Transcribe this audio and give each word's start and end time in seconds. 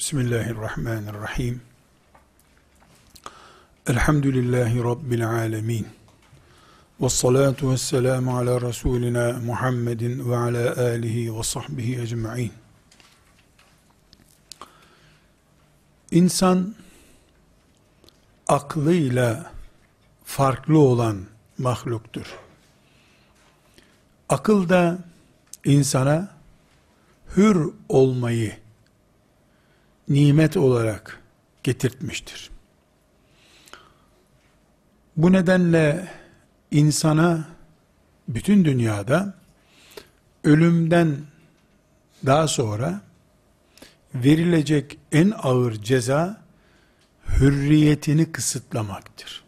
Bismillahirrahmanirrahim. 0.00 1.60
Elhamdülillahi 3.86 4.84
Rabbil 4.84 5.28
alemin. 5.28 5.88
Ve 7.00 7.08
salatu 7.08 7.72
ve 7.72 7.76
selamu 7.76 8.38
ala 8.38 8.60
Resulina 8.60 9.32
Muhammedin 9.32 10.30
ve 10.30 10.36
ala 10.36 10.76
alihi 10.76 11.38
ve 11.38 11.42
sahbihi 11.42 12.00
ecma'in. 12.00 12.52
İnsan 16.10 16.74
aklıyla 18.48 19.52
farklı 20.24 20.78
olan 20.78 21.26
mahluktur. 21.58 22.26
Akıl 24.28 24.68
da 24.68 24.98
insana 25.64 26.28
hür 27.36 27.68
olmayı 27.88 28.69
nimet 30.10 30.56
olarak 30.56 31.20
getirtmiştir. 31.62 32.50
Bu 35.16 35.32
nedenle 35.32 36.08
insana 36.70 37.48
bütün 38.28 38.64
dünyada 38.64 39.34
ölümden 40.44 41.16
daha 42.26 42.48
sonra 42.48 43.00
verilecek 44.14 44.98
en 45.12 45.32
ağır 45.42 45.72
ceza 45.72 46.42
hürriyetini 47.28 48.32
kısıtlamaktır. 48.32 49.44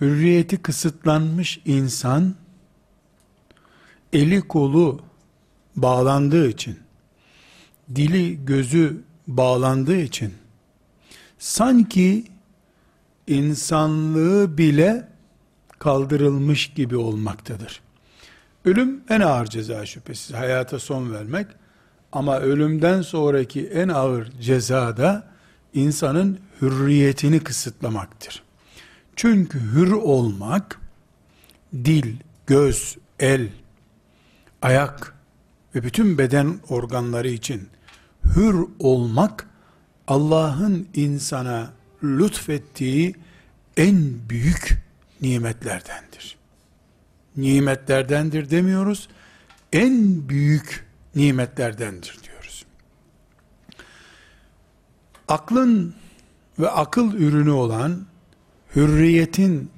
Hürriyeti 0.00 0.62
kısıtlanmış 0.62 1.60
insan 1.64 2.34
eli 4.12 4.40
kolu 4.40 5.02
bağlandığı 5.76 6.48
için 6.48 6.78
dili 7.94 8.44
gözü 8.44 9.07
bağlandığı 9.28 10.00
için 10.00 10.34
sanki 11.38 12.24
insanlığı 13.26 14.58
bile 14.58 15.08
kaldırılmış 15.78 16.74
gibi 16.74 16.96
olmaktadır. 16.96 17.80
Ölüm 18.64 19.00
en 19.08 19.20
ağır 19.20 19.46
ceza 19.46 19.86
şüphesiz. 19.86 20.36
Hayata 20.36 20.78
son 20.78 21.12
vermek. 21.12 21.46
Ama 22.12 22.38
ölümden 22.38 23.02
sonraki 23.02 23.66
en 23.66 23.88
ağır 23.88 24.30
ceza 24.40 24.96
da 24.96 25.28
insanın 25.74 26.38
hürriyetini 26.62 27.40
kısıtlamaktır. 27.40 28.42
Çünkü 29.16 29.60
hür 29.60 29.92
olmak, 29.92 30.80
dil, 31.72 32.16
göz, 32.46 32.96
el, 33.20 33.48
ayak 34.62 35.14
ve 35.74 35.82
bütün 35.82 36.18
beden 36.18 36.58
organları 36.68 37.28
için 37.28 37.68
hür 38.36 38.66
olmak 38.78 39.48
Allah'ın 40.08 40.88
insana 40.94 41.70
lütfettiği 42.02 43.14
en 43.76 44.28
büyük 44.28 44.82
nimetlerdendir. 45.22 46.36
Nimetlerdendir 47.36 48.50
demiyoruz. 48.50 49.08
En 49.72 50.28
büyük 50.28 50.86
nimetlerdendir 51.14 52.18
diyoruz. 52.26 52.64
Aklın 55.28 55.94
ve 56.58 56.70
akıl 56.70 57.14
ürünü 57.14 57.50
olan 57.50 58.06
hürriyetin 58.76 59.70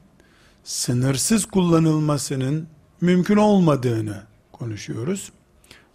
sınırsız 0.64 1.44
kullanılmasının 1.46 2.68
mümkün 3.00 3.36
olmadığını 3.36 4.22
konuşuyoruz. 4.52 5.32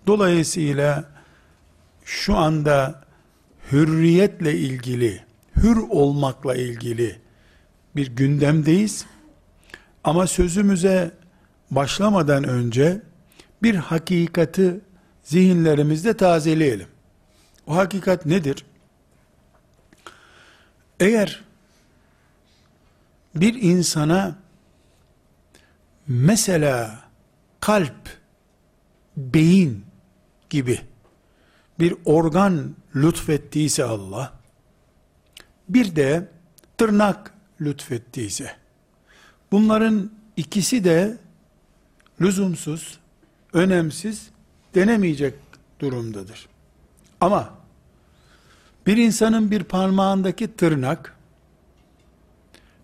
Dolayısıyla 0.07 1.14
şu 2.05 2.37
anda 2.37 3.01
hürriyetle 3.71 4.53
ilgili, 4.57 5.23
hür 5.55 5.77
olmakla 5.77 6.55
ilgili 6.55 7.19
bir 7.95 8.15
gündemdeyiz. 8.15 9.05
Ama 10.03 10.27
sözümüze 10.27 11.11
başlamadan 11.71 12.43
önce 12.43 13.01
bir 13.63 13.75
hakikati 13.75 14.81
zihinlerimizde 15.23 16.17
tazeleyelim. 16.17 16.87
O 17.67 17.75
hakikat 17.75 18.25
nedir? 18.25 18.65
Eğer 20.99 21.43
bir 23.35 23.61
insana 23.61 24.35
mesela 26.07 26.99
kalp, 27.59 28.09
beyin 29.17 29.85
gibi 30.49 30.79
bir 31.79 31.95
organ 32.05 32.75
lütfettiyse 32.95 33.83
Allah, 33.83 34.33
bir 35.69 35.95
de 35.95 36.29
tırnak 36.77 37.33
lütfettiyse, 37.61 38.55
bunların 39.51 40.11
ikisi 40.37 40.83
de 40.83 41.17
lüzumsuz, 42.21 42.99
önemsiz, 43.53 44.29
denemeyecek 44.75 45.33
durumdadır. 45.79 46.47
Ama 47.21 47.53
bir 48.87 48.97
insanın 48.97 49.51
bir 49.51 49.63
parmağındaki 49.63 50.55
tırnak 50.55 51.15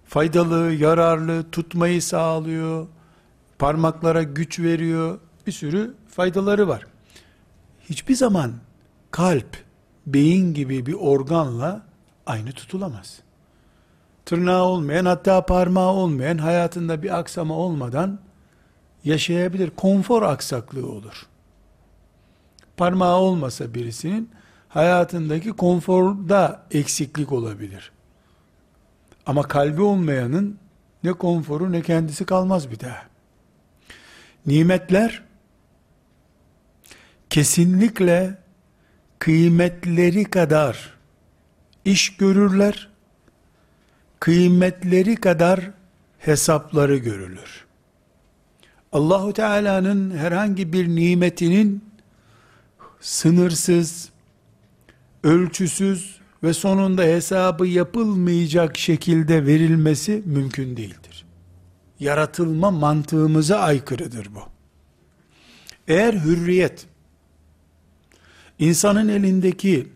faydalı, 0.05 0.71
yararlı, 0.73 1.51
tutmayı 1.51 2.01
sağlıyor, 2.01 2.87
parmaklara 3.59 4.23
güç 4.23 4.59
veriyor, 4.59 5.19
bir 5.47 5.51
sürü 5.51 5.93
faydaları 6.09 6.67
var. 6.67 6.85
Hiçbir 7.89 8.15
zaman 8.15 8.53
kalp, 9.11 9.57
beyin 10.05 10.53
gibi 10.53 10.85
bir 10.85 10.93
organla 10.93 11.81
aynı 12.25 12.51
tutulamaz. 12.51 13.19
Tırnağı 14.25 14.63
olmayan, 14.63 15.05
hatta 15.05 15.45
parmağı 15.45 15.91
olmayan, 15.91 16.37
hayatında 16.37 17.03
bir 17.03 17.19
aksama 17.19 17.53
olmadan 17.53 18.19
yaşayabilir. 19.03 19.69
Konfor 19.69 20.21
aksaklığı 20.21 20.87
olur. 20.91 21.27
Parmağı 22.77 23.15
olmasa 23.15 23.73
birisinin 23.73 24.29
hayatındaki 24.69 25.49
konforda 25.49 26.63
eksiklik 26.71 27.31
olabilir. 27.31 27.91
Ama 29.25 29.43
kalbi 29.43 29.81
olmayanın 29.81 30.59
ne 31.03 31.13
konforu 31.13 31.71
ne 31.71 31.81
kendisi 31.81 32.25
kalmaz 32.25 32.71
bir 32.71 32.79
daha. 32.79 33.03
Nimetler 34.45 35.23
kesinlikle 37.29 38.40
kıymetleri 39.21 40.23
kadar 40.23 40.93
iş 41.85 42.17
görürler, 42.17 42.89
kıymetleri 44.19 45.15
kadar 45.15 45.71
hesapları 46.19 46.97
görülür. 46.97 47.65
Allahu 48.91 49.33
Teala'nın 49.33 50.17
herhangi 50.17 50.73
bir 50.73 50.87
nimetinin 50.87 51.83
sınırsız, 53.01 54.09
ölçüsüz 55.23 56.19
ve 56.43 56.53
sonunda 56.53 57.03
hesabı 57.03 57.67
yapılmayacak 57.67 58.77
şekilde 58.77 59.45
verilmesi 59.45 60.23
mümkün 60.25 60.77
değildir. 60.77 61.25
Yaratılma 61.99 62.71
mantığımıza 62.71 63.59
aykırıdır 63.59 64.27
bu. 64.35 64.41
Eğer 65.87 66.13
hürriyet 66.13 66.90
İnsanın 68.61 69.07
elindeki 69.07 69.87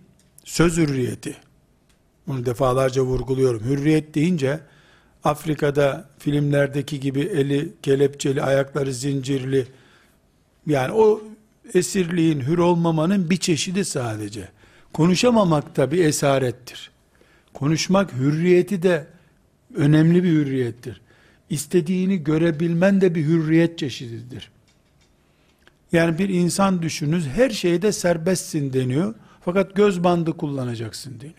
söz 0.44 0.78
hürriyeti, 0.78 1.36
bunu 2.28 2.46
defalarca 2.46 3.02
vurguluyorum. 3.02 3.64
Hürriyet 3.64 4.16
deyince 4.16 4.60
Afrika'da 5.24 6.10
filmlerdeki 6.20 7.00
gibi 7.00 7.20
eli 7.20 7.74
kelepçeli, 7.82 8.42
ayakları 8.42 8.94
zincirli, 8.94 9.68
yani 10.68 10.92
o 10.94 11.22
esirliğin, 11.74 12.42
hür 12.42 12.58
olmamanın 12.58 13.30
bir 13.30 13.38
çeşidi 13.38 13.86
sadece. 13.86 14.50
Konuşamamak 14.94 15.78
da 15.78 15.92
bir 15.92 16.06
esarettir. 16.06 16.92
Konuşmak 17.54 18.14
hürriyeti 18.14 18.84
de 18.84 19.08
önemli 19.76 20.24
bir 20.24 20.32
hürriyettir. 20.32 21.02
İstediğini 21.50 22.24
görebilmen 22.24 23.02
de 23.02 23.16
bir 23.16 23.26
hürriyet 23.26 23.80
çeşididir. 23.80 24.52
Yani 25.96 26.18
bir 26.18 26.30
insan 26.30 26.82
düşününüz 26.82 27.28
her 27.28 27.50
şeyde 27.50 27.92
serbestsin 27.92 28.74
deniyor. 28.74 29.14
Fakat 29.42 29.76
göz 29.76 30.04
bandı 30.04 30.38
kullanacaksın 30.38 31.20
deniyor. 31.20 31.36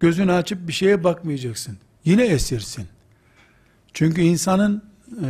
Gözünü 0.00 0.32
açıp 0.32 0.68
bir 0.68 0.72
şeye 0.72 1.04
bakmayacaksın. 1.04 1.78
Yine 2.04 2.24
esirsin. 2.26 2.86
Çünkü 3.92 4.22
insanın 4.22 4.82
e, 5.10 5.28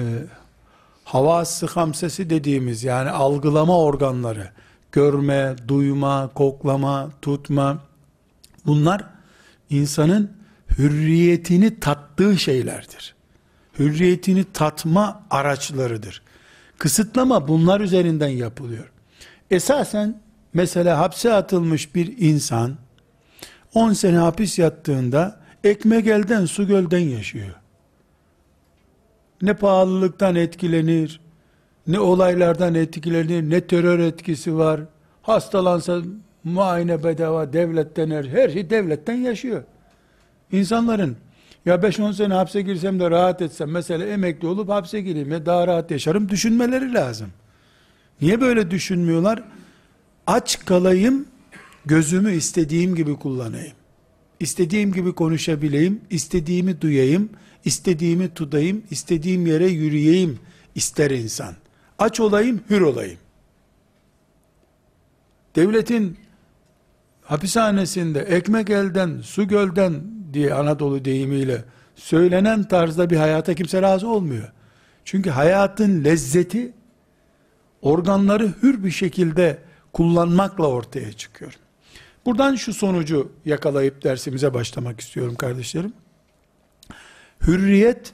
havası 1.04 1.66
hamsesi 1.66 2.30
dediğimiz 2.30 2.84
yani 2.84 3.10
algılama 3.10 3.78
organları, 3.78 4.50
görme, 4.92 5.54
duyma, 5.68 6.30
koklama, 6.34 7.10
tutma, 7.22 7.82
bunlar 8.66 9.04
insanın 9.70 10.32
hürriyetini 10.78 11.80
tattığı 11.80 12.38
şeylerdir 12.38 13.19
hürriyetini 13.80 14.44
tatma 14.52 15.22
araçlarıdır. 15.30 16.22
Kısıtlama 16.78 17.48
bunlar 17.48 17.80
üzerinden 17.80 18.28
yapılıyor. 18.28 18.92
Esasen 19.50 20.20
mesela 20.54 20.98
hapse 20.98 21.32
atılmış 21.32 21.94
bir 21.94 22.14
insan 22.18 22.76
10 23.74 23.92
sene 23.92 24.16
hapis 24.16 24.58
yattığında 24.58 25.40
ekmek 25.64 26.06
elden 26.06 26.44
su 26.44 26.66
gölden 26.66 26.98
yaşıyor. 26.98 27.54
Ne 29.42 29.54
pahalılıktan 29.54 30.34
etkilenir, 30.34 31.20
ne 31.86 32.00
olaylardan 32.00 32.74
etkilenir, 32.74 33.50
ne 33.50 33.60
terör 33.60 33.98
etkisi 33.98 34.56
var. 34.56 34.80
Hastalansa 35.22 36.00
muayene 36.44 37.04
bedava 37.04 37.52
devletten 37.52 38.10
her, 38.10 38.24
her 38.24 38.48
şey 38.48 38.70
devletten 38.70 39.14
yaşıyor. 39.16 39.62
İnsanların 40.52 41.16
ya 41.66 41.74
5-10 41.74 42.14
sene 42.14 42.34
hapse 42.34 42.62
girsem 42.62 43.00
de 43.00 43.10
rahat 43.10 43.42
etsem 43.42 43.70
mesela 43.70 44.06
emekli 44.06 44.46
olup 44.46 44.68
hapse 44.68 45.00
gireyim 45.00 45.32
ya 45.32 45.46
daha 45.46 45.66
rahat 45.66 45.90
yaşarım 45.90 46.28
düşünmeleri 46.28 46.94
lazım. 46.94 47.28
Niye 48.20 48.40
böyle 48.40 48.70
düşünmüyorlar? 48.70 49.42
Aç 50.26 50.64
kalayım, 50.64 51.26
gözümü 51.86 52.32
istediğim 52.32 52.94
gibi 52.94 53.16
kullanayım. 53.16 53.72
İstediğim 54.40 54.92
gibi 54.92 55.12
konuşabileyim, 55.12 56.00
istediğimi 56.10 56.80
duyayım, 56.80 57.30
istediğimi 57.64 58.34
tutayım, 58.34 58.82
istediğim 58.90 59.46
yere 59.46 59.68
yürüyeyim 59.68 60.38
ister 60.74 61.10
insan. 61.10 61.54
Aç 61.98 62.20
olayım, 62.20 62.60
hür 62.70 62.80
olayım. 62.80 63.18
Devletin 65.56 66.18
hapishanesinde 67.22 68.20
ekmek 68.20 68.70
elden, 68.70 69.20
su 69.20 69.48
gölden 69.48 70.02
diye 70.32 70.54
Anadolu 70.54 71.04
deyimiyle 71.04 71.64
söylenen 71.94 72.62
tarzda 72.62 73.10
bir 73.10 73.16
hayata 73.16 73.54
kimse 73.54 73.82
razı 73.82 74.08
olmuyor. 74.08 74.52
Çünkü 75.04 75.30
hayatın 75.30 76.04
lezzeti 76.04 76.72
organları 77.82 78.52
hür 78.62 78.84
bir 78.84 78.90
şekilde 78.90 79.58
kullanmakla 79.92 80.66
ortaya 80.66 81.12
çıkıyor. 81.12 81.52
Buradan 82.26 82.54
şu 82.54 82.74
sonucu 82.74 83.32
yakalayıp 83.44 84.04
dersimize 84.04 84.54
başlamak 84.54 85.00
istiyorum 85.00 85.34
kardeşlerim. 85.34 85.92
Hürriyet 87.46 88.12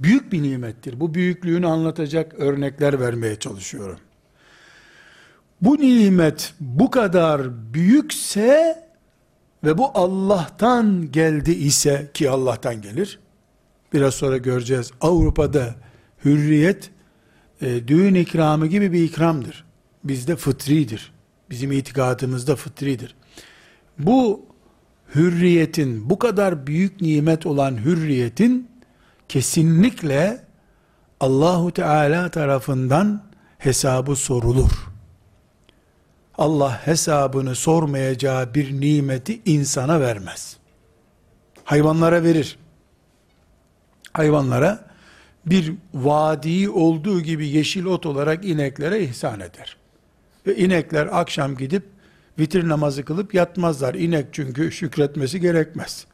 büyük 0.00 0.32
bir 0.32 0.42
nimettir. 0.42 1.00
Bu 1.00 1.14
büyüklüğünü 1.14 1.66
anlatacak 1.66 2.34
örnekler 2.34 3.00
vermeye 3.00 3.36
çalışıyorum. 3.36 3.98
Bu 5.60 5.76
nimet 5.76 6.54
bu 6.60 6.90
kadar 6.90 7.42
büyükse 7.74 8.87
ve 9.64 9.78
bu 9.78 9.90
Allah'tan 9.94 11.12
geldi 11.12 11.52
ise 11.52 12.10
ki 12.14 12.30
Allah'tan 12.30 12.82
gelir. 12.82 13.18
Biraz 13.92 14.14
sonra 14.14 14.36
göreceğiz. 14.36 14.90
Avrupa'da 15.00 15.74
hürriyet 16.24 16.90
e, 17.60 17.88
düğün 17.88 18.14
ikramı 18.14 18.66
gibi 18.66 18.92
bir 18.92 19.04
ikramdır. 19.04 19.64
Bizde 20.04 20.36
fıtridir. 20.36 21.12
Bizim 21.50 21.72
itikadımızda 21.72 22.56
fıtridir. 22.56 23.14
Bu 23.98 24.46
hürriyetin, 25.14 26.10
bu 26.10 26.18
kadar 26.18 26.66
büyük 26.66 27.00
nimet 27.00 27.46
olan 27.46 27.76
hürriyetin 27.76 28.68
kesinlikle 29.28 30.44
Allahu 31.20 31.72
Teala 31.72 32.30
tarafından 32.30 33.22
hesabı 33.58 34.16
sorulur. 34.16 34.87
Allah 36.38 36.86
hesabını 36.86 37.54
sormayacağı 37.54 38.54
bir 38.54 38.80
nimeti 38.80 39.40
insana 39.44 40.00
vermez. 40.00 40.56
Hayvanlara 41.64 42.22
verir. 42.22 42.58
Hayvanlara 44.12 44.88
bir 45.46 45.72
vadi 45.94 46.70
olduğu 46.70 47.20
gibi 47.20 47.48
yeşil 47.48 47.84
ot 47.84 48.06
olarak 48.06 48.44
ineklere 48.44 49.00
ihsan 49.00 49.40
eder. 49.40 49.76
Ve 50.46 50.56
inekler 50.56 51.08
akşam 51.12 51.56
gidip 51.56 51.82
vitir 52.38 52.68
namazı 52.68 53.04
kılıp 53.04 53.34
yatmazlar. 53.34 53.94
İnek 53.94 54.26
çünkü 54.32 54.72
şükretmesi 54.72 55.40
gerekmez. 55.40 56.06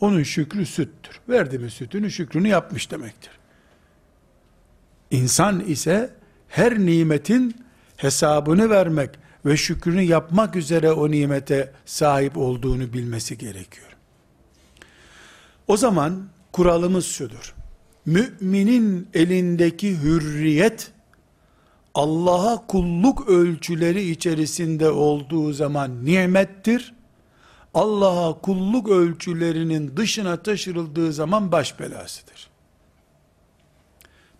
Onun 0.00 0.22
şükrü 0.22 0.66
süttür. 0.66 1.20
Verdi 1.28 1.58
mi 1.58 1.70
sütünü 1.70 2.10
şükrünü 2.10 2.48
yapmış 2.48 2.90
demektir. 2.90 3.30
İnsan 5.10 5.60
ise 5.60 6.10
her 6.48 6.78
nimetin 6.78 7.56
hesabını 7.96 8.70
vermek 8.70 9.10
ve 9.46 9.56
şükrünü 9.56 10.02
yapmak 10.02 10.56
üzere 10.56 10.92
o 10.92 11.10
nimete 11.10 11.72
sahip 11.84 12.36
olduğunu 12.36 12.92
bilmesi 12.92 13.38
gerekiyor. 13.38 13.96
O 15.68 15.76
zaman 15.76 16.28
kuralımız 16.52 17.06
şudur. 17.06 17.54
Müminin 18.06 19.08
elindeki 19.14 19.98
hürriyet 20.02 20.90
Allah'a 21.94 22.66
kulluk 22.66 23.28
ölçüleri 23.28 24.10
içerisinde 24.10 24.90
olduğu 24.90 25.52
zaman 25.52 26.04
nimettir. 26.04 26.94
Allah'a 27.74 28.40
kulluk 28.40 28.88
ölçülerinin 28.88 29.96
dışına 29.96 30.36
taşırıldığı 30.36 31.12
zaman 31.12 31.52
baş 31.52 31.80
belasıdır. 31.80 32.50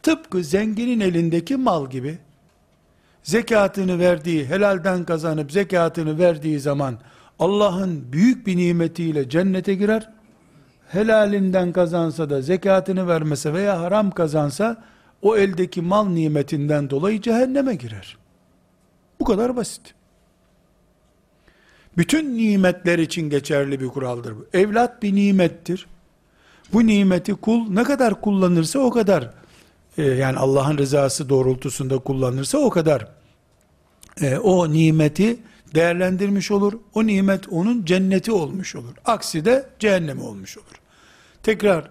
Tıpkı 0.03 0.45
zenginin 0.45 1.01
elindeki 1.01 1.57
mal 1.57 1.91
gibi, 1.91 2.19
zekatını 3.27 3.99
verdiği, 3.99 4.47
helalden 4.47 5.05
kazanıp 5.05 5.53
zekatını 5.53 6.19
verdiği 6.19 6.61
zaman, 6.61 6.99
Allah'ın 7.39 8.13
büyük 8.13 8.47
bir 8.47 8.57
nimetiyle 8.57 9.29
cennete 9.29 9.75
girer, 9.75 10.11
helalinden 10.89 11.73
kazansa 11.73 12.31
da 12.31 12.43
zekatını 12.43 13.09
vermese 13.09 13.53
veya 13.53 13.81
haram 13.81 14.11
kazansa, 14.11 14.85
o 15.23 15.37
eldeki 15.37 15.83
mal 15.83 16.09
nimetinden 16.09 16.91
dolayı 16.91 17.21
cehenneme 17.21 17.75
girer. 17.75 18.17
Bu 19.21 19.25
kadar 19.25 19.57
basit. 19.57 19.95
Bütün 21.97 22.37
nimetler 22.37 22.99
için 22.99 23.31
geçerli 23.31 23.81
bir 23.81 23.89
kuraldır 23.89 24.37
bu. 24.37 24.47
Evlat 24.53 25.03
bir 25.03 25.15
nimettir. 25.15 25.87
Bu 26.73 26.87
nimeti 26.87 27.35
kul 27.35 27.71
ne 27.71 27.83
kadar 27.83 28.21
kullanırsa 28.21 28.79
o 28.79 28.91
kadar 28.91 29.31
e, 29.99 30.03
yani 30.03 30.39
Allah'ın 30.39 30.79
rızası 30.79 31.29
doğrultusunda 31.29 31.99
kullanırsa 31.99 32.59
o 32.59 32.71
kadar 32.71 33.09
e, 34.21 34.37
o 34.37 34.73
nimeti 34.73 35.39
değerlendirmiş 35.75 36.51
olur. 36.51 36.73
O 36.95 37.07
nimet 37.07 37.49
onun 37.49 37.85
cenneti 37.85 38.33
olmuş 38.33 38.77
olur. 38.77 38.95
Aksi 39.05 39.45
de 39.45 39.67
cehennemi 39.79 40.23
olmuş 40.23 40.59
olur. 40.59 40.81
Tekrar 41.43 41.91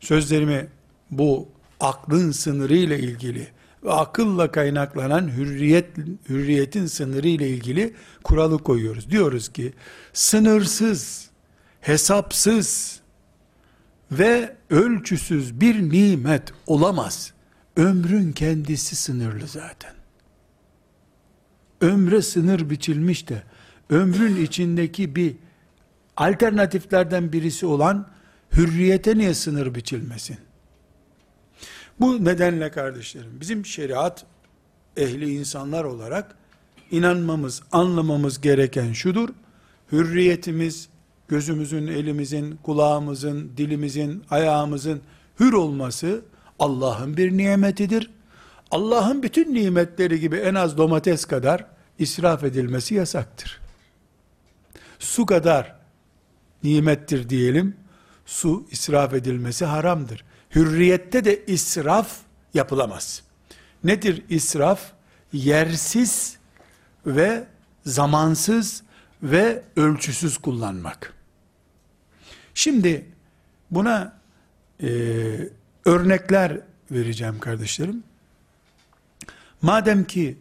sözlerimi 0.00 0.68
bu 1.10 1.48
aklın 1.80 2.30
sınırı 2.30 2.76
ile 2.76 2.98
ilgili 2.98 3.48
ve 3.84 3.92
akılla 3.92 4.52
kaynaklanan 4.52 5.28
hürriyet 5.28 5.86
hürriyetin 6.28 6.86
sınırı 6.86 7.28
ile 7.28 7.48
ilgili 7.48 7.94
kuralı 8.24 8.58
koyuyoruz. 8.58 9.10
Diyoruz 9.10 9.48
ki 9.48 9.72
sınırsız, 10.12 11.30
hesapsız 11.80 13.00
ve 14.12 14.56
ölçüsüz 14.70 15.60
bir 15.60 15.90
nimet 15.92 16.42
olamaz. 16.66 17.32
Ömrün 17.76 18.32
kendisi 18.32 18.96
sınırlı 18.96 19.46
zaten. 19.46 19.94
Ömre 21.80 22.22
sınır 22.22 22.70
biçilmiş 22.70 23.28
de 23.28 23.42
ömrün 23.90 24.44
içindeki 24.44 25.16
bir 25.16 25.36
alternatiflerden 26.16 27.32
birisi 27.32 27.66
olan 27.66 28.08
hürriyete 28.52 29.18
niye 29.18 29.34
sınır 29.34 29.74
biçilmesin? 29.74 30.38
Bu 32.00 32.24
nedenle 32.24 32.70
kardeşlerim 32.70 33.40
bizim 33.40 33.66
şeriat 33.66 34.26
ehli 34.96 35.34
insanlar 35.34 35.84
olarak 35.84 36.34
inanmamız, 36.90 37.62
anlamamız 37.72 38.40
gereken 38.40 38.92
şudur. 38.92 39.28
Hürriyetimiz, 39.92 40.88
gözümüzün, 41.28 41.86
elimizin, 41.86 42.58
kulağımızın, 42.62 43.52
dilimizin, 43.56 44.24
ayağımızın 44.30 45.00
hür 45.40 45.52
olması 45.52 46.22
Allah'ın 46.58 47.16
bir 47.16 47.36
nimetidir. 47.36 48.10
Allah'ın 48.70 49.22
bütün 49.22 49.54
nimetleri 49.54 50.20
gibi 50.20 50.36
en 50.36 50.54
az 50.54 50.78
domates 50.78 51.24
kadar 51.24 51.66
israf 51.98 52.44
edilmesi 52.44 52.94
yasaktır. 52.94 53.60
Su 54.98 55.26
kadar 55.26 55.74
nimettir 56.62 57.28
diyelim, 57.28 57.76
su 58.26 58.66
israf 58.70 59.14
edilmesi 59.14 59.64
haramdır. 59.64 60.24
Hürriyette 60.54 61.24
de 61.24 61.46
israf 61.46 62.16
yapılamaz. 62.54 63.22
Nedir 63.84 64.24
israf? 64.28 64.80
Yersiz 65.32 66.36
ve 67.06 67.46
zamansız 67.84 68.82
ve 69.22 69.62
ölçüsüz 69.76 70.38
kullanmak. 70.38 71.17
Şimdi 72.58 73.06
buna 73.70 74.20
e, 74.82 74.88
örnekler 75.84 76.60
vereceğim 76.90 77.38
kardeşlerim. 77.38 78.02
Madem 79.62 80.04
ki 80.04 80.36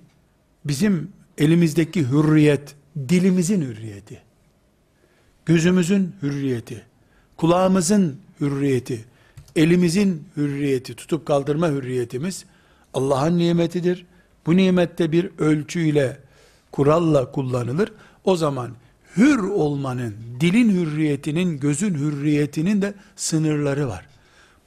bizim 0.65 1.11
elimizdeki 1.37 2.09
hürriyet, 2.09 2.75
dilimizin 3.09 3.61
hürriyeti, 3.61 4.21
gözümüzün 5.45 6.15
hürriyeti, 6.21 6.85
kulağımızın 7.37 8.19
hürriyeti, 8.41 9.05
elimizin 9.55 10.27
hürriyeti, 10.37 10.95
tutup 10.95 11.25
kaldırma 11.25 11.69
hürriyetimiz 11.69 12.45
Allah'ın 12.93 13.37
nimetidir. 13.37 14.05
Bu 14.45 14.57
nimette 14.57 15.11
bir 15.11 15.29
ölçüyle 15.37 16.17
kuralla 16.71 17.31
kullanılır. 17.31 17.93
O 18.23 18.35
zaman 18.35 18.71
hür 19.17 19.39
olmanın, 19.39 20.15
dilin 20.39 20.69
hürriyetinin, 20.69 21.59
gözün 21.59 21.95
hürriyetinin 21.95 22.81
de 22.81 22.93
sınırları 23.15 23.87
var. 23.87 24.05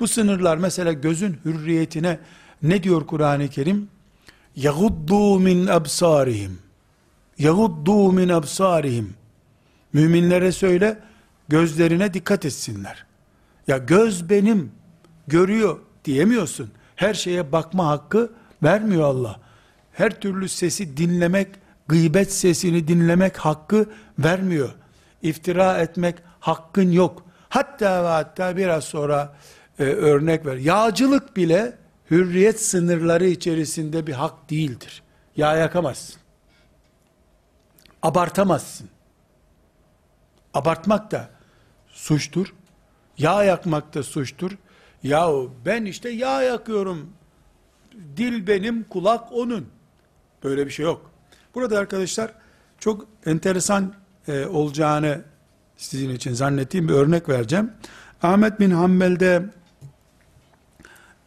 Bu 0.01 0.09
sınırlar 0.09 0.57
mesela 0.57 0.93
gözün 0.93 1.37
hürriyetine 1.45 2.19
ne 2.63 2.83
diyor 2.83 3.07
Kur'an-ı 3.07 3.49
Kerim? 3.49 3.89
Yaguddu 4.57 5.41
min 5.41 5.67
absarihim. 5.67 6.59
Yaguddu 7.39 8.13
min 8.13 8.29
absarihim. 8.29 9.15
Müminlere 9.93 10.53
söyle, 10.53 10.99
gözlerine 11.49 12.15
dikkat 12.15 12.45
etsinler. 12.45 13.07
Ya 13.67 13.79
göz 13.79 14.31
benim, 14.31 14.73
görüyor 15.27 15.79
diyemiyorsun. 16.05 16.71
Her 16.97 17.15
şeye 17.15 17.53
bakma 17.53 17.87
hakkı 17.87 18.33
vermiyor 18.63 19.03
Allah. 19.03 19.41
Her 19.93 20.21
türlü 20.21 20.49
sesi 20.49 20.97
dinlemek 20.97 21.49
gıybet 21.91 22.33
sesini 22.33 22.89
dinlemek 22.89 23.37
hakkı 23.37 23.87
vermiyor. 24.19 24.75
İftira 25.23 25.79
etmek 25.79 26.17
hakkın 26.41 26.91
yok. 26.91 27.25
Hatta 27.49 28.05
ve 28.05 28.09
hatta 28.09 28.57
biraz 28.57 28.85
sonra 28.85 29.37
e, 29.79 29.83
örnek 29.85 30.47
ver. 30.47 30.57
Yağcılık 30.57 31.37
bile 31.37 31.79
hürriyet 32.11 32.61
sınırları 32.61 33.27
içerisinde 33.27 34.07
bir 34.07 34.13
hak 34.13 34.51
değildir. 34.51 35.03
Yağ 35.37 35.57
yakamazsın. 35.57 36.21
Abartamazsın. 38.03 38.89
Abartmak 40.55 41.11
da 41.11 41.31
suçtur. 41.89 42.55
Yağ 43.19 43.45
yakmak 43.45 43.95
da 43.95 44.03
suçtur. 44.03 44.59
Yahu 45.03 45.55
ben 45.65 45.85
işte 45.85 46.11
yağ 46.11 46.43
yakıyorum. 46.43 47.13
Dil 48.17 48.47
benim, 48.47 48.85
kulak 48.85 49.33
onun. 49.33 49.69
Böyle 50.45 50.67
bir 50.67 50.71
şey 50.71 50.85
yok. 50.85 51.10
Burada 51.55 51.79
arkadaşlar 51.79 52.33
çok 52.79 53.07
enteresan 53.27 53.95
e, 54.29 54.47
olacağını 54.47 55.21
sizin 55.77 56.11
için 56.11 56.33
zannettiğim 56.33 56.89
bir 56.89 56.95
örnek 56.95 57.29
vereceğim. 57.29 57.73
Ahmet 58.23 58.61
bin 58.61 58.71
Hanbel'de 58.71 59.45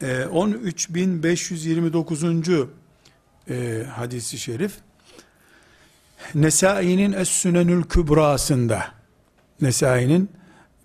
e, 0.01 0.05
13.529. 0.05 2.67
E, 3.49 3.85
hadisi 3.89 4.37
şerif 4.37 4.73
Nesai'nin 6.35 7.13
Es-Sünenül 7.13 7.83
Kübrası'nda 7.83 8.85
Nesai'nin 9.61 10.29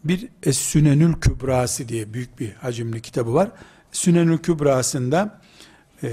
bir 0.05 0.29
Es-Sünenül 0.43 1.21
Kübrası 1.21 1.89
diye 1.89 2.15
büyük 2.15 2.41
bir 2.41 2.53
hacimli 2.53 3.03
kitabı 3.03 3.35
var. 3.35 3.51
Sünenül 3.93 4.39
Kübrası'nda 4.39 5.41
e, 6.03 6.09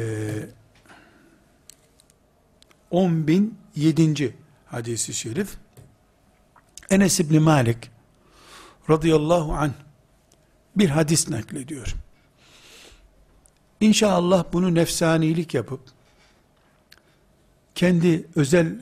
10.007. 2.91 4.31
hadisi 4.65 5.13
şerif 5.13 5.57
Enes 6.89 7.19
İbni 7.19 7.39
Malik 7.39 7.89
radıyallahu 8.89 9.53
anh 9.53 9.73
bir 10.75 10.89
hadis 10.89 11.29
naklediyor. 11.29 11.95
İnşallah 13.81 14.45
bunu 14.53 14.75
nefsanilik 14.75 15.53
yapıp 15.53 15.79
kendi 17.75 18.27
özel 18.35 18.75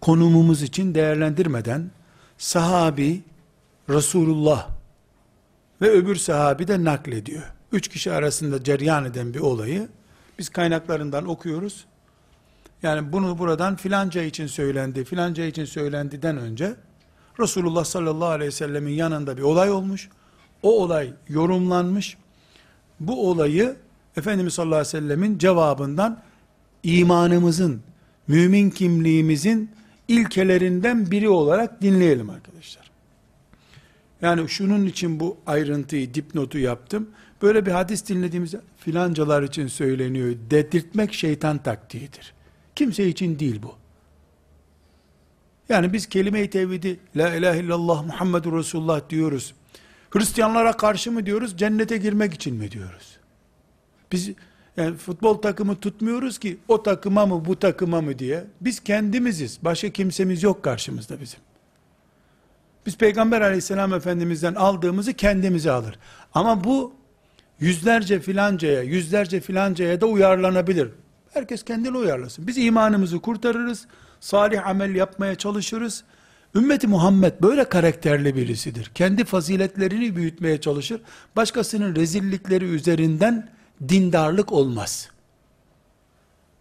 konumumuz 0.00 0.62
için 0.62 0.94
değerlendirmeden 0.94 1.90
sahabi 2.38 3.22
Resulullah 3.88 4.68
ve 5.80 5.90
öbür 5.90 6.16
sahabi 6.16 6.68
de 6.68 6.84
naklediyor. 6.84 7.42
Üç 7.72 7.88
kişi 7.88 8.12
arasında 8.12 8.64
ceryan 8.64 9.04
eden 9.04 9.34
bir 9.34 9.40
olayı 9.40 9.88
biz 10.38 10.48
kaynaklarından 10.48 11.26
okuyoruz. 11.26 11.84
Yani 12.84 13.12
bunu 13.12 13.38
buradan 13.38 13.76
filanca 13.76 14.22
için 14.22 14.46
söylendi, 14.46 15.04
filanca 15.04 15.44
için 15.44 15.64
söylendiden 15.64 16.36
önce 16.36 16.74
Resulullah 17.40 17.84
sallallahu 17.84 18.28
aleyhi 18.28 18.48
ve 18.48 18.52
sellemin 18.52 18.92
yanında 18.92 19.36
bir 19.36 19.42
olay 19.42 19.70
olmuş. 19.70 20.08
O 20.62 20.82
olay 20.82 21.12
yorumlanmış. 21.28 22.16
Bu 23.00 23.30
olayı 23.30 23.76
Efendimiz 24.16 24.54
sallallahu 24.54 24.74
aleyhi 24.74 24.96
ve 24.96 25.00
sellemin 25.00 25.38
cevabından 25.38 26.22
imanımızın, 26.82 27.82
mümin 28.28 28.70
kimliğimizin 28.70 29.70
ilkelerinden 30.08 31.10
biri 31.10 31.28
olarak 31.28 31.82
dinleyelim 31.82 32.30
arkadaşlar. 32.30 32.90
Yani 34.22 34.48
şunun 34.48 34.86
için 34.86 35.20
bu 35.20 35.36
ayrıntıyı, 35.46 36.14
dipnotu 36.14 36.58
yaptım. 36.58 37.08
Böyle 37.42 37.66
bir 37.66 37.70
hadis 37.70 38.08
dinlediğimizde 38.08 38.60
filancalar 38.76 39.42
için 39.42 39.66
söyleniyor 39.66 40.34
dedirtmek 40.50 41.14
şeytan 41.14 41.58
taktiğidir. 41.58 42.33
Kimse 42.76 43.08
için 43.08 43.38
değil 43.38 43.62
bu. 43.62 43.74
Yani 45.68 45.92
biz 45.92 46.08
kelime-i 46.08 46.50
tevhidi, 46.50 47.00
la 47.16 47.34
ilahe 47.34 47.60
illallah 47.60 48.04
Muhammedur 48.04 48.58
Resulullah 48.58 49.10
diyoruz. 49.10 49.54
Hristiyanlara 50.10 50.76
karşı 50.76 51.12
mı 51.12 51.26
diyoruz, 51.26 51.58
cennete 51.58 51.96
girmek 51.96 52.34
için 52.34 52.56
mi 52.56 52.70
diyoruz? 52.70 53.18
Biz 54.12 54.30
yani 54.76 54.96
futbol 54.96 55.34
takımı 55.34 55.76
tutmuyoruz 55.76 56.38
ki 56.38 56.58
o 56.68 56.82
takıma 56.82 57.26
mı 57.26 57.44
bu 57.44 57.58
takıma 57.58 58.00
mı 58.00 58.18
diye. 58.18 58.44
Biz 58.60 58.80
kendimiziz. 58.80 59.58
Başka 59.62 59.90
kimsemiz 59.90 60.42
yok 60.42 60.62
karşımızda 60.62 61.20
bizim. 61.20 61.40
Biz 62.86 62.98
Peygamber 62.98 63.40
aleyhisselam 63.40 63.94
efendimizden 63.94 64.54
aldığımızı 64.54 65.12
kendimize 65.12 65.70
alır. 65.70 65.98
Ama 66.34 66.64
bu 66.64 66.92
yüzlerce 67.60 68.20
filancaya, 68.20 68.82
yüzlerce 68.82 69.40
filancaya 69.40 70.00
da 70.00 70.06
uyarlanabilir. 70.06 70.88
Herkes 71.34 71.62
kendini 71.62 71.96
uyarlasın. 71.96 72.46
Biz 72.46 72.58
imanımızı 72.58 73.20
kurtarırız. 73.20 73.86
Salih 74.20 74.66
amel 74.66 74.94
yapmaya 74.94 75.34
çalışırız. 75.34 76.04
Ümmeti 76.54 76.86
Muhammed 76.86 77.32
böyle 77.42 77.64
karakterli 77.64 78.36
birisidir. 78.36 78.90
Kendi 78.94 79.24
faziletlerini 79.24 80.16
büyütmeye 80.16 80.60
çalışır. 80.60 81.00
Başkasının 81.36 81.96
rezillikleri 81.96 82.64
üzerinden 82.64 83.48
dindarlık 83.88 84.52
olmaz. 84.52 85.10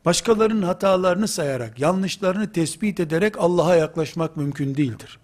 Başkalarının 0.05 0.61
hatalarını 0.61 1.27
sayarak, 1.27 1.79
yanlışlarını 1.79 2.51
tespit 2.51 2.99
ederek 2.99 3.37
Allah'a 3.37 3.75
yaklaşmak 3.75 4.37
mümkün 4.37 4.75
değildir. 4.75 5.19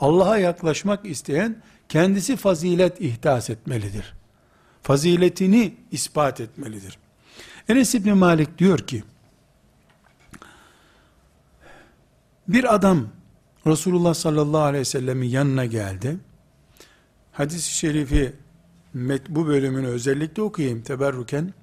Allah'a 0.00 0.38
yaklaşmak 0.38 1.06
isteyen 1.06 1.62
kendisi 1.88 2.36
fazilet 2.36 3.00
ihdas 3.00 3.50
etmelidir. 3.50 4.14
Faziletini 4.82 5.74
ispat 5.90 6.40
etmelidir. 6.40 6.98
Enes 7.68 7.94
İbni 7.94 8.12
Malik 8.12 8.58
diyor 8.58 8.78
ki, 8.78 9.04
bir 12.48 12.74
adam 12.74 13.08
Resulullah 13.66 14.14
sallallahu 14.14 14.62
aleyhi 14.62 14.80
ve 14.80 14.84
sellemin 14.84 15.28
yanına 15.28 15.64
geldi. 15.64 16.16
Hadis-i 17.32 17.70
şerifi 17.74 18.32
bu 19.28 19.46
bölümünü 19.46 19.86
özellikle 19.86 20.42
okuyayım 20.42 20.82
teberruken. 20.82 21.54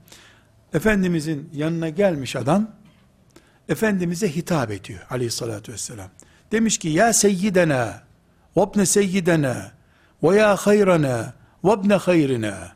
Efendimizin 0.73 1.49
yanına 1.53 1.89
gelmiş 1.89 2.35
adam, 2.35 2.71
Efendimiz'e 3.69 4.35
hitap 4.35 4.71
ediyor 4.71 4.99
aleyhissalatü 5.09 5.71
vesselam. 5.73 6.09
Demiş 6.51 6.77
ki, 6.77 6.89
ya 6.89 7.13
seyyidena, 7.13 8.03
vabne 8.55 8.85
seyyidena, 8.85 9.71
ve 10.23 10.35
ya 10.35 10.55
hayrana, 10.55 11.33
vabne 11.63 11.93
hayrina. 11.93 12.75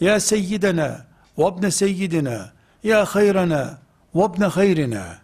Ya 0.00 0.20
seyyidena, 0.20 1.06
vabne 1.36 1.70
seyyidina, 1.70 2.52
ya 2.82 3.04
hayrana, 3.04 3.78
vabne 4.14 4.44
hayrina. 4.44 5.18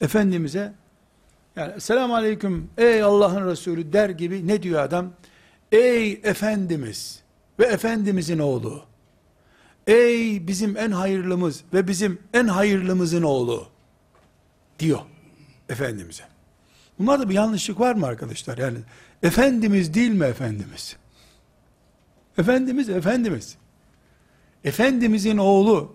Efendimiz'e, 0.00 0.72
yani 1.56 1.80
selamun 1.80 2.14
aleyküm, 2.14 2.70
ey 2.78 3.02
Allah'ın 3.02 3.46
Resulü 3.46 3.92
der 3.92 4.10
gibi 4.10 4.46
ne 4.46 4.62
diyor 4.62 4.82
adam? 4.82 5.12
Ey 5.72 6.12
Efendimiz 6.12 7.22
ve 7.58 7.64
Efendimizin 7.64 8.38
oğlu. 8.38 8.82
Ey 9.86 10.46
bizim 10.46 10.76
en 10.76 10.90
hayırlımız 10.90 11.64
ve 11.74 11.88
bizim 11.88 12.18
en 12.34 12.46
hayırlımızın 12.46 13.22
oğlu. 13.22 13.68
Diyor 14.78 15.00
Efendimiz'e. 15.68 16.24
Bunlarda 16.98 17.28
bir 17.28 17.34
yanlışlık 17.34 17.80
var 17.80 17.94
mı 17.94 18.06
arkadaşlar? 18.06 18.58
Yani 18.58 18.78
Efendimiz 19.22 19.94
değil 19.94 20.10
mi 20.10 20.24
Efendimiz? 20.24 20.96
Efendimiz, 22.38 22.88
Efendimiz. 22.88 23.56
Efendimizin 24.64 25.38
oğlu, 25.38 25.92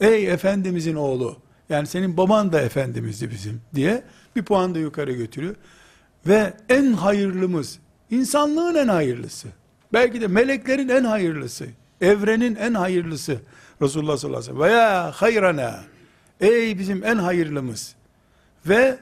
ey 0.00 0.30
Efendimizin 0.32 0.94
oğlu, 0.94 1.36
yani 1.68 1.86
senin 1.86 2.16
baban 2.16 2.52
da 2.52 2.60
Efendimizdi 2.60 3.30
bizim 3.30 3.60
diye 3.74 4.02
bir 4.36 4.42
puan 4.42 4.74
da 4.74 4.78
yukarı 4.78 5.12
götürüyor. 5.12 5.54
Ve 6.26 6.54
en 6.68 6.92
hayırlımız, 6.92 7.78
insanlığın 8.10 8.74
en 8.74 8.88
hayırlısı, 8.88 9.48
belki 9.92 10.20
de 10.20 10.26
meleklerin 10.26 10.88
en 10.88 11.04
hayırlısı, 11.04 11.66
evrenin 12.00 12.56
en 12.56 12.74
hayırlısı 12.74 13.40
Resulullah 13.82 14.16
sallallahu 14.16 14.40
aleyhi 14.40 14.58
ve 14.58 14.60
sellem. 14.60 14.70
Veya 14.70 15.10
hayrana, 15.10 15.80
ey 16.40 16.78
bizim 16.78 17.04
en 17.04 17.16
hayırlımız 17.16 17.94
ve 18.66 18.98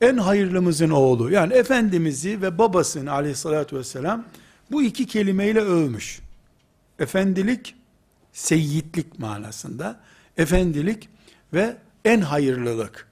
en 0.00 0.16
hayırlımızın 0.16 0.90
oğlu, 0.90 1.30
yani 1.30 1.54
Efendimiz'i 1.54 2.42
ve 2.42 2.58
babasını 2.58 3.12
aleyhissalatü 3.12 3.76
vesselam 3.76 4.24
bu 4.70 4.82
iki 4.82 5.06
kelimeyle 5.06 5.60
övmüş. 5.60 6.20
Efendilik, 6.98 7.74
seyyidlik 8.32 9.18
manasında. 9.18 10.00
Efendilik 10.36 11.08
ve 11.52 11.76
en 12.04 12.20
hayırlılık. 12.20 13.08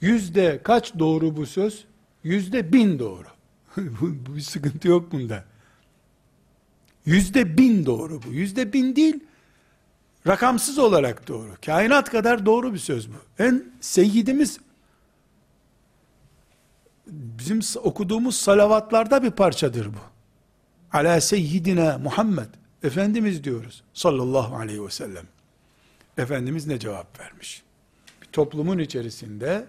Yüzde 0.00 0.60
kaç 0.62 0.98
doğru 0.98 1.36
bu 1.36 1.46
söz? 1.46 1.84
Yüzde 2.24 2.72
bin 2.72 2.98
doğru. 2.98 3.26
bu, 3.76 4.36
bir 4.36 4.40
sıkıntı 4.40 4.88
yok 4.88 5.12
bunda. 5.12 5.44
Yüzde 7.04 7.58
bin 7.58 7.86
doğru 7.86 8.22
bu. 8.22 8.32
Yüzde 8.32 8.72
bin 8.72 8.96
değil, 8.96 9.24
rakamsız 10.26 10.78
olarak 10.78 11.28
doğru. 11.28 11.50
Kainat 11.66 12.10
kadar 12.10 12.46
doğru 12.46 12.72
bir 12.72 12.78
söz 12.78 13.08
bu. 13.08 13.16
En 13.38 13.72
seyyidimiz, 13.80 14.58
bizim 17.06 17.60
okuduğumuz 17.82 18.36
salavatlarda 18.36 19.22
bir 19.22 19.30
parçadır 19.30 19.86
bu. 19.86 19.98
Ala 20.92 21.20
seyyidina 21.20 21.98
Muhammed. 21.98 22.48
Efendimiz 22.84 23.44
diyoruz. 23.44 23.82
Sallallahu 23.94 24.56
aleyhi 24.56 24.84
ve 24.84 24.90
sellem. 24.90 25.24
Efendimiz 26.18 26.66
ne 26.66 26.78
cevap 26.78 27.20
vermiş? 27.20 27.62
Bir 28.22 28.26
toplumun 28.26 28.78
içerisinde 28.78 29.66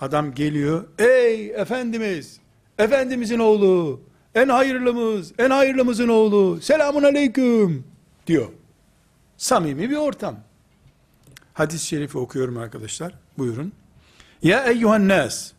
adam 0.00 0.34
geliyor. 0.34 0.84
Ey 0.98 1.50
Efendimiz! 1.50 2.40
Efendimizin 2.78 3.38
oğlu! 3.38 4.00
En 4.34 4.48
hayırlımız! 4.48 5.32
En 5.38 5.50
hayırlımızın 5.50 6.08
oğlu! 6.08 6.60
Selamun 6.60 7.02
aleyküm! 7.02 7.84
diyor. 8.26 8.48
Samimi 9.36 9.90
bir 9.90 9.96
ortam. 9.96 10.36
Hadis-i 11.54 11.86
şerifi 11.86 12.18
okuyorum 12.18 12.58
arkadaşlar. 12.58 13.14
Buyurun. 13.38 13.72
Ya 14.42 14.64
eyyuhan 14.64 15.08
nas 15.08 15.52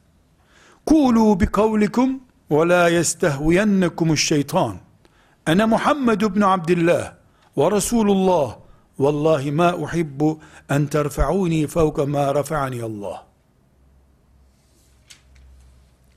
kulu 0.85 1.39
bi 1.39 1.45
kavlikum 1.45 2.19
ve 2.51 2.67
la 2.67 2.89
yestehviyennekumus 2.89 4.19
şeytan 4.19 4.77
Ene 5.49 5.65
Muhammed 5.65 6.21
ibn 6.21 6.41
Abdullah 6.41 7.13
ve 7.57 7.71
Resulullah 7.71 8.55
Vallahi 8.99 9.51
ma 9.51 9.75
uhibbu 9.75 10.39
en 10.69 10.87
terfa'uni 10.87 11.67
fevke 11.67 12.05
ma 12.05 12.35
rafa'ani 12.35 12.83
Allah. 12.83 13.25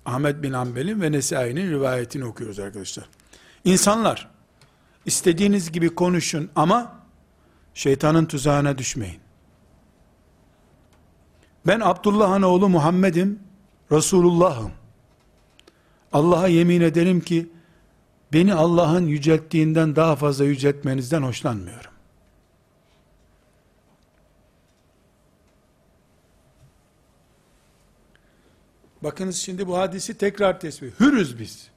Ahmet 0.06 0.42
bin 0.42 0.52
Hanbel'in 0.52 1.00
ve 1.02 1.12
Nesai'nin 1.12 1.70
rivayetini 1.70 2.24
okuyoruz 2.24 2.58
arkadaşlar. 2.58 3.04
İnsanlar, 3.64 4.28
istediğiniz 5.06 5.72
gibi 5.72 5.94
konuşun 5.94 6.50
ama 6.56 6.94
şeytanın 7.74 8.24
tuzağına 8.24 8.78
düşmeyin. 8.78 9.20
Ben 11.66 11.80
Abdullah'ın 11.80 12.42
oğlu 12.42 12.68
Muhammed'im, 12.68 13.38
Resulullah'ım. 13.92 14.72
Allah'a 16.12 16.48
yemin 16.48 16.80
ederim 16.80 17.20
ki, 17.20 17.52
beni 18.32 18.54
Allah'ın 18.54 19.06
yücelttiğinden 19.06 19.96
daha 19.96 20.16
fazla 20.16 20.44
yüceltmenizden 20.44 21.22
hoşlanmıyorum. 21.22 21.90
Bakınız 29.02 29.36
şimdi 29.36 29.68
bu 29.68 29.78
hadisi 29.78 30.18
tekrar 30.18 30.60
tesbih. 30.60 30.90
Hürüz 31.00 31.38
biz. 31.38 31.70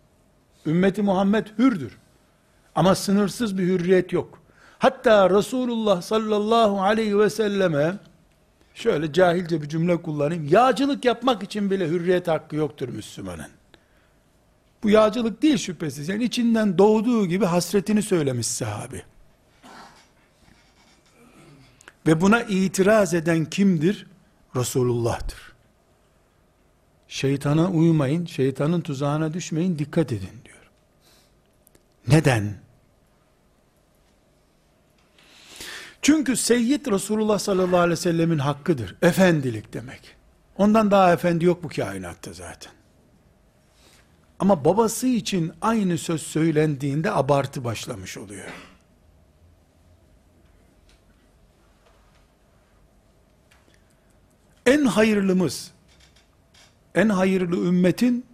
Ümmeti 0.65 1.01
Muhammed 1.01 1.47
hürdür. 1.57 1.97
Ama 2.75 2.95
sınırsız 2.95 3.57
bir 3.57 3.63
hürriyet 3.63 4.13
yok. 4.13 4.39
Hatta 4.79 5.29
Resulullah 5.29 6.01
sallallahu 6.01 6.81
aleyhi 6.81 7.19
ve 7.19 7.29
selleme 7.29 7.97
şöyle 8.73 9.13
cahilce 9.13 9.61
bir 9.61 9.69
cümle 9.69 10.01
kullanayım. 10.01 10.47
Yağcılık 10.47 11.05
yapmak 11.05 11.43
için 11.43 11.71
bile 11.71 11.87
hürriyet 11.87 12.27
hakkı 12.27 12.55
yoktur 12.55 12.89
Müslümanın. 12.89 13.54
Bu 14.85 14.89
yağcılık 14.89 15.41
değil 15.41 15.57
şüphesiz. 15.57 16.09
Yani 16.09 16.23
içinden 16.23 16.77
doğduğu 16.77 17.25
gibi 17.25 17.45
hasretini 17.45 18.01
söylemiş 18.01 18.47
sahabi. 18.47 19.03
Ve 22.07 22.21
buna 22.21 22.41
itiraz 22.41 23.13
eden 23.13 23.45
kimdir? 23.45 24.07
Resulullah'tır. 24.55 25.53
Şeytana 27.07 27.69
uymayın, 27.71 28.25
şeytanın 28.25 28.81
tuzağına 28.81 29.33
düşmeyin, 29.33 29.79
dikkat 29.79 30.11
edin 30.11 30.41
diyor. 30.45 30.71
Neden? 32.07 32.53
Çünkü 36.01 36.37
Seyyid 36.37 36.85
Resulullah 36.85 37.39
sallallahu 37.39 37.77
aleyhi 37.77 37.91
ve 37.91 37.95
sellemin 37.95 38.39
hakkıdır. 38.39 38.95
Efendilik 39.01 39.73
demek. 39.73 40.15
Ondan 40.57 40.91
daha 40.91 41.13
efendi 41.13 41.45
yok 41.45 41.63
bu 41.63 41.69
kainatta 41.69 42.33
zaten. 42.33 42.74
Ama 44.39 44.65
babası 44.65 45.07
için 45.07 45.53
aynı 45.61 45.97
söz 45.97 46.21
söylendiğinde 46.21 47.11
abartı 47.11 47.63
başlamış 47.63 48.17
oluyor. 48.17 48.47
En 54.65 54.85
hayırlımız, 54.85 55.71
en 56.95 57.09
hayırlı 57.09 57.55
ümmetin 57.55 58.25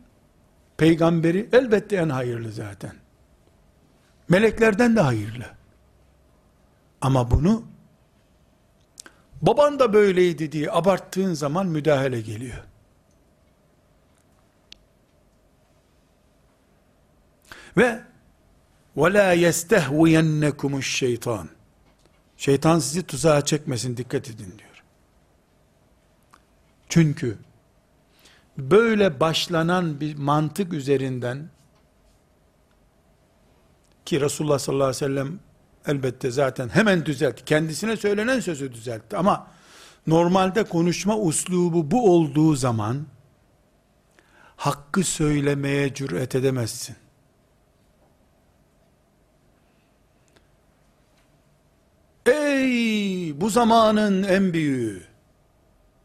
peygamberi 0.78 1.50
elbette 1.54 1.96
en 1.96 2.10
hayırlı 2.10 2.52
zaten. 2.52 2.94
Meleklerden 4.30 4.96
de 4.96 5.02
hayırlı. 5.02 5.46
Ama 7.02 7.32
bunu 7.32 7.64
baban 9.42 9.80
da 9.80 9.94
böyleydi 9.94 10.52
diye 10.52 10.72
abarttığın 10.72 11.34
zaman 11.34 11.68
müdahale 11.68 12.22
geliyor. 12.22 12.64
Ve 17.77 18.01
وَلَا 18.96 19.35
يَسْتَهْوِيَنَّكُمُ 19.35 20.83
şeytan. 20.83 21.49
Şeytan 22.37 22.79
sizi 22.79 23.03
tuzağa 23.03 23.44
çekmesin 23.44 23.96
dikkat 23.96 24.31
edin 24.31 24.55
diyor. 24.59 24.83
Çünkü 26.88 27.38
böyle 28.59 29.20
başlanan 29.20 30.01
bir 30.01 30.16
mantık 30.16 30.72
üzerinden 30.72 31.49
ki 34.05 34.20
Resulullah 34.20 34.59
sallallahu 34.59 34.88
aleyhi 34.88 35.05
ve 35.05 35.07
sellem 35.07 35.40
elbette 35.87 36.31
zaten 36.31 36.68
hemen 36.68 37.07
düzeltti. 37.07 37.44
Kendisine 37.44 37.96
söylenen 37.96 38.40
sözü 38.40 38.72
düzeltti 38.72 39.16
ama 39.16 39.46
normalde 40.07 40.64
konuşma 40.64 41.18
uslubu 41.18 41.90
bu 41.90 42.14
olduğu 42.14 42.57
zaman 42.57 43.07
hakkı 44.57 45.05
söylemeye 45.05 45.94
cüret 45.94 46.35
edemezsin. 46.35 46.96
Ey 52.25 53.41
bu 53.41 53.49
zamanın 53.49 54.23
en 54.23 54.53
büyüğü, 54.53 55.03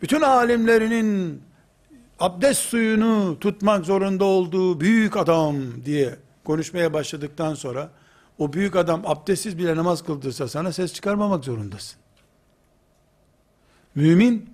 bütün 0.02 0.20
alimlerinin 0.20 1.42
abdest 2.20 2.60
suyunu 2.60 3.36
tutmak 3.40 3.84
zorunda 3.84 4.24
olduğu 4.24 4.80
büyük 4.80 5.16
adam 5.16 5.56
diye 5.84 6.16
konuşmaya 6.44 6.92
başladıktan 6.92 7.54
sonra 7.54 7.90
o 8.38 8.52
büyük 8.52 8.76
adam 8.76 9.02
abdestsiz 9.06 9.58
bile 9.58 9.76
namaz 9.76 10.04
kıldırsa 10.04 10.48
sana 10.48 10.72
ses 10.72 10.92
çıkarmamak 10.92 11.44
zorundasın. 11.44 11.98
Mümin 13.94 14.50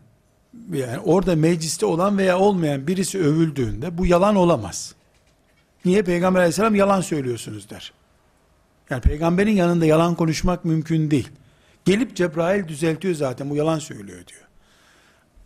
yani 0.74 1.00
orada 1.00 1.36
mecliste 1.36 1.86
olan 1.86 2.18
veya 2.18 2.40
olmayan 2.40 2.88
birisi 2.88 3.20
övüldüğünde 3.20 3.98
bu 3.98 4.06
yalan 4.06 4.36
olamaz. 4.36 4.96
Niye? 5.86 6.04
Peygamber 6.04 6.40
aleyhisselam 6.40 6.76
yalan 6.76 7.02
söylüyorsunuz 7.02 7.70
der. 7.70 7.94
Yani 8.90 9.02
peygamberin 9.02 9.52
yanında 9.52 9.86
yalan 9.86 10.16
konuşmak 10.16 10.66
mümkün 10.66 11.12
değil. 11.12 11.30
Gelip 11.86 12.16
Cebrail 12.16 12.68
düzeltiyor 12.68 13.16
zaten 13.16 13.50
bu 13.50 13.56
yalan 13.56 13.80
söylüyor 13.80 14.28
diyor. 14.28 14.42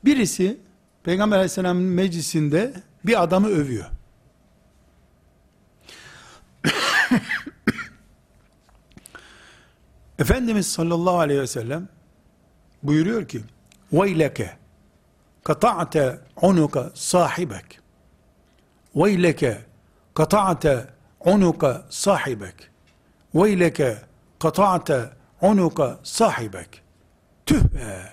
Birisi 0.05 0.57
Peygamber 1.03 1.35
aleyhisselamın 1.35 1.83
meclisinde 1.83 2.73
bir 3.05 3.23
adamı 3.23 3.47
övüyor. 3.47 3.85
Efendimiz 10.20 10.66
sallallahu 10.66 11.18
aleyhi 11.18 11.40
ve 11.40 11.46
sellem 11.46 11.88
buyuruyor 12.82 13.28
ki 13.28 13.42
وَيْلَكَ 13.92 14.48
قَطَعْتَ 15.44 16.18
عُنُكَ 16.36 16.92
صَاحِبَكَ 16.94 17.70
وَيْلَكَ 18.94 19.58
قَطَعْتَ 20.14 20.86
عُنُكَ 21.26 21.82
صَاحِبَكَ 21.90 22.58
وَيْلَكَ 23.34 23.98
قَطَعْتَ 24.40 25.10
عُنُكَ 25.42 25.98
صَاحِبَكَ 26.04 26.68
Tüh 27.46 27.62
be! 27.62 28.12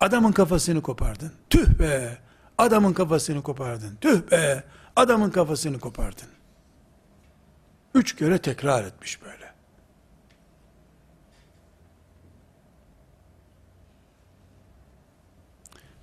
Adamın 0.00 0.32
kafasını 0.32 0.82
kopardın. 0.82 1.32
Tüh 1.50 1.78
be! 1.78 2.18
Adamın 2.58 2.92
kafasını 2.92 3.42
kopardın. 3.42 3.98
Tüh 4.00 4.30
be! 4.30 4.64
Adamın 4.96 5.30
kafasını 5.30 5.80
kopardın. 5.80 6.28
Üç 7.94 8.16
kere 8.16 8.38
tekrar 8.38 8.84
etmiş 8.84 9.22
böyle. 9.22 9.43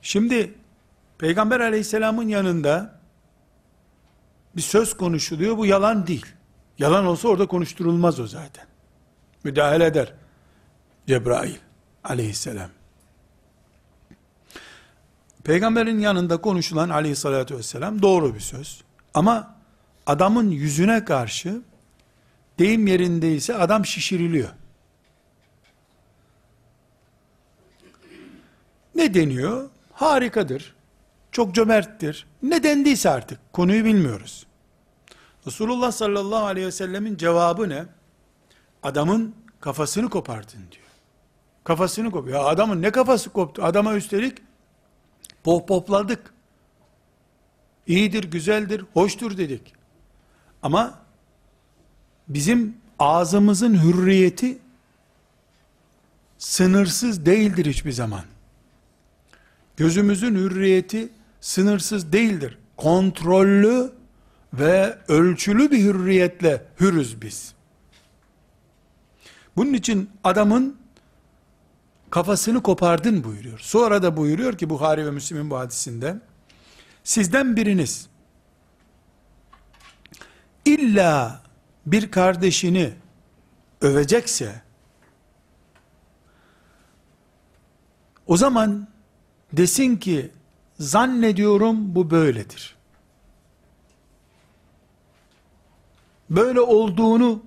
Şimdi 0.02 0.54
Peygamber 1.18 1.60
aleyhisselamın 1.60 2.28
yanında 2.28 3.00
bir 4.56 4.62
söz 4.62 4.96
konuşuluyor. 4.96 5.58
Bu 5.58 5.66
yalan 5.66 6.06
değil. 6.06 6.26
Yalan 6.78 7.06
olsa 7.06 7.28
orada 7.28 7.46
konuşturulmaz 7.46 8.20
o 8.20 8.26
zaten. 8.26 8.66
Müdahale 9.44 9.84
eder. 9.84 10.12
Cebrail 11.06 11.56
aleyhisselam. 12.04 12.70
Peygamberin 15.44 15.98
yanında 15.98 16.36
konuşulan 16.36 16.88
aleyhissalatü 16.88 17.56
vesselam 17.56 18.02
doğru 18.02 18.34
bir 18.34 18.40
söz. 18.40 18.84
Ama 19.14 19.54
adamın 20.06 20.50
yüzüne 20.50 21.04
karşı 21.04 21.62
deyim 22.58 22.86
yerindeyse 22.86 23.54
adam 23.54 23.86
şişiriliyor. 23.86 24.48
Ne 28.94 29.14
deniyor? 29.14 29.70
Harikadır. 30.02 30.74
Çok 31.32 31.54
cömerttir. 31.54 32.26
Ne 32.42 32.62
dendiyse 32.62 33.10
artık. 33.10 33.52
Konuyu 33.52 33.84
bilmiyoruz. 33.84 34.46
Resulullah 35.46 35.92
sallallahu 35.92 36.44
aleyhi 36.44 36.66
ve 36.66 36.72
sellemin 36.72 37.16
cevabı 37.16 37.68
ne? 37.68 37.84
Adamın 38.82 39.34
kafasını 39.60 40.10
kopardın 40.10 40.58
diyor. 40.72 40.86
Kafasını 41.64 42.10
kop. 42.10 42.28
Ya 42.28 42.44
adamın 42.44 42.82
ne 42.82 42.90
kafası 42.90 43.30
koptu? 43.30 43.64
Adama 43.64 43.94
üstelik 43.94 44.38
pohpohladık. 45.44 46.34
İyidir, 47.86 48.24
güzeldir, 48.24 48.84
hoştur 48.92 49.36
dedik. 49.36 49.74
Ama 50.62 50.98
bizim 52.28 52.76
ağzımızın 52.98 53.74
hürriyeti 53.74 54.58
sınırsız 56.38 57.26
değildir 57.26 57.66
hiçbir 57.66 57.92
zaman. 57.92 58.31
Gözümüzün 59.82 60.34
hürriyeti 60.34 61.08
sınırsız 61.40 62.12
değildir. 62.12 62.58
Kontrollü 62.76 63.92
ve 64.54 64.98
ölçülü 65.08 65.70
bir 65.70 65.78
hürriyetle 65.78 66.64
hürüz 66.80 67.22
biz. 67.22 67.54
Bunun 69.56 69.72
için 69.72 70.10
adamın 70.24 70.76
kafasını 72.10 72.62
kopardın 72.62 73.24
buyuruyor. 73.24 73.58
Sonra 73.58 74.02
da 74.02 74.16
buyuruyor 74.16 74.58
ki 74.58 74.70
Buhari 74.70 75.06
ve 75.06 75.10
Müslim'in 75.10 75.50
bu 75.50 75.58
hadisinde 75.58 76.20
sizden 77.04 77.56
biriniz 77.56 78.08
illa 80.64 81.42
bir 81.86 82.10
kardeşini 82.10 82.92
övecekse 83.80 84.62
o 88.26 88.36
zaman 88.36 88.91
desin 89.52 89.96
ki 89.96 90.30
zannediyorum 90.80 91.94
bu 91.94 92.10
böyledir. 92.10 92.76
Böyle 96.30 96.60
olduğunu 96.60 97.42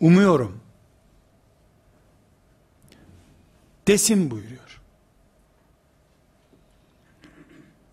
umuyorum. 0.00 0.60
Desin 3.88 4.30
buyuruyor. 4.30 4.80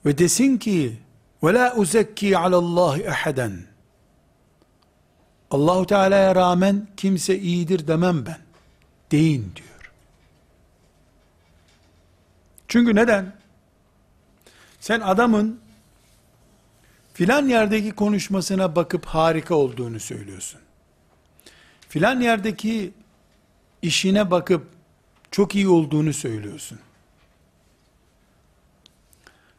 Ve 0.05 0.17
desin 0.17 0.57
ki 0.57 0.97
ve 1.43 1.53
la 1.53 1.75
uzekki 1.75 2.37
alallahi 2.37 3.01
eheden. 3.01 3.65
Allahu 5.51 5.85
Teala'ya 5.85 6.35
rağmen 6.35 6.87
kimse 6.97 7.39
iyidir 7.39 7.87
demem 7.87 8.25
ben. 8.25 8.39
Deyin 9.11 9.51
diyor. 9.55 9.91
Çünkü 12.67 12.95
neden? 12.95 13.40
Sen 14.81 14.99
adamın 14.99 15.59
filan 17.13 17.47
yerdeki 17.47 17.91
konuşmasına 17.91 18.75
bakıp 18.75 19.05
harika 19.05 19.55
olduğunu 19.55 19.99
söylüyorsun. 19.99 20.59
Filan 21.89 22.21
yerdeki 22.21 22.93
işine 23.81 24.31
bakıp 24.31 24.67
çok 25.31 25.55
iyi 25.55 25.67
olduğunu 25.67 26.13
söylüyorsun. 26.13 26.79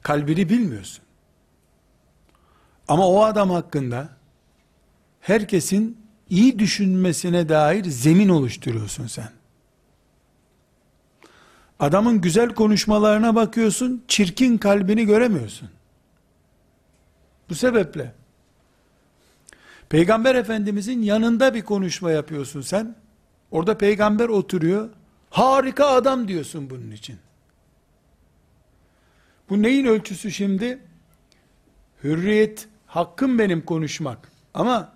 Kalbini 0.02 0.48
bilmiyorsun. 0.48 1.04
Ama 2.88 3.08
o 3.08 3.22
adam 3.22 3.50
hakkında 3.50 4.08
herkesin 5.20 5.98
iyi 6.30 6.58
düşünmesine 6.58 7.48
dair 7.48 7.85
zemin 7.85 8.28
oluşturuyorsun 8.28 9.06
sen. 9.06 9.41
Adamın 11.83 12.21
güzel 12.21 12.49
konuşmalarına 12.49 13.35
bakıyorsun, 13.35 14.05
çirkin 14.09 14.59
kalbini 14.59 15.07
göremiyorsun. 15.07 15.68
Bu 17.49 17.55
sebeple 17.55 18.12
Peygamber 19.88 20.35
Efendimizin 20.35 21.03
yanında 21.03 21.55
bir 21.55 21.62
konuşma 21.62 22.11
yapıyorsun 22.11 22.61
sen. 22.61 22.95
Orada 23.51 23.79
peygamber 23.79 24.29
oturuyor. 24.29 24.88
Harika 25.31 25.87
adam 25.87 26.29
diyorsun 26.29 26.71
bunun 26.71 26.90
için. 26.90 27.16
Bu 29.51 29.62
neyin 29.62 29.85
ölçüsü 29.85 30.31
şimdi? 30.31 30.79
Hürriyet, 32.05 32.68
hakkım 32.87 33.38
benim 33.38 33.64
konuşmak. 33.64 34.33
Ama 34.55 34.92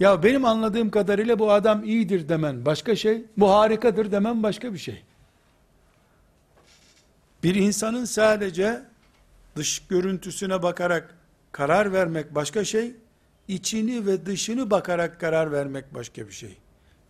ya 0.00 0.22
benim 0.22 0.44
anladığım 0.44 0.90
kadarıyla 0.90 1.38
bu 1.38 1.52
adam 1.52 1.84
iyidir 1.84 2.28
demen 2.28 2.66
başka 2.66 2.96
şey, 2.96 3.24
bu 3.36 3.50
harikadır 3.50 4.12
demen 4.12 4.42
başka 4.42 4.72
bir 4.72 4.78
şey. 4.78 5.05
Bir 7.42 7.54
insanın 7.54 8.04
sadece 8.04 8.82
dış 9.56 9.82
görüntüsüne 9.88 10.62
bakarak 10.62 11.14
karar 11.52 11.92
vermek 11.92 12.34
başka 12.34 12.64
şey, 12.64 12.94
içini 13.48 14.06
ve 14.06 14.26
dışını 14.26 14.70
bakarak 14.70 15.20
karar 15.20 15.52
vermek 15.52 15.94
başka 15.94 16.26
bir 16.26 16.32
şey. 16.32 16.58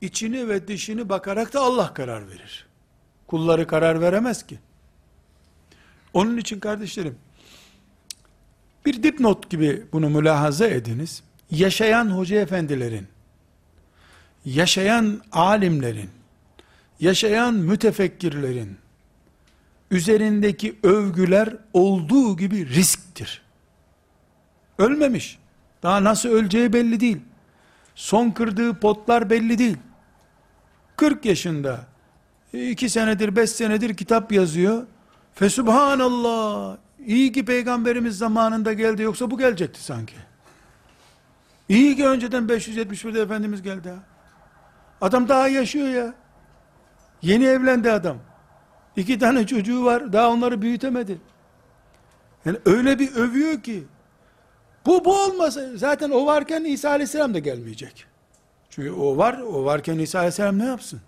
İçini 0.01 0.49
ve 0.49 0.69
dışını 0.69 1.09
bakarak 1.09 1.53
da 1.53 1.61
Allah 1.61 1.95
karar 1.95 2.29
verir. 2.29 2.67
Kulları 3.27 3.67
karar 3.67 4.01
veremez 4.01 4.47
ki. 4.47 4.59
Onun 6.13 6.37
için 6.37 6.61
kardeşlerim, 6.61 7.19
bir 8.87 9.03
dipnot 9.03 9.51
gibi 9.51 9.87
bunu 9.93 10.11
mülahaza 10.11 10.67
ediniz. 10.67 11.23
Yaşayan 11.51 12.07
hoca 12.07 12.41
efendilerin, 12.41 13.07
yaşayan 14.45 15.23
alimlerin, 15.33 16.11
yaşayan 17.01 17.55
mütefekkirlerin, 17.55 18.77
üzerindeki 19.91 20.79
övgüler 20.83 21.57
olduğu 21.73 22.37
gibi 22.37 22.69
risktir. 22.69 23.43
Ölmemiş. 24.79 25.39
Daha 25.83 26.05
nasıl 26.05 26.29
öleceği 26.29 26.73
belli 26.73 27.01
değil. 27.01 27.19
Son 27.95 28.31
kırdığı 28.31 28.81
potlar 28.81 29.31
belli 29.31 29.59
değil. 29.59 29.77
40 30.97 31.25
yaşında, 31.25 31.81
2 32.53 32.91
senedir, 32.91 33.37
5 33.37 33.51
senedir 33.51 33.97
kitap 33.97 34.33
yazıyor. 34.33 34.87
Fesubhanallah, 35.35 36.77
iyi 37.07 37.33
ki 37.33 37.45
peygamberimiz 37.45 38.19
zamanında 38.19 38.73
geldi 38.73 39.03
yoksa 39.03 39.31
bu 39.31 39.39
gelecekti 39.39 39.85
sanki. 39.85 40.15
İyi 41.69 41.97
ki 41.97 42.07
önceden 42.07 42.45
571'de 42.45 43.21
Efendimiz 43.21 43.63
geldi. 43.63 43.93
Adam 45.01 45.29
daha 45.29 45.49
yaşıyor 45.49 45.89
ya. 45.89 46.15
Yeni 47.23 47.45
evlendi 47.45 47.93
adam. 47.93 48.17
İki 48.97 49.19
tane 49.19 49.47
çocuğu 49.47 49.85
var. 49.85 50.13
Daha 50.13 50.31
onları 50.31 50.63
büyütemedi. 50.63 51.19
Yani 52.45 52.59
öyle 52.65 52.99
bir 52.99 53.15
övüyor 53.15 53.63
ki. 53.63 53.85
Bu 54.87 55.05
bu 55.05 55.25
olmasa 55.25 55.77
zaten 55.77 56.11
o 56.11 56.27
varken 56.27 56.65
İsa 56.65 56.91
Aleyhisselam 56.91 57.35
da 57.35 57.39
gelmeyecek. 57.39 58.07
Çünkü 58.71 58.91
o 58.91 59.17
var, 59.17 59.41
o 59.41 59.65
varken 59.65 59.99
İsa 59.99 60.19
Aleyhisselam 60.19 60.59
ne 60.59 60.65
yapsın? 60.65 61.01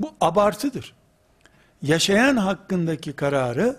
Bu 0.00 0.14
abartıdır. 0.20 0.94
Yaşayan 1.82 2.36
hakkındaki 2.36 3.12
kararı 3.12 3.76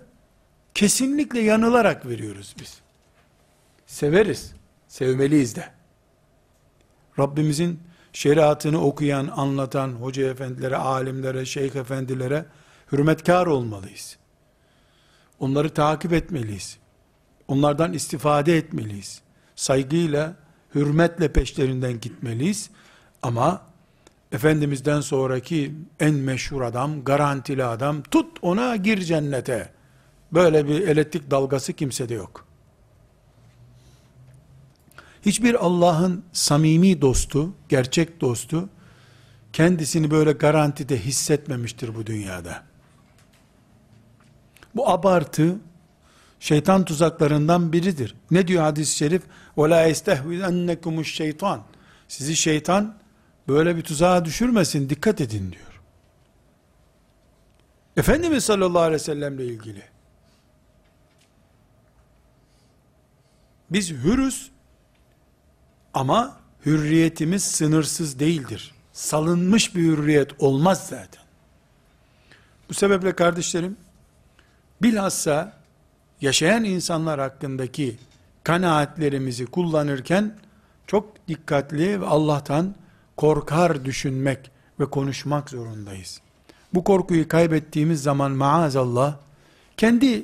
kesinlikle 0.74 1.40
yanılarak 1.40 2.06
veriyoruz 2.06 2.56
biz. 2.60 2.78
Severiz, 3.86 4.54
sevmeliyiz 4.88 5.56
de. 5.56 5.70
Rabbimizin 7.20 7.80
şeriatını 8.14 8.82
okuyan, 8.82 9.28
anlatan 9.36 9.90
hoca 9.90 10.30
efendilere, 10.30 10.76
alimlere, 10.76 11.46
şeyh 11.46 11.76
efendilere 11.76 12.46
hürmetkar 12.92 13.48
olmalıyız. 13.48 14.18
Onları 15.40 15.70
takip 15.70 16.14
etmeliyiz. 16.14 16.78
Onlardan 17.48 17.94
istifade 17.94 18.58
etmeliyiz. 18.58 19.22
Saygıyla, 19.56 20.36
hürmetle 20.76 21.34
peşlerinden 21.34 22.00
gitmeliyiz. 22.00 22.70
Ama 23.22 23.62
Efendimiz'den 24.32 25.02
sonraki 25.02 25.76
en 26.00 26.14
meşhur 26.14 26.62
adam, 26.62 27.04
garantili 27.04 27.64
adam, 27.64 28.04
tut 28.04 28.38
ona 28.42 28.76
gir 28.76 29.02
cennete. 29.02 29.70
Böyle 30.32 30.68
bir 30.68 30.88
elektrik 30.88 31.32
dalgası 31.32 31.74
kimsede 31.74 32.14
yok. 32.14 32.46
Hiçbir 35.23 35.55
Allah'ın 35.55 36.25
samimi 36.33 37.01
dostu, 37.01 37.55
gerçek 37.69 38.21
dostu, 38.21 38.69
kendisini 39.53 40.11
böyle 40.11 40.33
garantide 40.33 40.99
hissetmemiştir 40.99 41.95
bu 41.95 42.07
dünyada. 42.07 42.63
Bu 44.75 44.89
abartı, 44.89 45.57
şeytan 46.41 46.85
tuzaklarından 46.85 47.73
biridir. 47.73 48.15
Ne 48.31 48.49
diyor 48.49 48.63
hadis-i 48.63 48.97
şerif? 48.97 49.23
وَلَا 49.57 49.91
يَسْتَهْوِذَنَّكُمُ 49.91 51.05
şeytan. 51.05 51.63
Sizi 52.09 52.37
şeytan 52.37 52.99
böyle 53.49 53.77
bir 53.77 53.83
tuzağa 53.83 54.25
düşürmesin, 54.25 54.91
dikkat 54.91 55.21
edin 55.21 55.53
diyor. 55.53 55.81
Efendimiz 57.97 58.45
sallallahu 58.45 58.83
aleyhi 58.83 58.95
ve 58.95 59.05
sellemle 59.05 59.47
ilgili. 59.47 59.83
Biz 63.71 63.91
hürüz 63.91 64.51
ama 65.94 66.38
hürriyetimiz 66.66 67.44
sınırsız 67.44 68.20
değildir. 68.20 68.74
Salınmış 68.94 69.76
bir 69.76 69.84
hürriyet 69.84 70.32
olmaz 70.40 70.88
zaten. 70.90 71.24
Bu 72.70 72.74
sebeple 72.74 73.16
kardeşlerim, 73.16 73.78
bilhassa 74.82 75.58
yaşayan 76.22 76.64
insanlar 76.64 77.20
hakkındaki 77.20 77.98
kanaatlerimizi 78.44 79.46
kullanırken 79.46 80.38
çok 80.88 81.28
dikkatli 81.28 82.02
ve 82.02 82.06
Allah'tan 82.06 82.76
korkar 83.18 83.86
düşünmek 83.86 84.52
ve 84.80 84.86
konuşmak 84.86 85.50
zorundayız. 85.50 86.22
Bu 86.74 86.84
korkuyu 86.84 87.28
kaybettiğimiz 87.28 88.04
zaman 88.04 88.32
maazallah 88.32 89.18
kendi 89.78 90.24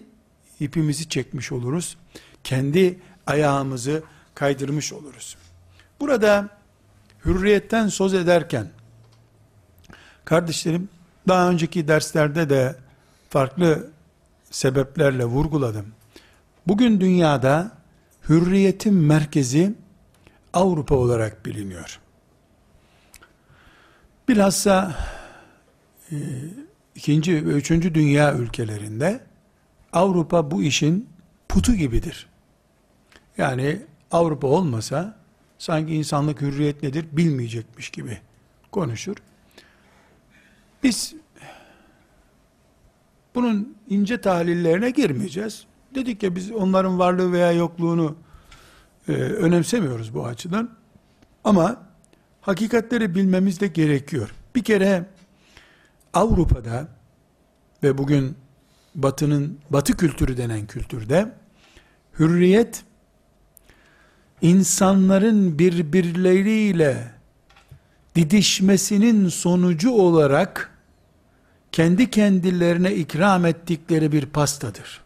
ipimizi 0.60 1.10
çekmiş 1.10 1.52
oluruz. 1.52 1.98
Kendi 2.44 3.00
ayağımızı 3.28 4.04
kaydırmış 4.36 4.94
oluruz. 4.94 5.38
Burada 6.00 6.50
hürriyetten 7.26 7.88
söz 7.88 8.14
ederken 8.14 8.68
kardeşlerim 10.26 10.90
daha 11.28 11.50
önceki 11.50 11.88
derslerde 11.88 12.50
de 12.50 12.76
farklı 13.30 13.90
sebeplerle 14.52 15.26
vurguladım. 15.26 15.86
Bugün 16.68 17.02
dünyada 17.02 17.72
hürriyetin 18.30 18.94
merkezi 18.94 19.74
Avrupa 20.54 20.96
olarak 20.96 21.46
biliniyor. 21.46 22.00
Bilhassa 24.28 24.96
e, 26.12 26.16
ikinci 26.96 27.48
ve 27.48 27.52
üçüncü 27.52 27.96
dünya 27.96 28.34
ülkelerinde 28.34 29.20
Avrupa 29.94 30.52
bu 30.52 30.64
işin 30.64 31.10
putu 31.50 31.74
gibidir. 31.74 32.28
Yani 33.38 33.82
Avrupa 34.12 34.48
olmasa 34.48 35.19
sanki 35.60 35.96
insanlık 35.96 36.42
hürriyet 36.42 36.84
nedir 36.84 37.06
bilmeyecekmiş 37.12 37.90
gibi 37.90 38.18
konuşur. 38.72 39.16
Biz 40.84 41.16
bunun 43.36 43.76
ince 43.90 44.22
tahlillerine 44.22 44.90
girmeyeceğiz. 44.90 45.66
Dedik 45.96 46.24
ya 46.24 46.36
biz 46.36 46.52
onların 46.52 47.00
varlığı 47.00 47.32
veya 47.32 47.52
yokluğunu 47.52 48.16
e, 49.08 49.12
önemsemiyoruz 49.12 50.14
bu 50.14 50.26
açıdan. 50.26 50.70
Ama 51.44 51.82
hakikatleri 52.42 53.16
bilmemiz 53.16 53.60
de 53.60 53.68
gerekiyor. 53.68 54.34
Bir 54.56 54.64
kere 54.64 55.06
Avrupa'da 56.14 56.88
ve 57.84 57.98
bugün 57.98 58.36
batının 58.96 59.60
batı 59.70 59.98
kültürü 59.98 60.38
denen 60.38 60.68
kültürde 60.68 61.32
hürriyet 62.20 62.84
insanların 64.42 65.60
birbirleriyle 65.60 67.12
didişmesinin 68.16 69.30
sonucu 69.30 69.92
olarak 69.92 70.80
kendi 71.72 72.10
kendilerine 72.10 72.96
ikram 72.96 73.46
ettikleri 73.46 74.12
bir 74.12 74.26
pastadır. 74.26 75.02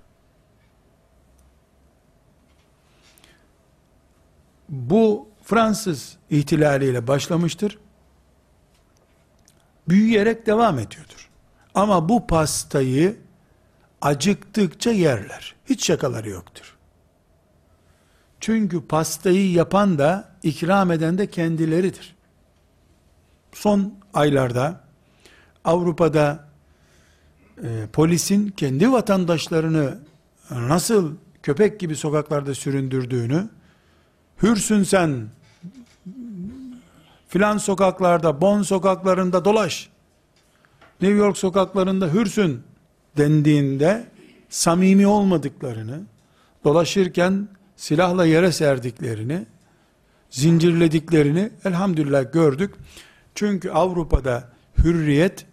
Bu 4.70 5.28
Fransız 5.44 6.18
ihtilaliyle 6.30 7.08
başlamıştır. 7.08 7.80
Büyüyerek 9.88 10.46
devam 10.46 10.80
ediyordur. 10.80 11.30
Ama 11.76 12.10
bu 12.10 12.28
pastayı 12.28 13.18
acıktıkça 14.02 14.92
yerler. 14.92 15.56
Hiç 15.66 15.86
şakaları 15.86 16.30
yoktur. 16.30 16.78
Çünkü 18.44 18.88
pastayı 18.88 19.52
yapan 19.52 19.98
da 19.98 20.30
ikram 20.44 20.92
eden 20.92 21.18
de 21.18 21.28
kendileridir. 21.30 22.16
Son 23.54 23.94
aylarda 24.14 24.84
Avrupa'da 25.66 26.48
e, 27.64 27.88
polisin 27.94 28.48
kendi 28.48 28.92
vatandaşlarını 28.92 30.00
nasıl 30.52 31.16
köpek 31.44 31.80
gibi 31.80 31.96
sokaklarda 31.96 32.56
süründürdüğünü 32.56 33.50
hürsün 34.42 34.84
sen 34.84 35.28
filan 37.28 37.58
sokaklarda, 37.58 38.42
Bon 38.42 38.62
sokaklarında 38.62 39.46
dolaş, 39.46 39.90
New 41.02 41.18
York 41.18 41.38
sokaklarında 41.38 42.14
hürsün 42.14 42.64
dendiğinde 43.18 44.08
samimi 44.50 45.08
olmadıklarını, 45.08 46.02
dolaşırken 46.64 47.48
silahla 47.84 48.26
yere 48.26 48.52
serdiklerini, 48.52 49.46
zincirlediklerini 50.30 51.52
elhamdülillah 51.66 52.34
gördük. 52.34 52.76
Çünkü 53.36 53.70
Avrupa'da 53.70 54.50
hürriyet 54.78 55.46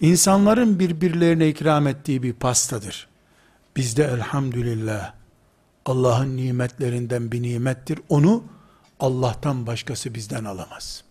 insanların 0.00 0.78
birbirlerine 0.78 1.48
ikram 1.48 1.86
ettiği 1.86 2.22
bir 2.22 2.32
pastadır. 2.32 3.08
Bizde 3.76 4.04
elhamdülillah 4.04 5.12
Allah'ın 5.86 6.36
nimetlerinden 6.36 7.32
bir 7.32 7.42
nimettir. 7.42 8.00
Onu 8.08 8.44
Allah'tan 9.00 9.66
başkası 9.66 10.14
bizden 10.14 10.44
alamaz. 10.44 11.04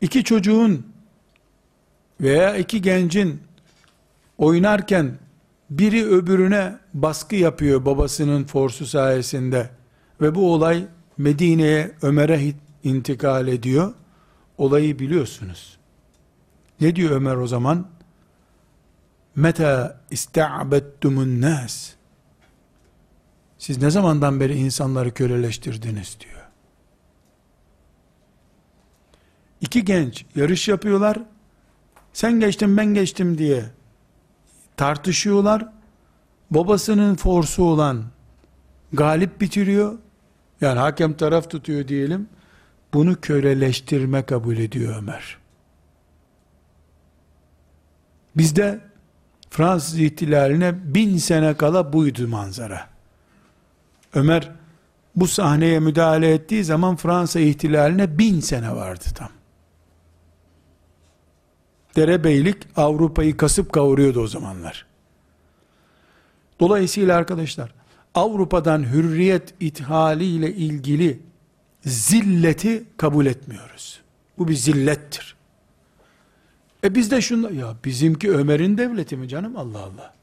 İki 0.00 0.24
çocuğun 0.24 0.92
veya 2.20 2.56
iki 2.56 2.82
gencin 2.82 3.42
oynarken 4.38 5.18
biri 5.70 6.06
öbürüne 6.06 6.78
baskı 6.94 7.36
yapıyor 7.36 7.84
babasının 7.84 8.44
forsu 8.44 8.86
sayesinde 8.86 9.70
ve 10.20 10.34
bu 10.34 10.52
olay 10.52 10.86
Medine'ye 11.18 11.92
Ömer'e 12.02 12.52
intikal 12.84 13.48
ediyor. 13.48 13.94
Olayı 14.58 14.98
biliyorsunuz. 14.98 15.78
Ne 16.80 16.96
diyor 16.96 17.10
Ömer 17.10 17.36
o 17.36 17.46
zaman? 17.46 17.86
Meta 19.36 20.00
ista'bettumun 20.10 21.40
nas. 21.40 21.90
Siz 23.58 23.82
ne 23.82 23.90
zamandan 23.90 24.40
beri 24.40 24.54
insanları 24.54 25.14
köleleştirdiniz 25.14 26.18
diyor. 26.20 26.42
İki 29.60 29.84
genç 29.84 30.24
yarış 30.34 30.68
yapıyorlar. 30.68 31.18
Sen 32.12 32.40
geçtin 32.40 32.76
ben 32.76 32.86
geçtim 32.86 33.38
diye 33.38 33.64
tartışıyorlar. 34.78 35.68
Babasının 36.50 37.14
forsu 37.14 37.64
olan 37.64 38.04
galip 38.92 39.40
bitiriyor. 39.40 39.98
Yani 40.60 40.78
hakem 40.78 41.12
taraf 41.14 41.50
tutuyor 41.50 41.88
diyelim. 41.88 42.28
Bunu 42.94 43.20
köleleştirme 43.20 44.22
kabul 44.22 44.56
ediyor 44.56 44.96
Ömer. 44.96 45.38
Bizde 48.36 48.80
Fransız 49.50 49.98
ihtilaline 49.98 50.94
bin 50.94 51.16
sene 51.16 51.54
kala 51.54 51.92
buydu 51.92 52.28
manzara. 52.28 52.86
Ömer 54.14 54.50
bu 55.16 55.26
sahneye 55.26 55.80
müdahale 55.80 56.34
ettiği 56.34 56.64
zaman 56.64 56.96
Fransa 56.96 57.40
ihtilaline 57.40 58.18
bin 58.18 58.40
sene 58.40 58.76
vardı 58.76 59.04
tam. 59.14 59.37
Derebeylik 61.98 62.56
Avrupa'yı 62.76 63.36
kasıp 63.36 63.72
kavuruyordu 63.72 64.20
o 64.20 64.26
zamanlar. 64.26 64.86
Dolayısıyla 66.60 67.16
arkadaşlar 67.16 67.72
Avrupa'dan 68.14 68.92
hürriyet 68.92 69.54
ithali 69.60 70.24
ile 70.24 70.54
ilgili 70.54 71.20
zilleti 71.84 72.84
kabul 72.96 73.26
etmiyoruz. 73.26 74.00
Bu 74.38 74.48
bir 74.48 74.54
zillettir. 74.54 75.36
E 76.84 76.94
biz 76.94 77.10
de 77.10 77.20
şunu, 77.20 77.54
ya 77.54 77.76
bizimki 77.84 78.30
Ömer'in 78.30 78.78
devleti 78.78 79.16
mi 79.16 79.28
canım 79.28 79.56
Allah 79.56 79.78
Allah. 79.78 80.14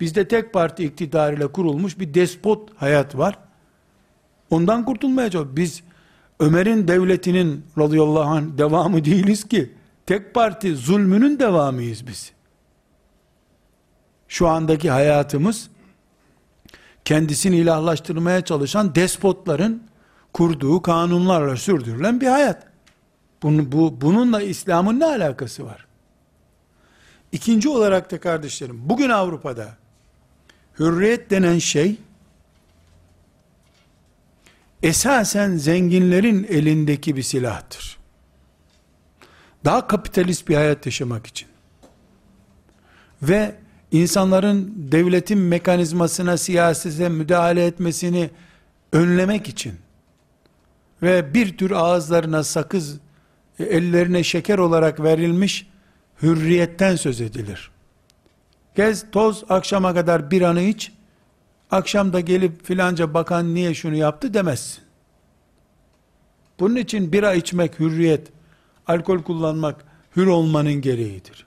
Bizde 0.00 0.28
tek 0.28 0.52
parti 0.52 0.84
iktidarıyla 0.84 1.48
kurulmuş 1.48 1.98
bir 1.98 2.14
despot 2.14 2.70
hayat 2.76 3.16
var. 3.18 3.38
Ondan 4.50 4.84
kurtulmaya. 4.84 5.56
Biz 5.56 5.82
Ömer'in 6.40 6.88
devletinin 6.88 7.64
radıyallahu 7.78 8.30
anh 8.30 8.58
devamı 8.58 9.04
değiliz 9.04 9.48
ki. 9.48 9.79
Tek 10.10 10.34
parti 10.34 10.76
zulmünün 10.76 11.38
devamıyız 11.38 12.06
biz. 12.06 12.32
Şu 14.28 14.48
andaki 14.48 14.90
hayatımız 14.90 15.70
kendisini 17.04 17.56
ilahlaştırmaya 17.56 18.44
çalışan 18.44 18.94
despotların 18.94 19.82
kurduğu 20.32 20.82
kanunlarla 20.82 21.56
sürdürülen 21.56 22.20
bir 22.20 22.26
hayat. 22.26 22.66
Bunu, 23.42 23.72
bu, 23.72 24.00
bununla 24.00 24.42
İslam'ın 24.42 25.00
ne 25.00 25.04
alakası 25.04 25.66
var? 25.66 25.86
İkinci 27.32 27.68
olarak 27.68 28.10
da 28.10 28.20
kardeşlerim, 28.20 28.88
bugün 28.88 29.10
Avrupa'da 29.10 29.76
hürriyet 30.78 31.30
denen 31.30 31.58
şey, 31.58 31.96
esasen 34.82 35.56
zenginlerin 35.56 36.44
elindeki 36.44 37.16
bir 37.16 37.22
silahtır. 37.22 37.99
Daha 39.64 39.86
kapitalist 39.86 40.48
bir 40.48 40.54
hayat 40.54 40.86
yaşamak 40.86 41.26
için. 41.26 41.48
Ve 43.22 43.54
insanların 43.92 44.74
devletin 44.76 45.38
mekanizmasına, 45.38 46.36
siyasete 46.36 47.08
müdahale 47.08 47.66
etmesini 47.66 48.30
önlemek 48.92 49.48
için 49.48 49.74
ve 51.02 51.34
bir 51.34 51.56
tür 51.56 51.70
ağızlarına 51.70 52.44
sakız, 52.44 52.98
ellerine 53.58 54.22
şeker 54.22 54.58
olarak 54.58 55.02
verilmiş 55.02 55.66
hürriyetten 56.22 56.96
söz 56.96 57.20
edilir. 57.20 57.70
Gez, 58.74 59.10
toz, 59.10 59.44
akşama 59.48 59.94
kadar 59.94 60.30
bir 60.30 60.42
anı 60.42 60.60
iç, 60.60 60.92
akşam 61.70 62.12
da 62.12 62.20
gelip 62.20 62.64
filanca 62.64 63.14
bakan 63.14 63.54
niye 63.54 63.74
şunu 63.74 63.96
yaptı 63.96 64.34
demezsin. 64.34 64.82
Bunun 66.60 66.76
için 66.76 67.12
bira 67.12 67.34
içmek 67.34 67.80
hürriyet, 67.80 68.28
alkol 68.90 69.22
kullanmak 69.22 69.84
hür 70.16 70.26
olmanın 70.26 70.72
gereğidir. 70.72 71.46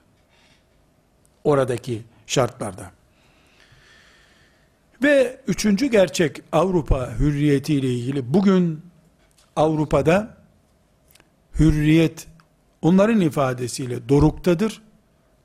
Oradaki 1.44 2.02
şartlarda. 2.26 2.90
Ve 5.02 5.40
üçüncü 5.46 5.86
gerçek 5.86 6.42
Avrupa 6.52 7.18
hürriyeti 7.18 7.74
ile 7.74 7.94
ilgili 7.94 8.34
bugün 8.34 8.82
Avrupa'da 9.56 10.36
hürriyet 11.58 12.26
onların 12.82 13.20
ifadesiyle 13.20 14.08
doruktadır 14.08 14.82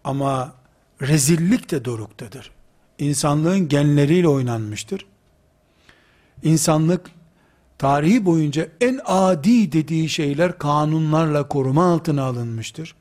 ama 0.03 0.53
rezillik 1.01 1.71
de 1.71 1.85
doruktadır. 1.85 2.51
İnsanlığın 2.99 3.67
genleriyle 3.67 4.27
oynanmıştır. 4.27 5.05
İnsanlık 6.43 7.11
tarihi 7.79 8.25
boyunca 8.25 8.67
en 8.81 8.99
adi 9.05 9.71
dediği 9.71 10.09
şeyler 10.09 10.57
kanunlarla 10.57 11.47
koruma 11.47 11.93
altına 11.93 12.23
alınmıştır. 12.23 12.95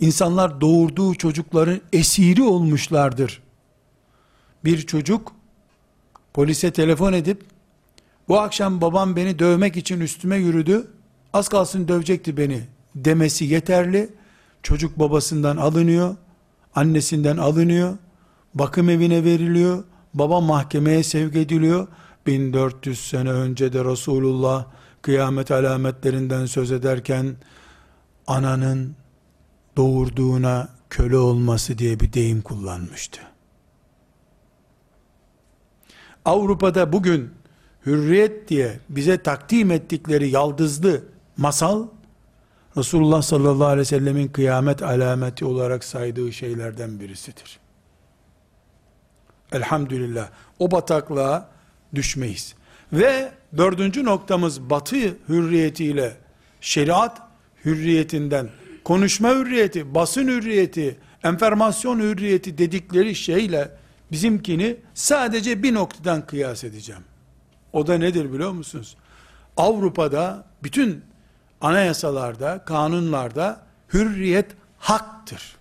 İnsanlar 0.00 0.60
doğurduğu 0.60 1.14
çocukların 1.14 1.80
esiri 1.92 2.42
olmuşlardır. 2.42 3.42
Bir 4.64 4.86
çocuk 4.86 5.32
polise 6.34 6.70
telefon 6.70 7.12
edip 7.12 7.42
bu 8.28 8.40
akşam 8.40 8.80
babam 8.80 9.16
beni 9.16 9.38
dövmek 9.38 9.76
için 9.76 10.00
üstüme 10.00 10.36
yürüdü. 10.36 10.90
Az 11.32 11.48
kalsın 11.48 11.88
dövecekti 11.88 12.36
beni 12.36 12.62
demesi 12.94 13.44
yeterli. 13.44 14.08
Çocuk 14.62 14.98
babasından 14.98 15.56
alınıyor, 15.56 16.16
annesinden 16.74 17.36
alınıyor, 17.36 17.96
bakım 18.54 18.88
evine 18.88 19.24
veriliyor, 19.24 19.84
baba 20.14 20.40
mahkemeye 20.40 21.02
sevk 21.02 21.36
ediliyor. 21.36 21.88
1400 22.30 23.08
sene 23.08 23.30
önce 23.30 23.72
de 23.72 23.84
Resulullah 23.84 24.66
kıyamet 25.02 25.50
alametlerinden 25.50 26.46
söz 26.46 26.72
ederken 26.72 27.36
ananın 28.26 28.96
doğurduğuna 29.76 30.68
köle 30.90 31.16
olması 31.16 31.78
diye 31.78 32.00
bir 32.00 32.12
deyim 32.12 32.42
kullanmıştı. 32.42 33.20
Avrupa'da 36.24 36.92
bugün 36.92 37.30
hürriyet 37.86 38.48
diye 38.48 38.80
bize 38.88 39.22
takdim 39.22 39.70
ettikleri 39.70 40.30
yaldızlı 40.30 41.02
masal 41.36 41.86
Resulullah 42.76 43.22
sallallahu 43.22 43.66
aleyhi 43.66 43.80
ve 43.80 43.84
sellemin 43.84 44.28
kıyamet 44.28 44.82
alameti 44.82 45.44
olarak 45.44 45.84
saydığı 45.84 46.32
şeylerden 46.32 47.00
birisidir. 47.00 47.60
Elhamdülillah 49.52 50.28
o 50.58 50.70
bataklığa 50.70 51.59
düşmeyiz. 51.94 52.54
Ve 52.92 53.32
dördüncü 53.56 54.04
noktamız 54.04 54.70
batı 54.70 55.16
hürriyetiyle 55.28 56.16
şeriat 56.60 57.22
hürriyetinden 57.64 58.48
konuşma 58.84 59.30
hürriyeti, 59.30 59.94
basın 59.94 60.28
hürriyeti, 60.28 60.98
enformasyon 61.24 61.98
hürriyeti 61.98 62.58
dedikleri 62.58 63.14
şeyle 63.14 63.70
bizimkini 64.12 64.76
sadece 64.94 65.62
bir 65.62 65.74
noktadan 65.74 66.26
kıyas 66.26 66.64
edeceğim. 66.64 67.02
O 67.72 67.86
da 67.86 67.98
nedir 67.98 68.32
biliyor 68.32 68.50
musunuz? 68.50 68.96
Avrupa'da 69.56 70.44
bütün 70.62 71.04
anayasalarda, 71.60 72.64
kanunlarda 72.64 73.62
hürriyet 73.92 74.46
haktır. 74.78 75.56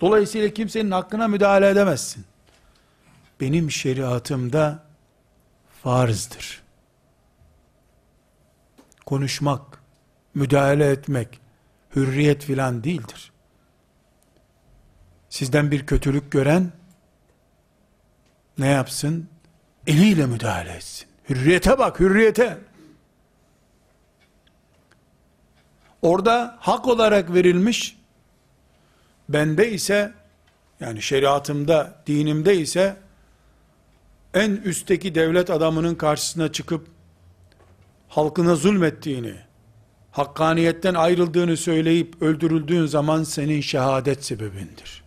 Dolayısıyla 0.00 0.48
kimsenin 0.48 0.90
hakkına 0.90 1.28
müdahale 1.28 1.68
edemezsin. 1.68 2.24
Benim 3.44 3.70
şeriatımda 3.70 4.82
farzdır. 5.82 6.62
Konuşmak, 9.06 9.82
müdahale 10.34 10.90
etmek, 10.90 11.40
hürriyet 11.96 12.44
filan 12.44 12.84
değildir. 12.84 13.32
Sizden 15.28 15.70
bir 15.70 15.86
kötülük 15.86 16.32
gören, 16.32 16.72
ne 18.58 18.66
yapsın? 18.66 19.28
Eliyle 19.86 20.26
müdahale 20.26 20.72
etsin. 20.72 21.08
Hürriyete 21.28 21.78
bak, 21.78 22.00
hürriyete. 22.00 22.58
Orada 26.02 26.56
hak 26.60 26.88
olarak 26.88 27.34
verilmiş, 27.34 27.98
bende 29.28 29.72
ise, 29.72 30.12
yani 30.80 31.02
şeriatımda, 31.02 32.02
dinimde 32.06 32.56
ise, 32.56 33.03
en 34.34 34.50
üstteki 34.50 35.14
devlet 35.14 35.50
adamının 35.50 35.94
karşısına 35.94 36.52
çıkıp, 36.52 36.86
halkına 38.08 38.56
zulmettiğini, 38.56 39.34
hakkaniyetten 40.12 40.94
ayrıldığını 40.94 41.56
söyleyip 41.56 42.22
öldürüldüğün 42.22 42.86
zaman 42.86 43.22
senin 43.22 43.60
şehadet 43.60 44.24
sebebindir. 44.24 45.04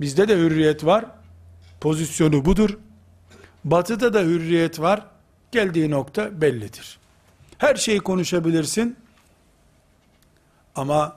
Bizde 0.00 0.28
de 0.28 0.36
hürriyet 0.36 0.84
var, 0.84 1.04
pozisyonu 1.80 2.44
budur. 2.44 2.78
Batıda 3.64 4.14
da 4.14 4.20
hürriyet 4.20 4.80
var, 4.80 5.06
geldiği 5.52 5.90
nokta 5.90 6.40
bellidir. 6.40 6.98
Her 7.58 7.74
şeyi 7.74 8.00
konuşabilirsin, 8.00 8.96
ama 10.74 11.16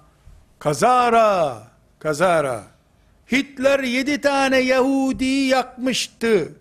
kazara, 0.59 1.63
kazara, 1.99 2.72
Hitler 3.33 3.79
yedi 3.79 4.21
tane 4.21 4.57
Yahudi 4.57 5.25
yakmıştı 5.25 6.53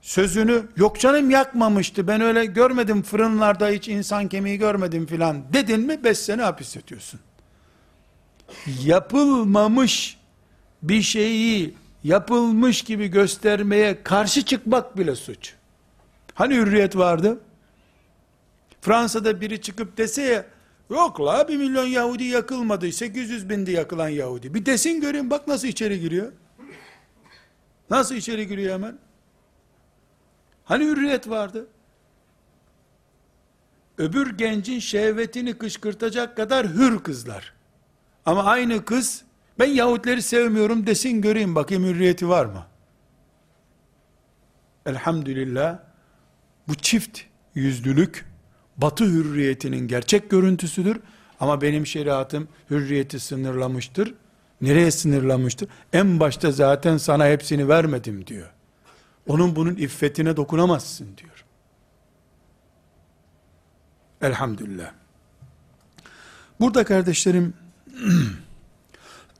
sözünü 0.00 0.66
yok 0.76 1.00
canım 1.00 1.30
yakmamıştı 1.30 2.08
ben 2.08 2.20
öyle 2.20 2.46
görmedim 2.46 3.02
fırınlarda 3.02 3.68
hiç 3.68 3.88
insan 3.88 4.28
kemiği 4.28 4.58
görmedim 4.58 5.06
filan 5.06 5.52
dedin 5.52 5.80
mi 5.80 6.04
5 6.04 6.18
sene 6.18 6.42
hapis 6.42 6.76
yatıyorsun. 6.76 7.20
Yapılmamış 8.84 10.18
bir 10.82 11.02
şeyi 11.02 11.74
yapılmış 12.04 12.82
gibi 12.82 13.08
göstermeye 13.08 14.02
karşı 14.02 14.44
çıkmak 14.44 14.98
bile 14.98 15.16
suç. 15.16 15.54
Hani 16.34 16.54
hürriyet 16.54 16.96
vardı? 16.96 17.38
Fransa'da 18.80 19.40
biri 19.40 19.60
çıkıp 19.60 19.96
dese 19.96 20.22
ya, 20.22 20.46
yok 20.90 21.20
la 21.20 21.48
bir 21.48 21.56
milyon 21.56 21.86
Yahudi 21.86 22.24
yakılmadı, 22.24 22.92
800 22.92 23.48
bindi 23.48 23.70
yakılan 23.70 24.08
Yahudi. 24.08 24.54
Bir 24.54 24.66
desin 24.66 25.00
göreyim 25.00 25.30
bak 25.30 25.48
nasıl 25.48 25.68
içeri 25.68 26.00
giriyor. 26.00 26.32
Nasıl 27.90 28.14
içeri 28.14 28.48
giriyor 28.48 28.74
hemen? 28.74 28.98
Hani 30.64 30.84
hürriyet 30.84 31.28
vardı? 31.28 31.66
Öbür 33.98 34.38
gencin 34.38 34.78
şehvetini 34.78 35.58
kışkırtacak 35.58 36.36
kadar 36.36 36.66
hür 36.66 36.98
kızlar. 37.02 37.54
Ama 38.26 38.44
aynı 38.44 38.84
kız, 38.84 39.24
ben 39.58 39.66
Yahudileri 39.70 40.22
sevmiyorum 40.22 40.86
desin 40.86 41.22
göreyim 41.22 41.54
bakayım 41.54 41.84
hürriyeti 41.84 42.28
var 42.28 42.44
mı? 42.44 42.66
Elhamdülillah, 44.86 45.78
bu 46.68 46.74
çift 46.74 47.20
yüzlülük, 47.54 48.29
batı 48.80 49.04
hürriyetinin 49.04 49.88
gerçek 49.88 50.30
görüntüsüdür. 50.30 51.00
Ama 51.40 51.60
benim 51.60 51.86
şeriatım 51.86 52.48
hürriyeti 52.70 53.20
sınırlamıştır. 53.20 54.14
Nereye 54.60 54.90
sınırlamıştır? 54.90 55.68
En 55.92 56.20
başta 56.20 56.52
zaten 56.52 56.96
sana 56.96 57.26
hepsini 57.26 57.68
vermedim 57.68 58.26
diyor. 58.26 58.50
Onun 59.28 59.56
bunun 59.56 59.74
iffetine 59.74 60.36
dokunamazsın 60.36 61.16
diyor. 61.16 61.44
Elhamdülillah. 64.22 64.92
Burada 66.60 66.84
kardeşlerim 66.84 67.54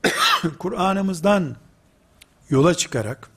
Kur'an'ımızdan 0.59 1.55
yola 2.49 2.73
çıkarak 2.73 3.29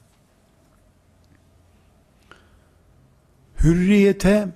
hürriyete 3.64 4.48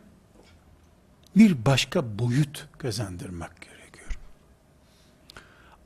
bir 1.36 1.64
başka 1.64 2.18
boyut 2.18 2.68
kazandırmak 2.78 3.60
gerekiyor. 3.60 4.18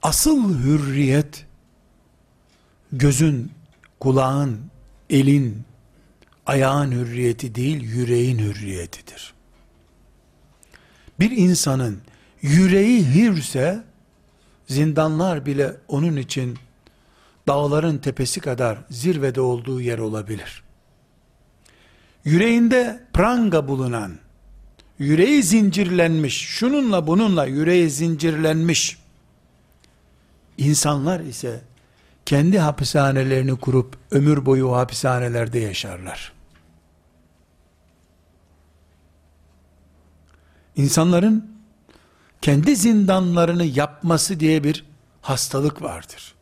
Asıl 0.02 0.58
hürriyet 0.58 1.46
gözün, 2.92 3.52
kulağın, 4.00 4.60
elin, 5.10 5.62
ayağın 6.46 6.92
hürriyeti 6.92 7.54
değil, 7.54 7.82
yüreğin 7.82 8.38
hürriyetidir. 8.38 9.34
Bir 11.20 11.30
insanın 11.30 12.00
yüreği 12.42 13.14
hürse, 13.14 13.84
zindanlar 14.66 15.46
bile 15.46 15.76
onun 15.88 16.16
için 16.16 16.58
dağların 17.48 17.98
tepesi 17.98 18.40
kadar 18.40 18.78
zirvede 18.90 19.40
olduğu 19.40 19.80
yer 19.80 19.98
olabilir. 19.98 20.62
Yüreğinde 22.24 23.04
pranga 23.12 23.68
bulunan, 23.68 24.18
yüreği 24.98 25.42
zincirlenmiş, 25.42 26.46
şununla 26.46 27.06
bununla 27.06 27.46
yüreği 27.46 27.90
zincirlenmiş 27.90 28.98
insanlar 30.58 31.20
ise 31.20 31.62
kendi 32.26 32.58
hapishanelerini 32.58 33.56
kurup 33.56 33.96
ömür 34.10 34.46
boyu 34.46 34.66
o 34.66 34.76
hapishanelerde 34.76 35.58
yaşarlar. 35.58 36.32
İnsanların 40.76 41.52
kendi 42.42 42.76
zindanlarını 42.76 43.64
yapması 43.64 44.40
diye 44.40 44.64
bir 44.64 44.84
hastalık 45.22 45.82
vardır. 45.82 46.34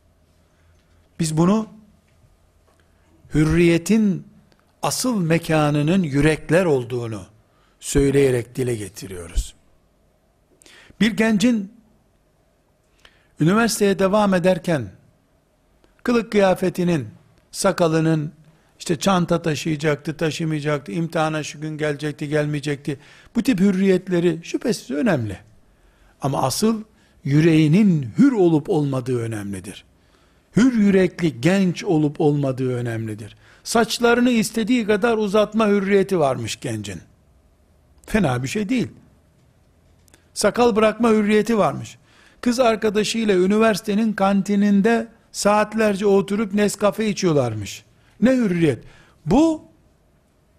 Biz 1.19 1.37
bunu 1.37 1.67
hürriyetin 3.33 4.27
asıl 4.81 5.21
mekanının 5.21 6.03
yürekler 6.03 6.65
olduğunu 6.65 7.30
söyleyerek 7.81 8.55
dile 8.55 8.75
getiriyoruz. 8.75 9.53
Bir 11.01 11.11
gencin 11.11 11.73
üniversiteye 13.39 13.99
devam 13.99 14.33
ederken 14.33 14.91
kılık 16.03 16.31
kıyafetinin, 16.31 17.07
sakalının, 17.51 18.31
işte 18.79 18.99
çanta 18.99 19.41
taşıyacaktı, 19.41 20.17
taşımayacaktı, 20.17 20.91
imtihana 20.91 21.43
şu 21.43 21.61
gün 21.61 21.77
gelecekti, 21.77 22.29
gelmeyecekti. 22.29 22.99
Bu 23.35 23.43
tip 23.43 23.59
hürriyetleri 23.59 24.39
şüphesiz 24.43 24.91
önemli. 24.91 25.37
Ama 26.21 26.43
asıl 26.43 26.83
yüreğinin 27.23 28.09
hür 28.17 28.31
olup 28.31 28.69
olmadığı 28.69 29.19
önemlidir. 29.19 29.85
Hür 30.55 30.73
yürekli 30.73 31.41
genç 31.41 31.83
olup 31.83 32.21
olmadığı 32.21 32.75
önemlidir. 32.75 33.35
Saçlarını 33.63 34.31
istediği 34.31 34.87
kadar 34.87 35.17
uzatma 35.17 35.67
hürriyeti 35.67 36.19
varmış 36.19 36.59
gencin. 36.59 37.01
Fena 38.05 38.43
bir 38.43 38.47
şey 38.47 38.69
değil. 38.69 38.87
Sakal 40.33 40.75
bırakma 40.75 41.09
hürriyeti 41.09 41.57
varmış. 41.57 41.97
Kız 42.41 42.59
arkadaşıyla 42.59 43.35
üniversitenin 43.35 44.13
kantininde 44.13 45.07
saatlerce 45.31 46.05
oturup 46.05 46.53
Nescafe 46.53 47.07
içiyorlarmış. 47.07 47.83
Ne 48.21 48.31
hürriyet. 48.31 48.83
Bu 49.25 49.63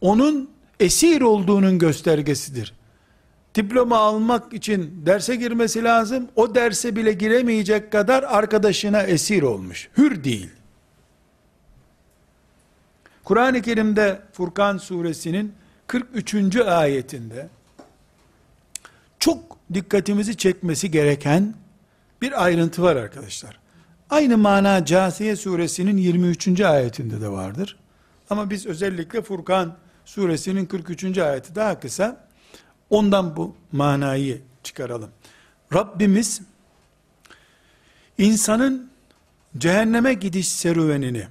onun 0.00 0.50
esir 0.80 1.20
olduğunun 1.20 1.78
göstergesidir. 1.78 2.74
Diploma 3.54 3.96
almak 3.96 4.52
için 4.52 5.02
derse 5.06 5.36
girmesi 5.36 5.84
lazım. 5.84 6.28
O 6.36 6.54
derse 6.54 6.96
bile 6.96 7.12
giremeyecek 7.12 7.92
kadar 7.92 8.22
arkadaşına 8.22 9.02
esir 9.02 9.42
olmuş. 9.42 9.88
Hür 9.98 10.24
değil. 10.24 10.50
Kur'an-ı 13.24 13.62
Kerim'de 13.62 14.20
Furkan 14.32 14.78
suresinin 14.78 15.52
43. 15.92 16.56
ayetinde 16.56 17.48
çok 19.18 19.58
dikkatimizi 19.74 20.36
çekmesi 20.36 20.90
gereken 20.90 21.54
bir 22.22 22.44
ayrıntı 22.44 22.82
var 22.82 22.96
arkadaşlar. 22.96 23.58
Aynı 24.10 24.38
mana 24.38 24.84
Câsiye 24.84 25.36
suresinin 25.36 25.96
23. 25.96 26.60
ayetinde 26.60 27.20
de 27.20 27.28
vardır. 27.28 27.76
Ama 28.30 28.50
biz 28.50 28.66
özellikle 28.66 29.22
Furkan 29.22 29.76
suresinin 30.04 30.66
43. 30.66 31.18
ayeti 31.18 31.54
daha 31.54 31.80
kısa. 31.80 32.28
Ondan 32.90 33.36
bu 33.36 33.56
manayı 33.72 34.42
çıkaralım. 34.62 35.10
Rabbimiz 35.74 36.40
insanın 38.18 38.90
cehenneme 39.58 40.14
gidiş 40.14 40.48
serüvenini 40.48 41.26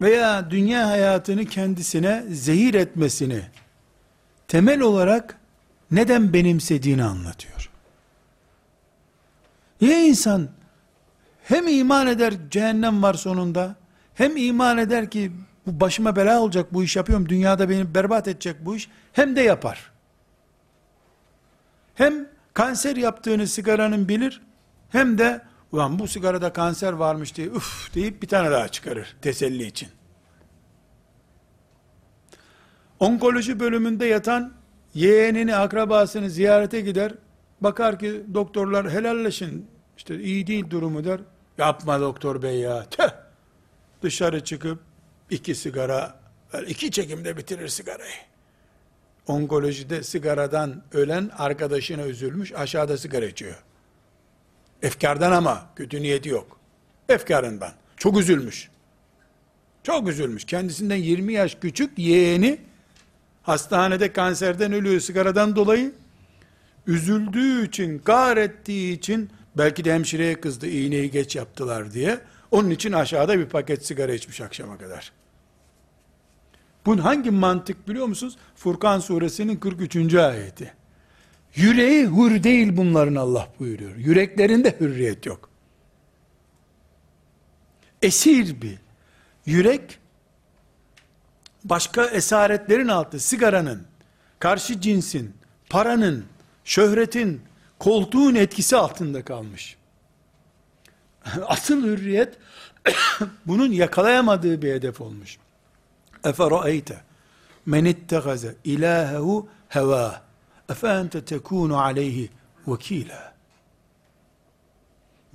veya 0.00 0.50
dünya 0.50 0.88
hayatını 0.88 1.44
kendisine 1.44 2.24
zehir 2.30 2.74
etmesini 2.74 3.42
temel 4.48 4.80
olarak 4.80 5.38
neden 5.90 6.32
benimsediğini 6.32 7.04
anlatıyor. 7.04 7.70
Niye 9.80 10.08
insan 10.08 10.48
hem 11.42 11.68
iman 11.68 12.06
eder 12.06 12.34
cehennem 12.50 13.02
var 13.02 13.14
sonunda, 13.14 13.74
hem 14.14 14.36
iman 14.36 14.78
eder 14.78 15.10
ki 15.10 15.32
bu 15.66 15.80
başıma 15.80 16.16
bela 16.16 16.40
olacak 16.40 16.74
bu 16.74 16.84
iş 16.84 16.96
yapıyorum, 16.96 17.28
dünyada 17.28 17.68
beni 17.68 17.94
berbat 17.94 18.28
edecek 18.28 18.56
bu 18.60 18.76
iş, 18.76 18.88
hem 19.12 19.36
de 19.36 19.40
yapar. 19.40 19.90
Hem 21.94 22.26
kanser 22.54 22.96
yaptığını 22.96 23.46
sigaranın 23.46 24.08
bilir, 24.08 24.40
hem 24.90 25.18
de 25.18 25.40
ulan 25.72 25.98
bu 25.98 26.08
sigarada 26.08 26.52
kanser 26.52 26.92
varmış 26.92 27.36
diye 27.36 27.46
üf 27.46 27.94
deyip 27.94 28.22
bir 28.22 28.28
tane 28.28 28.50
daha 28.50 28.68
çıkarır 28.68 29.16
teselli 29.22 29.66
için. 29.66 29.88
Onkoloji 33.00 33.60
bölümünde 33.60 34.06
yatan 34.06 34.52
yeğenini, 34.94 35.56
akrabasını 35.56 36.30
ziyarete 36.30 36.80
gider. 36.80 37.14
Bakar 37.60 37.98
ki 37.98 38.22
doktorlar 38.34 38.90
helalleşin. 38.90 39.66
işte 39.96 40.20
iyi 40.20 40.46
değil 40.46 40.70
durumu 40.70 41.04
der. 41.04 41.20
Yapma 41.58 42.00
doktor 42.00 42.42
bey 42.42 42.58
ya. 42.58 42.86
Tüh. 42.90 43.08
Dışarı 44.02 44.44
çıkıp 44.44 44.78
iki 45.30 45.54
sigara, 45.54 46.20
iki 46.66 46.90
çekimde 46.90 47.36
bitirir 47.36 47.68
sigarayı. 47.68 48.12
Onkolojide 49.26 50.02
sigaradan 50.02 50.82
ölen 50.92 51.30
arkadaşına 51.38 52.06
üzülmüş, 52.06 52.52
aşağıda 52.52 52.96
sigara 52.98 53.26
içiyor. 53.26 53.64
Efkardan 54.82 55.32
ama, 55.32 55.66
kötü 55.76 56.02
niyeti 56.02 56.28
yok. 56.28 56.60
Efkarından. 57.08 57.72
Çok 57.96 58.18
üzülmüş. 58.18 58.70
Çok 59.82 60.08
üzülmüş. 60.08 60.44
Kendisinden 60.44 60.96
20 60.96 61.32
yaş 61.32 61.56
küçük 61.60 61.98
yeğeni 61.98 62.58
hastanede 63.42 64.12
kanserden 64.12 64.72
ölüyor 64.72 65.00
sigaradan 65.00 65.56
dolayı. 65.56 65.92
Üzüldüğü 66.86 67.66
için, 67.66 67.98
kahrettiği 67.98 68.96
için 68.96 69.30
belki 69.58 69.84
de 69.84 69.94
hemşireye 69.94 70.40
kızdı 70.40 70.66
iğneyi 70.66 71.10
geç 71.10 71.36
yaptılar 71.36 71.92
diye. 71.92 72.20
Onun 72.50 72.70
için 72.70 72.92
aşağıda 72.92 73.38
bir 73.38 73.46
paket 73.46 73.86
sigara 73.86 74.12
içmiş 74.12 74.40
akşama 74.40 74.78
kadar. 74.78 75.12
Bunun 76.86 76.98
hangi 76.98 77.30
mantık 77.30 77.88
biliyor 77.88 78.06
musunuz? 78.06 78.36
Furkan 78.56 78.98
suresinin 79.00 79.56
43. 79.56 80.14
ayeti. 80.14 80.74
Yüreği 81.54 82.06
hür 82.06 82.42
değil 82.42 82.76
bunların 82.76 83.14
Allah 83.14 83.48
buyuruyor. 83.58 83.96
Yüreklerinde 83.96 84.76
hürriyet 84.80 85.26
yok. 85.26 85.50
Esir 88.02 88.62
bir, 88.62 88.78
Yürek, 89.46 89.98
başka 91.64 92.04
esaretlerin 92.04 92.88
altı, 92.88 93.20
sigaranın, 93.20 93.86
karşı 94.38 94.80
cinsin, 94.80 95.34
paranın, 95.70 96.24
şöhretin, 96.64 97.42
koltuğun 97.78 98.34
etkisi 98.34 98.76
altında 98.76 99.24
kalmış. 99.24 99.76
Asıl 101.46 101.84
hürriyet, 101.84 102.38
bunun 103.46 103.72
yakalayamadığı 103.72 104.62
bir 104.62 104.72
hedef 104.72 105.00
olmuş. 105.00 105.38
Efera'eyte 106.24 107.00
men 107.66 107.84
ittegaze 107.84 108.54
ilahehu 108.64 109.48
heva 109.68 110.22
ente 110.84 111.24
tekunu 111.24 111.78
aleyhi 111.78 112.30
vekila. 112.66 113.34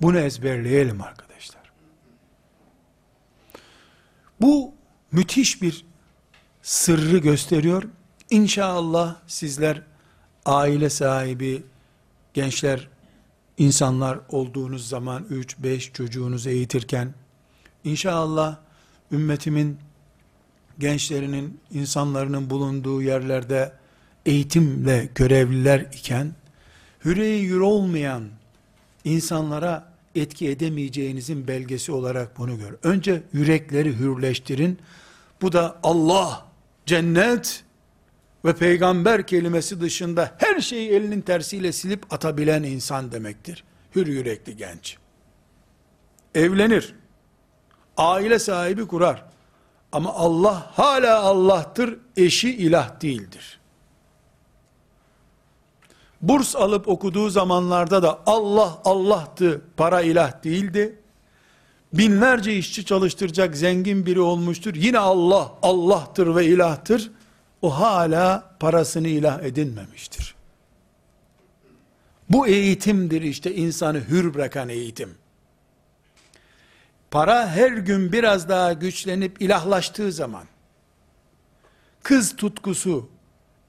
Bunu 0.00 0.18
ezberleyelim 0.18 1.02
arkadaşlar. 1.02 1.72
Bu 4.40 4.74
müthiş 5.12 5.62
bir 5.62 5.86
sırrı 6.62 7.18
gösteriyor. 7.18 7.82
İnşallah 8.30 9.16
sizler 9.26 9.82
aile 10.44 10.90
sahibi, 10.90 11.62
gençler, 12.34 12.88
insanlar 13.58 14.18
olduğunuz 14.28 14.88
zaman 14.88 15.24
3-5 15.30 15.92
çocuğunuzu 15.92 16.48
eğitirken 16.48 17.14
inşallah 17.84 18.56
ümmetimin 19.12 19.78
gençlerinin, 20.78 21.60
insanların 21.70 22.50
bulunduğu 22.50 23.02
yerlerde 23.02 23.72
eğitimle 24.26 25.08
görevliler 25.14 25.80
iken 25.80 26.32
hüreyi 27.04 27.44
yür 27.44 27.60
olmayan 27.60 28.28
insanlara 29.04 29.92
etki 30.14 30.48
edemeyeceğinizin 30.48 31.48
belgesi 31.48 31.92
olarak 31.92 32.38
bunu 32.38 32.58
gör. 32.58 32.74
Önce 32.82 33.22
yürekleri 33.32 33.98
hürleştirin. 33.98 34.78
Bu 35.42 35.52
da 35.52 35.78
Allah, 35.82 36.46
cennet 36.86 37.64
ve 38.44 38.56
peygamber 38.56 39.26
kelimesi 39.26 39.80
dışında 39.80 40.34
her 40.38 40.60
şeyi 40.60 40.90
elinin 40.90 41.20
tersiyle 41.20 41.72
silip 41.72 42.12
atabilen 42.12 42.62
insan 42.62 43.12
demektir. 43.12 43.64
Hür 43.94 44.06
yürekli 44.06 44.56
genç. 44.56 44.96
Evlenir. 46.34 46.94
Aile 47.96 48.38
sahibi 48.38 48.86
kurar. 48.86 49.24
Ama 49.92 50.14
Allah 50.14 50.70
hala 50.74 51.20
Allah'tır, 51.20 51.98
eşi 52.16 52.56
ilah 52.56 53.00
değildir. 53.00 53.55
Burs 56.22 56.56
alıp 56.56 56.88
okuduğu 56.88 57.30
zamanlarda 57.30 58.02
da 58.02 58.20
Allah 58.26 58.78
Allah'tı, 58.84 59.62
para 59.76 60.02
ilah 60.02 60.44
değildi. 60.44 60.98
Binlerce 61.92 62.56
işçi 62.56 62.84
çalıştıracak 62.84 63.56
zengin 63.56 64.06
biri 64.06 64.20
olmuştur. 64.20 64.74
Yine 64.74 64.98
Allah 64.98 65.52
Allah'tır 65.62 66.34
ve 66.36 66.46
ilahtır. 66.46 67.10
O 67.62 67.80
hala 67.80 68.56
parasını 68.60 69.08
ilah 69.08 69.42
edinmemiştir. 69.42 70.34
Bu 72.30 72.46
eğitimdir 72.46 73.22
işte 73.22 73.54
insanı 73.54 74.00
hür 74.08 74.34
bırakan 74.34 74.68
eğitim. 74.68 75.14
Para 77.10 77.48
her 77.48 77.70
gün 77.70 78.12
biraz 78.12 78.48
daha 78.48 78.72
güçlenip 78.72 79.42
ilahlaştığı 79.42 80.12
zaman, 80.12 80.44
kız 82.02 82.36
tutkusu, 82.36 83.08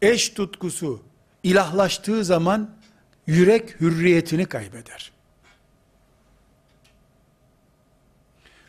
eş 0.02 0.30
tutkusu 0.30 1.07
ilahlaştığı 1.48 2.26
zaman, 2.26 2.70
yürek 3.28 3.82
hürriyetini 3.82 4.46
kaybeder. 4.46 5.12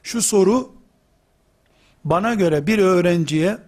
Şu 0.02 0.22
soru, 0.22 0.74
bana 2.04 2.34
göre 2.34 2.66
bir 2.66 2.78
öğrenciye 2.78 3.58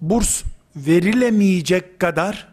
burs 0.00 0.42
verilemeyecek 0.76 2.00
kadar 2.00 2.48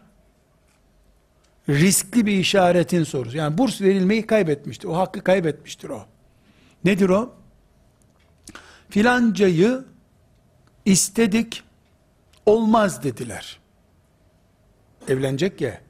riskli 1.68 2.26
bir 2.26 2.32
işaretin 2.32 3.04
sorusu. 3.04 3.36
Yani 3.36 3.58
burs 3.58 3.80
verilmeyi 3.80 4.26
kaybetmiştir. 4.26 4.88
O 4.88 4.96
hakkı 4.96 5.24
kaybetmiştir 5.24 5.88
o. 5.88 6.06
Nedir 6.84 7.08
o? 7.08 7.34
Filancayı 8.90 9.84
istedik, 10.84 11.62
olmaz 12.46 13.02
dediler. 13.02 13.58
Evlenecek 15.08 15.60
ya. 15.60 15.80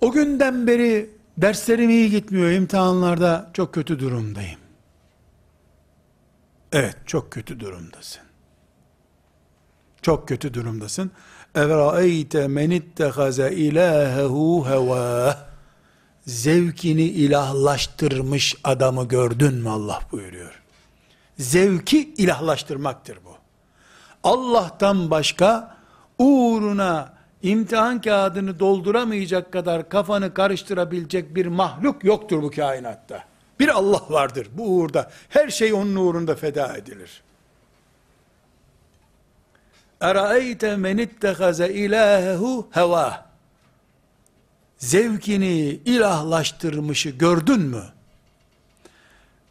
O 0.00 0.12
günden 0.12 0.66
beri 0.66 1.10
derslerim 1.38 1.90
iyi 1.90 2.10
gitmiyor, 2.10 2.50
imtihanlarda 2.50 3.50
çok 3.52 3.74
kötü 3.74 3.98
durumdayım. 3.98 4.60
Evet, 6.72 6.96
çok 7.06 7.32
kötü 7.32 7.60
durumdasın. 7.60 8.22
Çok 10.02 10.28
kötü 10.28 10.54
durumdasın. 10.54 11.10
Evraeyte 11.54 12.48
men 12.48 12.70
ittehaze 12.70 13.52
ilahehu 13.52 14.66
heva. 14.68 15.46
Zevkini 16.26 17.02
ilahlaştırmış 17.02 18.56
adamı 18.64 19.08
gördün 19.08 19.54
mü 19.54 19.68
Allah 19.68 20.00
buyuruyor. 20.12 20.62
Zevki 21.38 22.14
ilahlaştırmaktır 22.14 23.18
bu. 23.24 23.36
Allah'tan 24.22 25.10
başka 25.10 25.76
uğruna 26.18 27.15
imtihan 27.46 28.00
kağıdını 28.00 28.58
dolduramayacak 28.58 29.52
kadar 29.52 29.88
kafanı 29.88 30.34
karıştırabilecek 30.34 31.34
bir 31.34 31.46
mahluk 31.46 32.04
yoktur 32.04 32.42
bu 32.42 32.50
kainatta. 32.50 33.24
Bir 33.60 33.68
Allah 33.68 34.02
vardır 34.10 34.48
bu 34.52 34.76
uğurda. 34.76 35.10
Her 35.28 35.48
şey 35.48 35.72
onun 35.72 35.96
uğrunda 35.96 36.34
feda 36.34 36.76
edilir. 36.76 37.22
Eraeyte 40.00 40.76
men 40.76 40.98
ittehaze 40.98 41.72
ilahehu 41.72 42.68
heva. 42.70 43.26
Zevkini 44.78 45.80
ilahlaştırmışı 45.84 47.10
gördün 47.10 47.60
mü? 47.60 47.82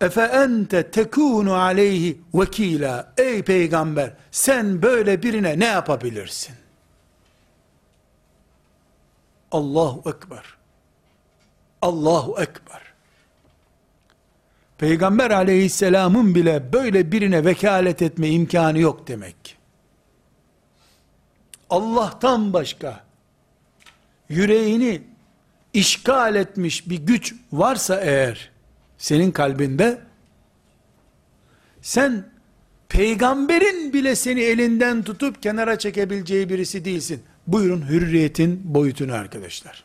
Efe 0.02 0.22
ente 0.22 0.92
tekunu 0.92 1.54
aleyhi 1.54 2.18
vekila. 2.34 3.14
Ey 3.18 3.44
peygamber 3.44 4.12
sen 4.32 4.82
böyle 4.82 5.24
birine 5.24 5.60
ne 5.60 5.66
yapabilirsin? 5.66 6.65
Allahu 9.52 10.10
Ekber. 10.10 10.44
Allahu 11.82 12.42
Ekber. 12.42 12.82
Peygamber 14.78 15.32
aleyhisselamın 15.32 16.36
bile 16.36 16.74
böyle 16.74 17.12
birine 17.12 17.46
vekalet 17.46 18.02
etme 18.02 18.30
imkanı 18.30 18.80
yok 18.80 19.08
demek. 19.08 19.58
Allah'tan 21.70 22.54
başka 22.54 23.04
yüreğini 24.30 25.02
işgal 25.74 26.36
etmiş 26.36 26.90
bir 26.90 26.98
güç 26.98 27.36
varsa 27.52 28.02
eğer 28.02 28.52
senin 28.98 29.32
kalbinde 29.32 30.02
sen 31.82 32.30
peygamberin 32.90 33.94
bile 33.94 34.16
seni 34.16 34.42
elinden 34.42 35.04
tutup 35.04 35.44
kenara 35.44 35.80
çekebileceği 35.80 36.50
birisi 36.50 36.86
değilsin. 36.86 37.24
Buyurun 37.48 37.82
hürriyetin 37.82 38.62
boyutunu 38.64 39.14
arkadaşlar. 39.14 39.84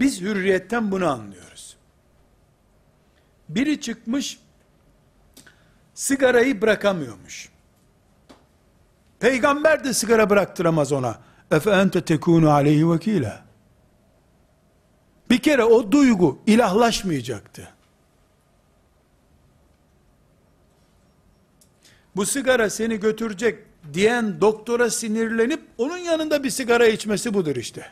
Biz 0.00 0.20
hürriyetten 0.20 0.90
bunu 0.90 1.08
anlıyoruz. 1.08 1.76
Biri 3.48 3.80
çıkmış 3.80 4.38
sigarayı 5.94 6.62
bırakamıyormuş. 6.62 7.48
Peygamber 9.20 9.84
de 9.84 9.94
sigara 9.94 10.30
bıraktıramaz 10.30 10.92
ona. 10.92 11.18
Efe 11.50 11.70
ente 11.70 12.04
tekunu 12.04 12.50
aleyhi 12.50 12.90
vekila. 12.90 13.44
Bir 15.30 15.38
kere 15.38 15.64
o 15.64 15.92
duygu 15.92 16.38
ilahlaşmayacaktı. 16.46 17.68
Bu 22.16 22.26
sigara 22.26 22.70
seni 22.70 23.00
götürecek 23.00 23.64
diyen 23.94 24.40
doktora 24.40 24.90
sinirlenip 24.90 25.62
onun 25.78 25.98
yanında 25.98 26.44
bir 26.44 26.50
sigara 26.50 26.86
içmesi 26.86 27.34
budur 27.34 27.56
işte. 27.56 27.86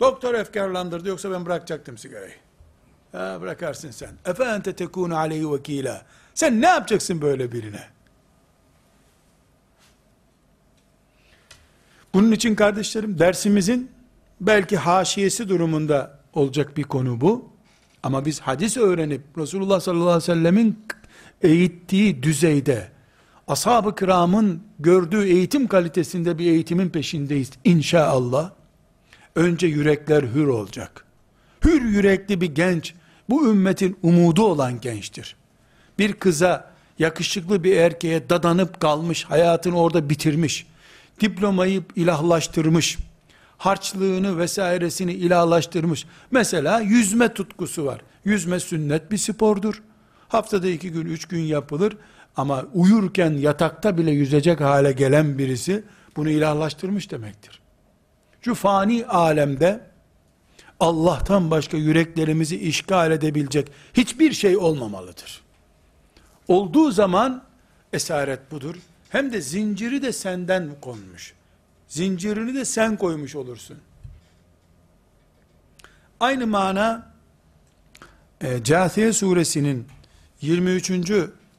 Doktor 0.00 0.34
efkarlandırdı 0.34 1.08
yoksa 1.08 1.30
ben 1.30 1.46
bırakacaktım 1.46 1.98
sigarayı. 1.98 2.34
Ha, 3.12 3.38
bırakarsın 3.40 3.90
sen. 3.90 4.10
Efe 4.24 4.44
ente 4.44 4.72
tekunu 4.72 5.16
aleyhi 5.16 5.52
vekila. 5.52 6.02
Sen 6.34 6.60
ne 6.60 6.66
yapacaksın 6.66 7.22
böyle 7.22 7.52
birine? 7.52 7.82
Bunun 12.14 12.32
için 12.32 12.54
kardeşlerim 12.54 13.18
dersimizin 13.18 13.90
belki 14.40 14.76
haşiyesi 14.76 15.48
durumunda 15.48 16.18
olacak 16.32 16.76
bir 16.76 16.82
konu 16.82 17.20
bu. 17.20 17.50
Ama 18.02 18.24
biz 18.24 18.40
hadis 18.40 18.76
öğrenip 18.76 19.22
Resulullah 19.38 19.80
sallallahu 19.80 20.08
aleyhi 20.08 20.22
ve 20.22 20.34
sellemin 20.34 20.84
eğittiği 21.42 22.22
düzeyde 22.22 22.95
ashab-ı 23.46 23.94
kiramın 23.94 24.62
gördüğü 24.78 25.24
eğitim 25.26 25.66
kalitesinde 25.66 26.38
bir 26.38 26.46
eğitimin 26.46 26.88
peşindeyiz 26.88 27.50
inşallah. 27.64 28.50
Önce 29.34 29.66
yürekler 29.66 30.22
hür 30.22 30.46
olacak. 30.46 31.04
Hür 31.64 31.82
yürekli 31.82 32.40
bir 32.40 32.54
genç 32.54 32.94
bu 33.30 33.50
ümmetin 33.50 33.98
umudu 34.02 34.42
olan 34.42 34.80
gençtir. 34.80 35.36
bir 35.98 36.12
kıza, 36.12 36.70
yakışıklı 36.98 37.64
bir 37.64 37.76
erkeğe 37.76 38.30
dadanıp 38.30 38.80
kalmış, 38.80 39.24
hayatını 39.24 39.80
orada 39.80 40.10
bitirmiş, 40.10 40.66
diplomayı 41.20 41.82
ilahlaştırmış, 41.96 42.98
harçlığını 43.58 44.38
vesairesini 44.38 45.12
ilahlaştırmış. 45.12 46.06
Mesela 46.30 46.80
yüzme 46.80 47.34
tutkusu 47.34 47.86
var. 47.86 48.00
Yüzme 48.24 48.60
sünnet 48.60 49.10
bir 49.10 49.18
spordur. 49.18 49.82
Haftada 50.28 50.68
iki 50.68 50.90
gün, 50.92 51.06
üç 51.06 51.24
gün 51.24 51.40
yapılır. 51.40 51.96
Ama 52.36 52.66
uyurken 52.74 53.30
yatakta 53.30 53.98
bile 53.98 54.10
yüzecek 54.10 54.60
hale 54.60 54.92
gelen 54.92 55.38
birisi 55.38 55.84
bunu 56.16 56.30
ilahlaştırmış 56.30 57.10
demektir. 57.10 57.60
Şu 58.40 58.54
fani 58.54 59.06
alemde 59.06 59.80
Allah'tan 60.80 61.50
başka 61.50 61.76
yüreklerimizi 61.76 62.56
işgal 62.56 63.10
edebilecek 63.10 63.68
hiçbir 63.94 64.32
şey 64.32 64.56
olmamalıdır. 64.56 65.40
Olduğu 66.48 66.90
zaman 66.90 67.44
esaret 67.92 68.50
budur. 68.50 68.74
Hem 69.08 69.32
de 69.32 69.40
zinciri 69.40 70.02
de 70.02 70.12
senden 70.12 70.70
konmuş. 70.80 71.34
Zincirini 71.88 72.54
de 72.54 72.64
sen 72.64 72.96
koymuş 72.96 73.36
olursun. 73.36 73.78
Aynı 76.20 76.46
mana 76.46 77.12
e, 78.40 78.64
Câthiye 78.64 79.12
suresinin 79.12 79.86
23. 80.40 80.90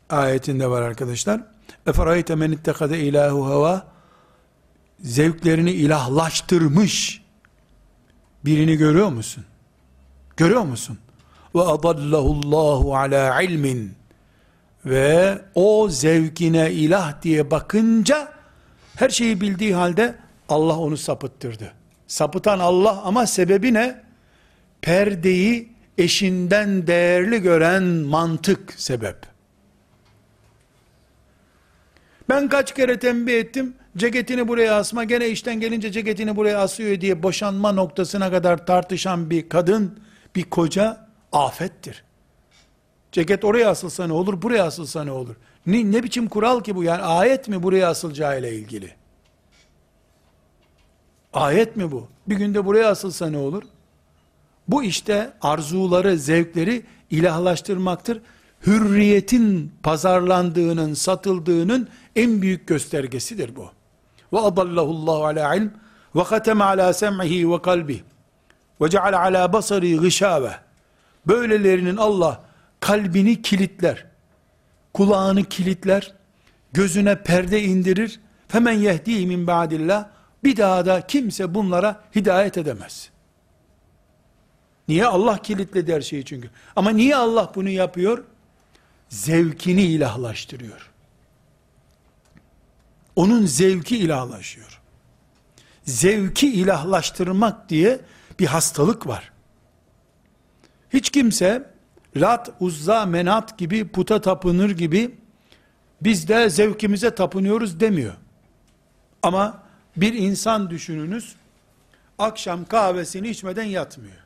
ayetinde 0.10 0.70
var 0.70 0.82
arkadaşlar. 0.82 1.42
Eferayte 1.88 2.36
men 2.36 2.52
ittekade 2.52 3.00
ilahu 3.00 3.46
hava 3.46 3.88
zevklerini 5.00 5.72
ilahlaştırmış 5.72 7.22
birini 8.46 8.78
görüyor 8.78 9.10
musun? 9.10 9.46
Görüyor 10.38 10.62
musun? 10.62 10.98
Ve 11.56 11.62
adallahullahu 11.62 12.96
ala 12.96 13.42
ilmin 13.42 13.94
ve 14.86 15.42
o 15.56 15.90
zevkine 15.90 16.72
ilah 16.72 17.22
diye 17.22 17.52
bakınca 17.52 18.34
her 18.96 19.10
şeyi 19.10 19.42
bildiği 19.42 19.76
halde 19.76 20.16
Allah 20.50 20.78
onu 20.78 20.98
sapıttırdı. 20.98 21.74
Sapıtan 22.08 22.60
Allah 22.60 23.02
ama 23.02 23.26
sebebi 23.28 23.74
ne? 23.74 24.02
Perdeyi 24.82 25.70
eşinden 25.98 26.88
değerli 26.88 27.42
gören 27.42 27.84
mantık 27.84 28.74
sebep. 28.78 29.37
Ben 32.30 32.50
kaç 32.50 32.74
kere 32.74 33.00
tembih 33.00 33.34
ettim, 33.34 33.74
ceketini 33.98 34.48
buraya 34.48 34.76
asma, 34.76 35.04
gene 35.04 35.30
işten 35.30 35.60
gelince 35.60 35.92
ceketini 35.92 36.36
buraya 36.36 36.60
asıyor 36.60 37.02
diye 37.02 37.24
boşanma 37.24 37.72
noktasına 37.72 38.32
kadar 38.32 38.66
tartışan 38.66 39.30
bir 39.30 39.50
kadın, 39.50 40.00
bir 40.36 40.44
koca 40.44 41.08
afettir. 41.32 42.04
Ceket 43.12 43.46
oraya 43.46 43.70
asılsa 43.70 44.08
ne 44.08 44.14
olur, 44.14 44.42
buraya 44.42 44.64
asılsa 44.64 45.04
ne 45.04 45.12
olur? 45.12 45.36
Ne, 45.66 45.92
ne 45.92 46.04
biçim 46.04 46.28
kural 46.28 46.64
ki 46.64 46.76
bu? 46.76 46.84
Yani 46.84 47.02
ayet 47.02 47.48
mi 47.48 47.64
buraya 47.64 47.90
asılacağı 47.90 48.40
ile 48.40 48.54
ilgili? 48.54 48.92
Ayet 51.34 51.76
mi 51.76 51.92
bu? 51.92 52.08
Bir 52.28 52.36
günde 52.36 52.66
buraya 52.66 52.90
asılsa 52.90 53.30
ne 53.30 53.38
olur? 53.38 53.64
Bu 54.68 54.84
işte 54.84 55.34
arzuları, 55.42 56.18
zevkleri 56.18 56.84
ilahlaştırmaktır. 57.12 58.22
Hürriyetin 58.66 59.72
pazarlandığının, 59.84 60.94
satıldığının 60.94 61.90
en 62.16 62.42
büyük 62.42 62.68
göstergesidir 62.68 63.56
bu. 63.56 63.72
Ve 64.34 64.40
adallahullahu 64.40 65.26
ala 65.26 65.56
ilm 65.56 65.72
ve 66.16 66.24
khateme 66.24 66.64
ala 66.64 66.94
sem'ihi 66.94 67.52
ve 67.52 67.62
kalbi 67.62 68.04
ve 68.82 68.90
ceal 68.90 69.14
ala 69.14 69.54
basari 69.54 69.98
gışave. 69.98 70.52
Böylelerinin 71.28 71.98
Allah 71.98 72.44
kalbini 72.80 73.42
kilitler, 73.42 74.06
kulağını 74.94 75.44
kilitler, 75.44 76.14
gözüne 76.74 77.24
perde 77.24 77.64
indirir. 77.64 78.20
Femen 78.48 78.74
yehdihi 78.74 79.28
min 79.28 79.48
ba'dillah. 79.48 80.08
Bir 80.44 80.58
daha 80.58 80.86
da 80.86 81.02
kimse 81.02 81.54
bunlara 81.54 82.02
hidayet 82.16 82.58
edemez. 82.58 83.10
Niye? 84.88 85.06
Allah 85.06 85.38
kilitledi 85.38 85.94
her 85.94 86.02
şeyi 86.02 86.26
çünkü. 86.26 86.50
Ama 86.76 86.90
niye 86.90 87.16
Allah 87.16 87.52
bunu 87.56 87.70
yapıyor? 87.70 88.24
Zevkini 89.10 89.84
ilahlaştırıyor. 89.84 90.92
Onun 93.16 93.46
zevki 93.46 93.98
ilahlaşıyor. 93.98 94.82
Zevki 95.84 96.54
ilahlaştırmak 96.54 97.70
diye 97.70 98.00
bir 98.40 98.46
hastalık 98.46 99.08
var. 99.08 99.32
Hiç 100.94 101.10
kimse 101.10 101.72
Lat, 102.18 102.50
Uzza, 102.60 103.06
Menat 103.06 103.58
gibi 103.58 103.88
puta 103.88 104.22
tapınır 104.22 104.70
gibi 104.70 105.16
biz 106.02 106.28
de 106.28 106.50
zevkimize 106.50 107.16
tapınıyoruz 107.16 107.80
demiyor. 107.80 108.14
Ama 109.24 109.64
bir 109.98 110.14
insan 110.14 110.70
düşününüz 110.70 111.36
akşam 112.18 112.66
kahvesini 112.66 113.30
içmeden 113.30 113.64
yatmıyor. 113.64 114.18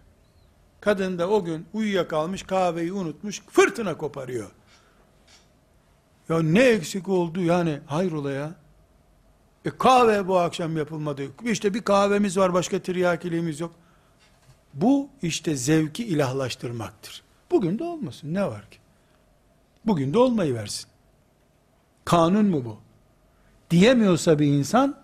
Kadın 0.82 1.19
da 1.19 1.29
o 1.29 1.43
gün 1.43 1.65
uyuyakalmış 1.73 2.43
kahveyi 2.43 2.93
unutmuş 2.93 3.41
fırtına 3.51 3.97
koparıyor. 3.97 4.51
Ya 6.32 6.41
ne 6.41 6.63
eksik 6.63 7.09
oldu 7.09 7.41
yani 7.41 7.79
hayrola 7.86 8.32
ya. 8.32 8.55
E 9.65 9.69
kahve 9.69 10.27
bu 10.27 10.39
akşam 10.39 10.77
yapılmadı. 10.77 11.23
İşte 11.43 11.73
bir 11.73 11.82
kahvemiz 11.82 12.38
var 12.38 12.53
başka 12.53 12.79
tiryakiliğimiz 12.79 13.59
yok. 13.59 13.71
Bu 14.73 15.09
işte 15.21 15.55
zevki 15.55 16.05
ilahlaştırmaktır. 16.05 17.23
Bugün 17.51 17.79
de 17.79 17.84
olmasın 17.84 18.34
ne 18.34 18.45
var 18.45 18.69
ki? 18.69 18.77
Bugün 19.86 20.13
de 20.13 20.19
olmayı 20.19 20.53
versin. 20.53 20.89
Kanun 22.05 22.45
mu 22.45 22.65
bu? 22.65 22.77
Diyemiyorsa 23.71 24.39
bir 24.39 24.47
insan, 24.47 24.97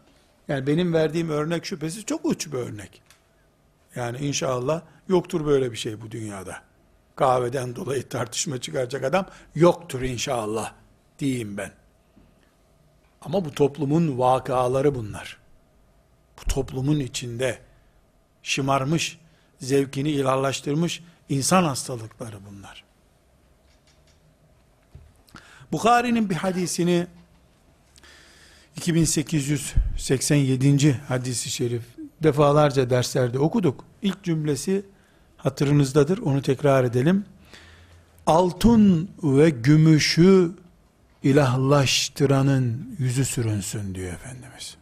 yani 0.48 0.68
benim 0.68 0.94
verdiğim 0.94 1.30
örnek 1.30 1.66
şüphesiz 1.66 2.06
çok 2.06 2.26
uç 2.26 2.48
bir 2.48 2.58
örnek. 2.58 3.02
Yani 3.96 4.18
inşallah 4.18 4.82
yoktur 5.08 5.46
böyle 5.46 5.72
bir 5.72 5.78
şey 5.78 6.02
bu 6.02 6.12
dünyada. 6.12 6.62
Kahveden 7.16 7.76
dolayı 7.76 8.10
tartışma 8.10 8.62
çıkaracak 8.62 9.04
adam 9.04 9.26
yoktur 9.56 10.02
inşallah 10.02 10.74
diyeyim 11.20 11.58
ben. 11.58 11.72
Ama 13.22 13.46
bu 13.46 13.52
toplumun 13.52 14.20
vakaları 14.20 14.96
bunlar. 14.96 15.38
Bu 16.40 16.50
toplumun 16.50 17.00
içinde 17.00 17.60
şımarmış, 18.44 19.20
zevkini 19.60 20.10
ilahlaştırmış 20.10 21.04
insan 21.30 21.64
hastalıkları 21.64 22.38
bunlar. 22.50 22.84
Bukhari'nin 25.72 26.30
bir 26.30 26.36
hadisini 26.36 27.08
2887. 28.78 31.02
hadisi 31.08 31.50
şerif 31.50 31.84
defalarca 32.24 32.90
derslerde 32.90 33.40
okuduk. 33.40 33.86
İlk 34.02 34.24
cümlesi 34.24 34.86
hatırınızdadır. 35.38 36.18
Onu 36.18 36.42
tekrar 36.42 36.84
edelim. 36.84 37.26
Altın 38.26 39.10
ve 39.24 39.50
gümüşü 39.50 40.52
ilahlaştıranın 41.28 42.96
yüzü 43.00 43.26
sürünsün 43.26 43.96
diyor 43.96 44.14
Efendimiz. 44.14 44.78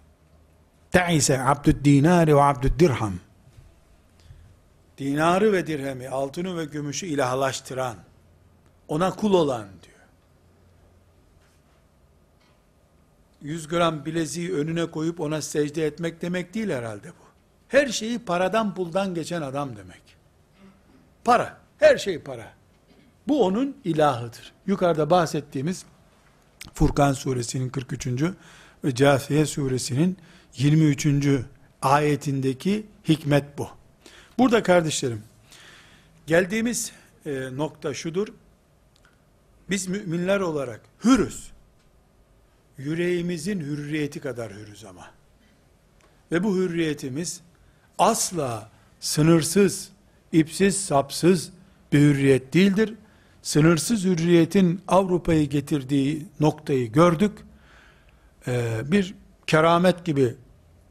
Te'ise 0.91 1.41
abdüd 1.41 1.85
dinari 1.85 2.35
ve 2.35 2.41
abdüd 2.41 2.79
dirham. 2.79 3.13
Dinarı 4.97 5.53
ve 5.53 5.67
dirhemi, 5.67 6.09
altını 6.09 6.57
ve 6.57 6.65
gümüşü 6.65 7.05
ilahlaştıran, 7.05 7.95
ona 8.87 9.11
kul 9.11 9.33
olan 9.33 9.67
diyor. 9.83 9.95
100 13.41 13.67
gram 13.67 14.05
bileziği 14.05 14.53
önüne 14.53 14.85
koyup 14.85 15.19
ona 15.19 15.41
secde 15.41 15.85
etmek 15.85 16.21
demek 16.21 16.53
değil 16.53 16.69
herhalde 16.69 17.09
bu. 17.09 17.25
Her 17.67 17.87
şeyi 17.87 18.19
paradan 18.19 18.75
puldan 18.75 19.13
geçen 19.13 19.41
adam 19.41 19.75
demek. 19.75 20.01
Para, 21.23 21.57
her 21.77 21.97
şey 21.97 22.19
para. 22.19 22.53
Bu 23.27 23.45
onun 23.45 23.77
ilahıdır. 23.83 24.53
Yukarıda 24.67 25.09
bahsettiğimiz 25.09 25.85
Furkan 26.73 27.13
suresinin 27.13 27.69
43. 27.69 28.07
ve 28.83 28.95
Câfiye 28.95 29.45
suresinin 29.45 30.17
23. 30.57 31.07
ayetindeki 31.81 32.85
hikmet 33.07 33.57
bu. 33.57 33.69
Burada 34.37 34.63
kardeşlerim, 34.63 35.23
geldiğimiz 36.27 36.91
e, 37.25 37.57
nokta 37.57 37.93
şudur, 37.93 38.27
biz 39.69 39.87
müminler 39.87 40.39
olarak 40.39 40.81
hürüz. 41.03 41.51
Yüreğimizin 42.77 43.59
hürriyeti 43.59 44.19
kadar 44.19 44.53
hürüz 44.53 44.85
ama. 44.85 45.11
Ve 46.31 46.43
bu 46.43 46.55
hürriyetimiz 46.55 47.41
asla 47.97 48.71
sınırsız, 48.99 49.89
ipsiz, 50.31 50.85
sapsız 50.85 51.49
bir 51.93 51.99
hürriyet 51.99 52.53
değildir. 52.53 52.93
Sınırsız 53.45 54.03
hürriyetin 54.03 54.81
Avrupa'yı 54.87 55.49
getirdiği 55.49 56.25
noktayı 56.39 56.91
gördük. 56.91 57.31
Ee, 58.47 58.81
bir 58.85 59.15
keramet 59.47 60.05
gibi 60.05 60.35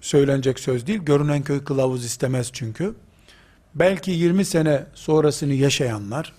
söylenecek 0.01 0.59
söz 0.61 0.87
değil. 0.87 1.01
Görünen 1.01 1.43
köy 1.43 1.65
kılavuz 1.65 2.05
istemez 2.05 2.51
çünkü. 2.53 2.95
Belki 3.75 4.11
20 4.11 4.45
sene 4.45 4.87
sonrasını 4.95 5.53
yaşayanlar, 5.53 6.33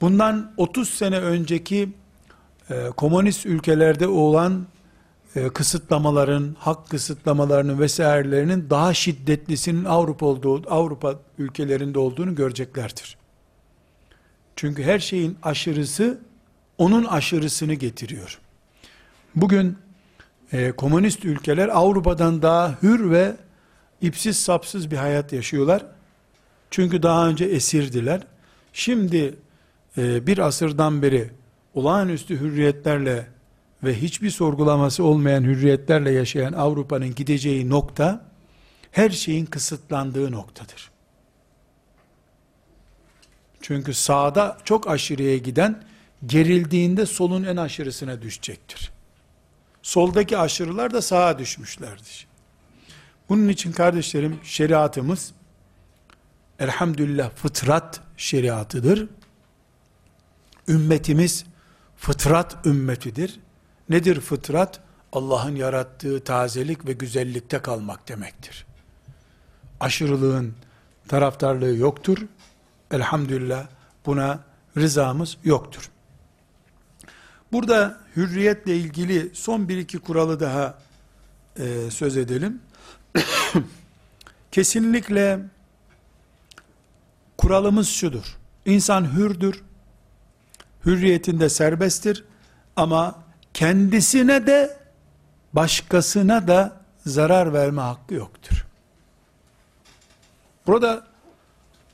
bundan 0.00 0.52
30 0.56 0.88
sene 0.88 1.18
önceki 1.18 1.88
e, 2.70 2.86
komünist 2.96 3.46
ülkelerde 3.46 4.08
olan 4.08 4.66
e, 5.34 5.48
kısıtlamaların, 5.48 6.56
hak 6.58 6.88
kısıtlamalarının 6.88 7.80
vesairelerinin 7.80 8.70
daha 8.70 8.94
şiddetlisinin 8.94 9.84
Avrupa 9.84 10.26
olduğu, 10.26 10.70
Avrupa 10.70 11.14
ülkelerinde 11.38 11.98
olduğunu 11.98 12.34
göreceklerdir. 12.34 13.25
Çünkü 14.56 14.82
her 14.82 14.98
şeyin 14.98 15.38
aşırısı 15.42 16.18
onun 16.78 17.04
aşırısını 17.04 17.74
getiriyor. 17.74 18.38
Bugün 19.34 19.78
e, 20.52 20.72
komünist 20.72 21.24
ülkeler 21.24 21.68
Avrupa'dan 21.68 22.42
daha 22.42 22.82
hür 22.82 23.10
ve 23.10 23.36
ipsiz 24.00 24.38
sapsız 24.38 24.90
bir 24.90 24.96
hayat 24.96 25.32
yaşıyorlar. 25.32 25.86
Çünkü 26.70 27.02
daha 27.02 27.28
önce 27.28 27.44
esirdiler. 27.44 28.20
Şimdi 28.72 29.34
e, 29.98 30.26
bir 30.26 30.38
asırdan 30.38 31.02
beri 31.02 31.30
olağanüstü 31.74 32.40
hürriyetlerle 32.40 33.26
ve 33.84 33.94
hiçbir 34.00 34.30
sorgulaması 34.30 35.04
olmayan 35.04 35.44
hürriyetlerle 35.44 36.10
yaşayan 36.10 36.52
Avrupa'nın 36.52 37.14
gideceği 37.14 37.70
nokta 37.70 38.24
her 38.90 39.10
şeyin 39.10 39.46
kısıtlandığı 39.46 40.32
noktadır. 40.32 40.95
Çünkü 43.60 43.94
sağda 43.94 44.58
çok 44.64 44.88
aşırıya 44.88 45.36
giden 45.36 45.82
gerildiğinde 46.26 47.06
solun 47.06 47.44
en 47.44 47.56
aşırısına 47.56 48.22
düşecektir. 48.22 48.92
Soldaki 49.82 50.38
aşırılar 50.38 50.94
da 50.94 51.02
sağa 51.02 51.38
düşmüşlerdir. 51.38 52.26
Bunun 53.28 53.48
için 53.48 53.72
kardeşlerim 53.72 54.40
şeriatımız 54.44 55.32
elhamdülillah 56.58 57.30
fıtrat 57.30 58.00
şeriatıdır. 58.16 59.08
Ümmetimiz 60.68 61.44
fıtrat 61.96 62.66
ümmetidir. 62.66 63.40
Nedir 63.88 64.20
fıtrat? 64.20 64.80
Allah'ın 65.12 65.56
yarattığı 65.56 66.24
tazelik 66.24 66.86
ve 66.86 66.92
güzellikte 66.92 67.58
kalmak 67.58 68.08
demektir. 68.08 68.66
Aşırılığın 69.80 70.54
taraftarlığı 71.08 71.76
yoktur. 71.76 72.18
Elhamdülillah 72.90 73.66
buna 74.06 74.40
rızamız 74.76 75.36
yoktur. 75.44 75.90
Burada 77.52 78.00
hürriyetle 78.16 78.76
ilgili 78.76 79.30
son 79.34 79.68
bir 79.68 79.78
iki 79.78 79.98
kuralı 79.98 80.40
daha 80.40 80.78
e, 81.58 81.90
söz 81.90 82.16
edelim. 82.16 82.62
Kesinlikle 84.52 85.40
kuralımız 87.38 87.88
şudur. 87.88 88.36
İnsan 88.66 89.16
hürdür. 89.16 89.62
Hürriyetinde 90.84 91.48
serbesttir. 91.48 92.24
Ama 92.76 93.22
kendisine 93.54 94.46
de 94.46 94.78
başkasına 95.52 96.48
da 96.48 96.80
zarar 97.06 97.52
verme 97.52 97.82
hakkı 97.82 98.14
yoktur. 98.14 98.66
Burada 100.66 101.06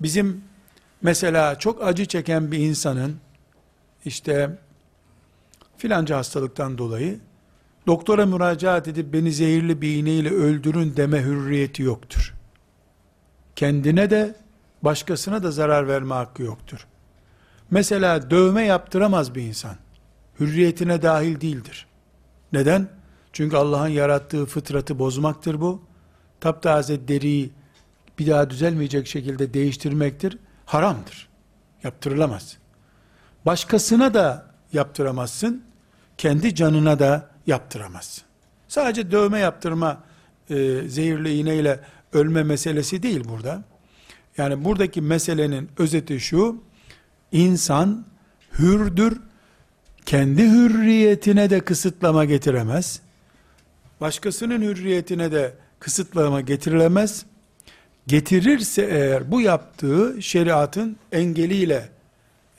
bizim 0.00 0.44
mesela 1.02 1.58
çok 1.58 1.82
acı 1.82 2.06
çeken 2.06 2.52
bir 2.52 2.58
insanın 2.58 3.16
işte 4.04 4.58
filanca 5.76 6.16
hastalıktan 6.16 6.78
dolayı 6.78 7.20
doktora 7.86 8.26
müracaat 8.26 8.88
edip 8.88 9.12
beni 9.12 9.32
zehirli 9.32 9.82
bir 9.82 9.96
iğneyle 9.96 10.30
öldürün 10.30 10.96
deme 10.96 11.22
hürriyeti 11.22 11.82
yoktur. 11.82 12.34
Kendine 13.56 14.10
de 14.10 14.34
başkasına 14.82 15.42
da 15.42 15.50
zarar 15.50 15.88
verme 15.88 16.14
hakkı 16.14 16.42
yoktur. 16.42 16.86
Mesela 17.70 18.30
dövme 18.30 18.62
yaptıramaz 18.62 19.34
bir 19.34 19.42
insan. 19.42 19.76
Hürriyetine 20.40 21.02
dahil 21.02 21.40
değildir. 21.40 21.86
Neden? 22.52 22.88
Çünkü 23.32 23.56
Allah'ın 23.56 23.88
yarattığı 23.88 24.46
fıtratı 24.46 24.98
bozmaktır 24.98 25.60
bu. 25.60 25.82
Taptaze 26.40 27.08
deriyi 27.08 27.50
bir 28.18 28.26
daha 28.26 28.50
düzelmeyecek 28.50 29.06
şekilde 29.06 29.54
değiştirmektir. 29.54 30.38
Haramdır. 30.66 31.28
Yaptırılamaz. 31.84 32.58
Başkasına 33.46 34.14
da 34.14 34.46
yaptıramazsın. 34.72 35.64
Kendi 36.18 36.54
canına 36.54 36.98
da 36.98 37.30
yaptıramazsın. 37.46 38.24
Sadece 38.68 39.10
dövme 39.10 39.38
yaptırma 39.38 40.02
e, 40.50 40.82
zehirli 40.88 41.34
iğneyle 41.34 41.80
ölme 42.12 42.42
meselesi 42.42 43.02
değil 43.02 43.24
burada. 43.28 43.62
Yani 44.36 44.64
buradaki 44.64 45.00
meselenin 45.00 45.70
özeti 45.78 46.20
şu, 46.20 46.62
insan 47.32 48.04
hürdür, 48.58 49.20
kendi 50.06 50.50
hürriyetine 50.50 51.50
de 51.50 51.60
kısıtlama 51.60 52.24
getiremez, 52.24 53.00
başkasının 54.00 54.62
hürriyetine 54.62 55.32
de 55.32 55.54
kısıtlama 55.78 56.40
getirilemez, 56.40 57.26
getirirse 58.06 58.82
eğer 58.82 59.30
bu 59.30 59.40
yaptığı 59.40 60.22
şeriatın 60.22 60.96
engeliyle 61.12 61.88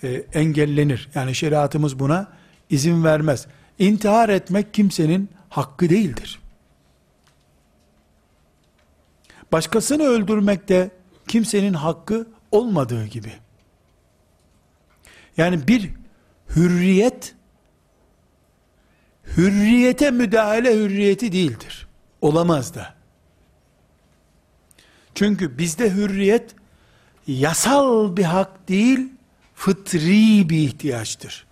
e, 0.04 0.10
engellenir. 0.34 1.10
Yani 1.16 1.36
şeriatımız 1.36 2.00
buna 2.00 2.28
izin 2.70 3.04
vermez. 3.04 3.48
İntihar 3.80 4.30
etmek 4.30 4.74
kimsenin 4.74 5.30
hakkı 5.50 5.90
değildir. 5.90 6.40
Başkasını 9.52 10.04
öldürmek 10.04 10.70
de 10.70 10.92
kimsenin 11.28 11.74
hakkı 11.74 12.28
olmadığı 12.52 13.06
gibi. 13.06 13.34
Yani 15.38 15.68
bir 15.68 15.90
hürriyet 16.56 17.36
hürriyete 19.38 20.12
müdahale 20.12 20.76
hürriyeti 20.76 21.32
değildir. 21.32 21.88
Olamaz 22.22 22.76
da. 22.76 22.93
Çünkü 25.16 25.58
bizde 25.58 25.92
hürriyet 25.92 26.56
yasal 27.28 28.18
bir 28.18 28.24
hak 28.24 28.70
değil, 28.70 29.10
fıtri 29.56 30.50
bir 30.50 30.58
ihtiyaçtır. 30.58 31.46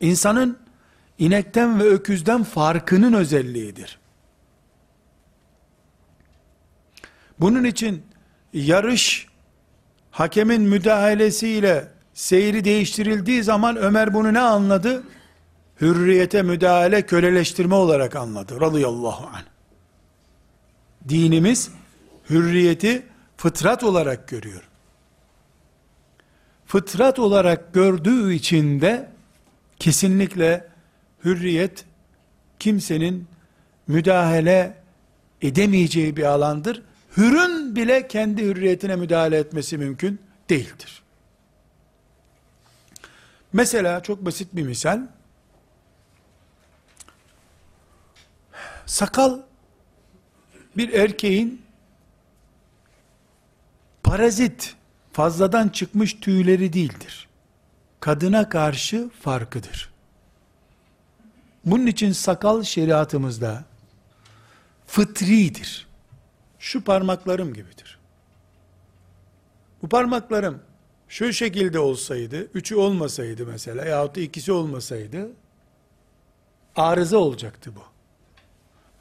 İnsanın 0.00 0.58
inekten 1.18 1.80
ve 1.80 1.84
öküzden 1.84 2.42
farkının 2.42 3.12
özelliğidir. 3.12 3.98
Bunun 7.40 7.64
için 7.64 8.02
yarış 8.52 9.26
hakemin 10.10 10.62
müdahalesiyle 10.62 11.88
seyri 12.14 12.64
değiştirildiği 12.64 13.42
zaman 13.42 13.76
Ömer 13.76 14.14
bunu 14.14 14.34
ne 14.34 14.40
anladı? 14.40 15.02
Hürriyete 15.80 16.42
müdahale, 16.42 17.06
köleleştirme 17.06 17.74
olarak 17.74 18.16
anladı. 18.16 18.60
Radıyallahu 18.60 19.26
anh. 19.26 19.51
Dinimiz 21.08 21.70
hürriyeti 22.30 23.06
fıtrat 23.36 23.84
olarak 23.84 24.28
görüyor. 24.28 24.68
Fıtrat 26.66 27.18
olarak 27.18 27.74
gördüğü 27.74 28.34
için 28.34 28.80
de 28.80 29.10
kesinlikle 29.78 30.68
hürriyet 31.24 31.84
kimsenin 32.58 33.26
müdahale 33.86 34.82
edemeyeceği 35.42 36.16
bir 36.16 36.22
alandır. 36.22 36.82
Hürün 37.16 37.76
bile 37.76 38.08
kendi 38.08 38.42
hürriyetine 38.42 38.96
müdahale 38.96 39.38
etmesi 39.38 39.78
mümkün 39.78 40.20
değildir. 40.50 41.02
Mesela 43.52 44.02
çok 44.02 44.24
basit 44.24 44.56
bir 44.56 44.62
misal. 44.62 45.00
Sakal 48.86 49.40
bir 50.76 50.92
erkeğin 50.92 51.62
parazit 54.02 54.76
fazladan 55.12 55.68
çıkmış 55.68 56.14
tüyleri 56.14 56.72
değildir. 56.72 57.28
Kadına 58.00 58.48
karşı 58.48 59.10
farkıdır. 59.20 59.92
Bunun 61.64 61.86
için 61.86 62.12
sakal 62.12 62.62
şeriatımızda 62.62 63.64
fıtridir. 64.86 65.86
Şu 66.58 66.84
parmaklarım 66.84 67.54
gibidir. 67.54 67.98
Bu 69.82 69.88
parmaklarım 69.88 70.62
şu 71.08 71.32
şekilde 71.32 71.78
olsaydı, 71.78 72.48
üçü 72.54 72.76
olmasaydı 72.76 73.46
mesela, 73.46 73.84
yahut 73.84 74.16
da 74.16 74.20
ikisi 74.20 74.52
olmasaydı, 74.52 75.30
arıza 76.76 77.16
olacaktı 77.16 77.72
bu. 77.76 77.91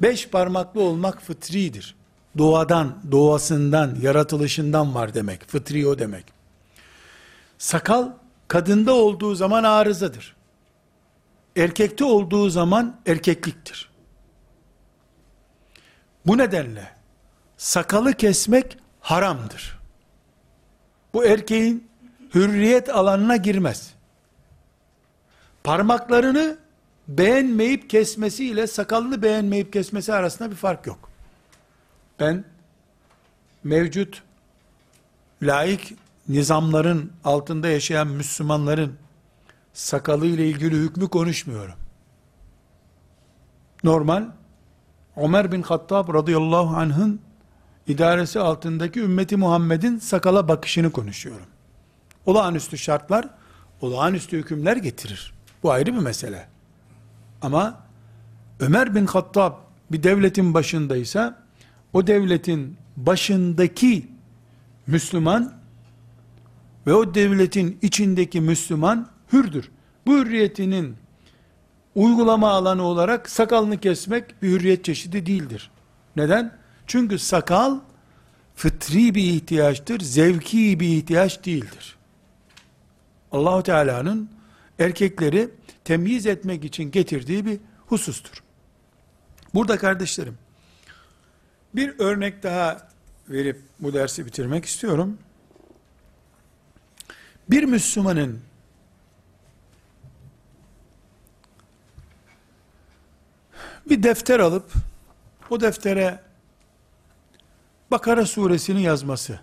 Beş 0.01 0.29
parmaklı 0.29 0.81
olmak 0.81 1.21
fıtridir. 1.21 1.95
Doğadan, 2.37 3.01
doğasından, 3.11 3.97
yaratılışından 4.01 4.95
var 4.95 5.13
demek. 5.13 5.49
Fıtri 5.49 5.87
o 5.87 5.99
demek. 5.99 6.25
Sakal, 7.57 8.09
kadında 8.47 8.93
olduğu 8.93 9.35
zaman 9.35 9.63
arızadır. 9.63 10.35
Erkekte 11.55 12.03
olduğu 12.03 12.49
zaman 12.49 12.99
erkekliktir. 13.05 13.91
Bu 16.25 16.37
nedenle, 16.37 16.91
sakalı 17.57 18.13
kesmek 18.13 18.77
haramdır. 18.99 19.79
Bu 21.13 21.25
erkeğin 21.25 21.87
hürriyet 22.35 22.89
alanına 22.89 23.35
girmez. 23.35 23.93
Parmaklarını 25.63 26.57
beğenmeyip 27.17 27.89
kesmesi 27.89 28.45
ile 28.45 28.67
sakalını 28.67 29.21
beğenmeyip 29.21 29.73
kesmesi 29.73 30.13
arasında 30.13 30.51
bir 30.51 30.55
fark 30.55 30.87
yok. 30.87 31.09
Ben 32.19 32.43
mevcut 33.63 34.23
laik 35.41 35.95
nizamların 36.29 37.11
altında 37.23 37.67
yaşayan 37.67 38.07
Müslümanların 38.07 38.95
sakalı 39.73 40.25
ile 40.25 40.49
ilgili 40.49 40.75
hükmü 40.75 41.09
konuşmuyorum. 41.09 41.75
Normal 43.83 44.25
Ömer 45.17 45.51
bin 45.51 45.61
Hattab 45.61 46.13
radıyallahu 46.13 46.75
anh'ın 46.75 47.21
idaresi 47.87 48.39
altındaki 48.39 48.99
ümmeti 48.99 49.37
Muhammed'in 49.37 49.97
sakala 49.97 50.47
bakışını 50.47 50.91
konuşuyorum. 50.91 51.47
Olağanüstü 52.25 52.77
şartlar, 52.77 53.29
olağanüstü 53.81 54.37
hükümler 54.37 54.77
getirir. 54.77 55.33
Bu 55.63 55.71
ayrı 55.71 55.93
bir 55.93 55.99
mesele. 55.99 56.47
Ama 57.41 57.79
Ömer 58.59 58.95
bin 58.95 59.05
Hattab 59.05 59.53
bir 59.91 60.03
devletin 60.03 60.53
başındaysa, 60.53 61.41
o 61.93 62.07
devletin 62.07 62.77
başındaki 62.97 64.07
Müslüman 64.87 65.53
ve 66.87 66.93
o 66.93 67.13
devletin 67.13 67.77
içindeki 67.81 68.41
Müslüman 68.41 69.07
hürdür. 69.33 69.71
Bu 70.05 70.17
hürriyetinin 70.17 70.95
uygulama 71.95 72.49
alanı 72.49 72.83
olarak 72.83 73.29
sakalını 73.29 73.77
kesmek 73.77 74.41
bir 74.41 74.49
hürriyet 74.49 74.85
çeşidi 74.85 75.25
değildir. 75.25 75.71
Neden? 76.15 76.57
Çünkü 76.87 77.19
sakal 77.19 77.79
fıtri 78.55 79.15
bir 79.15 79.23
ihtiyaçtır, 79.23 79.99
zevki 79.99 80.79
bir 80.79 80.87
ihtiyaç 80.87 81.45
değildir. 81.45 81.95
Allahu 83.31 83.63
Teala'nın 83.63 84.29
erkekleri 84.79 85.49
temyiz 85.83 86.25
etmek 86.25 86.63
için 86.65 86.91
getirdiği 86.91 87.45
bir 87.45 87.59
husustur. 87.87 88.43
Burada 89.53 89.77
kardeşlerim, 89.77 90.37
bir 91.75 91.99
örnek 91.99 92.43
daha 92.43 92.89
verip 93.29 93.61
bu 93.79 93.93
dersi 93.93 94.25
bitirmek 94.25 94.65
istiyorum. 94.65 95.17
Bir 97.49 97.63
Müslümanın 97.63 98.41
bir 103.89 104.03
defter 104.03 104.39
alıp 104.39 104.71
o 105.49 105.61
deftere 105.61 106.19
Bakara 107.91 108.25
suresini 108.25 108.81
yazması, 108.81 109.39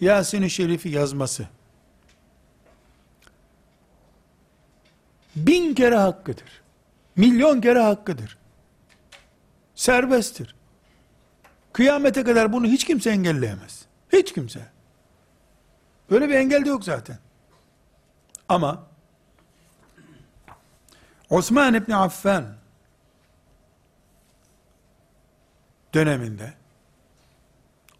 Yasin-i 0.00 0.50
Şerif'i 0.50 0.88
yazması 0.88 1.48
bin 5.36 5.74
kere 5.74 5.96
hakkıdır. 5.96 6.62
Milyon 7.16 7.60
kere 7.60 7.80
hakkıdır. 7.80 8.38
Serbesttir. 9.74 10.54
Kıyamete 11.72 12.24
kadar 12.24 12.52
bunu 12.52 12.66
hiç 12.66 12.84
kimse 12.84 13.10
engelleyemez. 13.10 13.86
Hiç 14.12 14.32
kimse. 14.32 14.66
Böyle 16.10 16.28
bir 16.28 16.34
engel 16.34 16.64
de 16.64 16.68
yok 16.68 16.84
zaten. 16.84 17.18
Ama 18.48 18.86
Osman 21.30 21.74
İbni 21.74 21.96
Affan 21.96 22.54
döneminde 25.94 26.54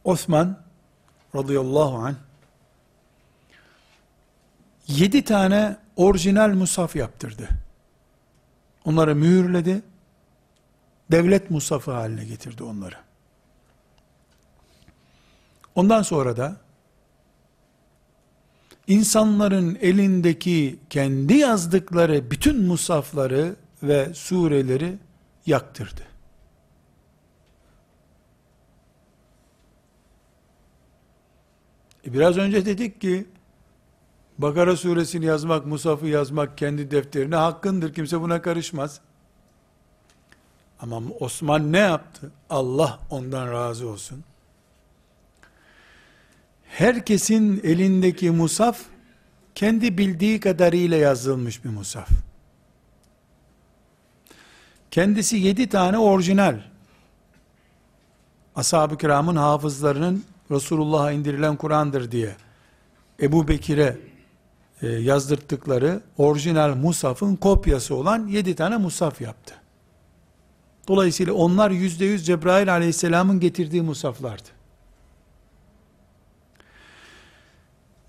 Osman 0.05 0.62
radıyallahu 1.34 1.97
anh 1.97 2.14
yedi 4.87 5.24
tane 5.24 5.76
orijinal 5.97 6.49
musaf 6.55 6.97
yaptırdı. 6.97 7.49
Onları 8.84 9.16
mühürledi. 9.16 9.82
Devlet 11.11 11.51
musafı 11.51 11.90
haline 11.90 12.24
getirdi 12.24 12.62
onları. 12.62 12.97
Ondan 15.74 16.03
sonra 16.03 16.36
da 16.36 16.57
insanların 18.86 19.78
elindeki 19.80 20.78
kendi 20.90 21.34
yazdıkları 21.34 22.30
bütün 22.30 22.62
musafları 22.62 23.57
ve 23.82 24.14
sureleri 24.14 24.99
yaktırdı. 25.47 26.03
E 32.07 32.12
biraz 32.12 32.36
önce 32.36 32.66
dedik 32.66 33.01
ki 33.01 33.26
Bakara 34.39 34.76
suresini 34.76 35.24
yazmak, 35.24 35.66
Musaf'ı 35.66 36.07
yazmak 36.07 36.59
kendi 36.59 36.91
defterine 36.91 37.37
hakkındır. 37.37 37.95
Kimse 37.95 38.20
buna 38.20 38.43
karışmaz. 38.43 39.01
Ama 40.80 41.01
Osman 41.20 41.72
ne 41.72 41.78
yaptı? 41.78 42.32
Allah 42.51 42.99
ondan 43.11 43.53
razı 43.53 43.89
olsun. 43.89 44.24
Herkesin 46.64 47.61
elindeki 47.64 48.30
musaf 48.30 48.80
kendi 49.55 49.99
bildiği 49.99 50.41
kadarıyla 50.41 50.97
yazılmış 50.97 51.64
bir 51.64 51.70
musaf. 51.70 52.09
Kendisi 54.91 55.37
yedi 55.37 55.68
tane 55.68 55.99
orijinal. 55.99 56.61
Ashab-ı 58.57 58.99
kiramın 58.99 59.37
hafızlarının 59.37 60.24
Resulullah'a 60.51 61.12
indirilen 61.12 61.57
Kur'an'dır 61.57 62.11
diye 62.11 62.37
Ebu 63.22 63.49
Bekir'e 63.49 63.97
e, 64.82 64.86
yazdırttıkları 64.86 66.00
orijinal 66.18 66.74
Musaf'ın 66.74 67.36
kopyası 67.36 67.94
olan 67.94 68.26
yedi 68.26 68.54
tane 68.54 68.76
Musaf 68.76 69.20
yaptı. 69.20 69.54
Dolayısıyla 70.88 71.32
onlar 71.32 71.70
yüzde 71.70 72.04
yüz 72.04 72.26
Cebrail 72.26 72.72
aleyhisselamın 72.72 73.40
getirdiği 73.40 73.82
Musaflardı. 73.82 74.48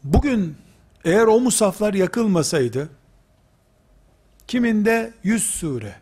Bugün 0.04 0.56
eğer 1.06 1.28
o 1.28 1.40
musaflar 1.40 1.94
yakılmasaydı, 1.94 2.90
kiminde 4.48 5.14
100 5.24 5.44
sure, 5.44 5.96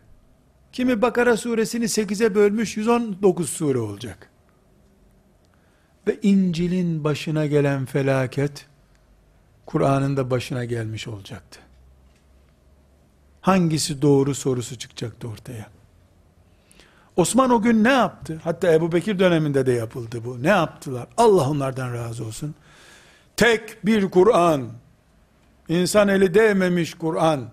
kimi 0.72 1.02
Bakara 1.02 1.36
suresini 1.36 1.84
8'e 1.84 2.34
bölmüş 2.34 2.76
119 2.76 3.50
sure 3.50 3.78
olacak. 3.78 4.30
Ve 6.06 6.18
İncil'in 6.22 7.04
başına 7.04 7.46
gelen 7.46 7.86
felaket, 7.86 8.66
Kur'an'ın 9.66 10.16
da 10.16 10.30
başına 10.30 10.64
gelmiş 10.64 11.08
olacaktı. 11.08 11.60
Hangisi 13.40 14.02
doğru 14.02 14.34
sorusu 14.34 14.78
çıkacaktı 14.78 15.28
ortaya. 15.28 15.66
Osman 17.16 17.50
o 17.50 17.62
gün 17.62 17.84
ne 17.84 17.92
yaptı? 17.92 18.40
Hatta 18.44 18.72
Ebu 18.72 18.92
Bekir 18.92 19.18
döneminde 19.18 19.66
de 19.66 19.72
yapıldı 19.72 20.24
bu. 20.24 20.42
Ne 20.42 20.48
yaptılar? 20.48 21.06
Allah 21.16 21.50
onlardan 21.50 21.94
razı 21.94 22.24
olsun. 22.24 22.54
Tek 23.36 23.86
bir 23.86 24.10
Kur'an, 24.10 24.68
insan 25.68 26.08
eli 26.08 26.34
değmemiş 26.34 26.94
Kur'an 26.94 27.50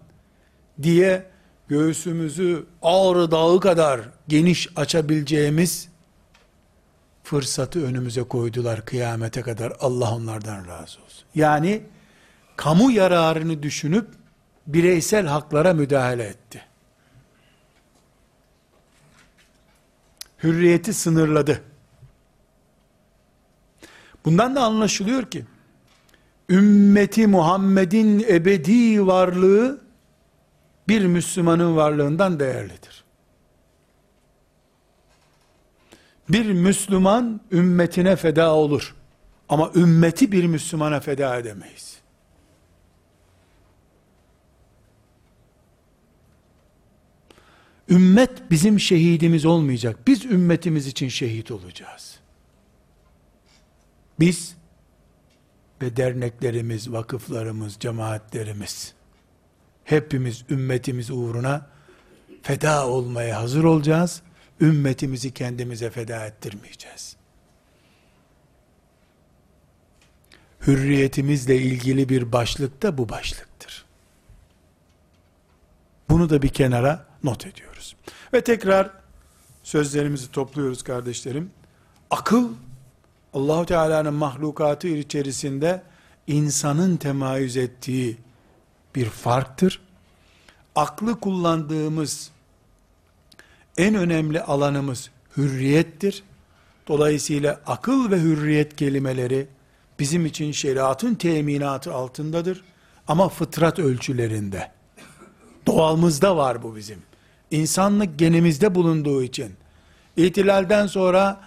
diye 0.82 1.26
göğsümüzü 1.68 2.66
ağrı 2.82 3.32
dağı 3.32 3.59
kadar 3.59 4.01
geniş 4.28 4.70
açabileceğimiz 4.76 5.89
fırsatı 7.24 7.86
önümüze 7.86 8.24
koydular 8.24 8.86
kıyamete 8.86 9.41
kadar. 9.41 9.74
Allah 9.80 10.16
onlardan 10.16 10.68
razı 10.68 10.99
olsun. 11.01 11.26
Yani 11.36 11.82
kamu 12.56 12.91
yararını 12.91 13.64
düşünüp 13.64 14.08
bireysel 14.68 15.28
haklara 15.28 15.74
müdahale 15.74 16.24
etti. 16.24 16.62
Hürriyeti 20.43 20.93
sınırladı. 20.93 21.62
Bundan 24.26 24.56
da 24.56 24.64
anlaşılıyor 24.64 25.24
ki 25.32 25.45
ümmeti 26.49 27.28
Muhammed'in 27.28 28.26
ebedi 28.30 29.08
varlığı 29.08 29.82
bir 30.88 31.06
Müslümanın 31.06 31.76
varlığından 31.76 32.39
değerlidir. 32.39 33.04
Bir 36.30 36.51
Müslüman 36.51 37.41
ümmetine 37.51 38.16
feda 38.16 38.54
olur. 38.54 38.95
Ama 39.49 39.72
ümmeti 39.76 40.32
bir 40.32 40.45
Müslümana 40.45 40.99
feda 40.99 41.38
edemeyiz. 41.38 41.93
Ümmet 47.94 48.52
bizim 48.52 48.80
şehidimiz 48.80 49.46
olmayacak. 49.46 50.08
Biz 50.08 50.26
ümmetimiz 50.26 50.88
için 50.88 51.08
şehit 51.08 51.52
olacağız. 51.52 52.20
Biz 54.20 54.56
ve 55.82 55.98
derneklerimiz, 55.98 56.91
vakıflarımız, 56.91 57.78
cemaatlerimiz 57.80 58.94
hepimiz 59.84 60.46
ümmetimiz 60.50 61.12
uğruna 61.12 61.68
feda 62.41 62.88
olmaya 62.88 63.41
hazır 63.41 63.64
olacağız. 63.64 64.22
Ümmetimizi 64.62 65.32
kendimize 65.32 65.89
feda 65.89 66.26
ettirmeyeceğiz. 66.26 67.16
hürriyetimizle 70.68 71.58
ilgili 71.58 72.10
bir 72.10 72.32
başlık 72.32 72.84
da 72.84 72.98
bu 72.98 73.10
başlıktır. 73.10 73.86
Bunu 76.10 76.30
da 76.30 76.41
bir 76.41 76.50
kenara 76.50 77.06
not 77.24 77.46
ediyoruz. 77.84 77.96
Ve 78.34 78.42
tekrar 78.42 78.90
sözlerimizi 79.64 80.32
topluyoruz 80.32 80.84
kardeşlerim. 80.84 81.52
Akıl 82.10 82.50
Allahu 83.34 83.66
Teala'nın 83.66 84.14
mahlukatı 84.14 84.88
içerisinde 84.88 85.84
insanın 86.28 86.98
temayüz 86.98 87.58
ettiği 87.58 88.18
bir 88.96 89.10
farktır. 89.10 89.82
Aklı 90.76 91.20
kullandığımız 91.20 92.32
en 93.78 93.96
önemli 93.96 94.42
alanımız 94.42 95.10
hürriyettir. 95.38 96.24
Dolayısıyla 96.88 97.62
akıl 97.66 98.12
ve 98.12 98.20
hürriyet 98.20 98.76
kelimeleri 98.76 99.48
bizim 100.00 100.26
için 100.26 100.52
şeriatın 100.52 101.16
teminatı 101.16 101.94
altındadır. 101.94 102.64
Ama 103.08 103.30
fıtrat 103.30 103.80
ölçülerinde. 103.80 104.72
Doğalımızda 105.66 106.38
var 106.38 106.64
bu 106.64 106.76
bizim. 106.76 107.12
İnsanlık 107.54 108.20
genimizde 108.20 108.76
bulunduğu 108.76 109.24
için. 109.24 109.54
İhtilalden 110.18 110.88
sonra 110.88 111.41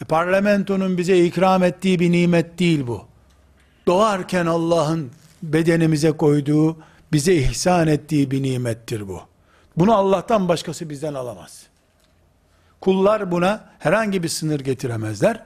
e, 0.00 0.04
parlamentonun 0.04 0.98
bize 0.98 1.24
ikram 1.24 1.62
ettiği 1.62 2.00
bir 2.00 2.12
nimet 2.12 2.58
değil 2.58 2.86
bu. 2.86 3.04
Doğarken 3.86 4.46
Allah'ın 4.46 5.10
bedenimize 5.42 6.12
koyduğu, 6.12 6.76
bize 7.12 7.34
ihsan 7.34 7.88
ettiği 7.88 8.30
bir 8.30 8.42
nimettir 8.42 9.08
bu. 9.08 9.20
Bunu 9.76 9.94
Allah'tan 9.94 10.48
başkası 10.48 10.90
bizden 10.90 11.14
alamaz. 11.14 11.66
Kullar 12.80 13.30
buna 13.30 13.70
herhangi 13.78 14.22
bir 14.22 14.28
sınır 14.28 14.60
getiremezler. 14.60 15.42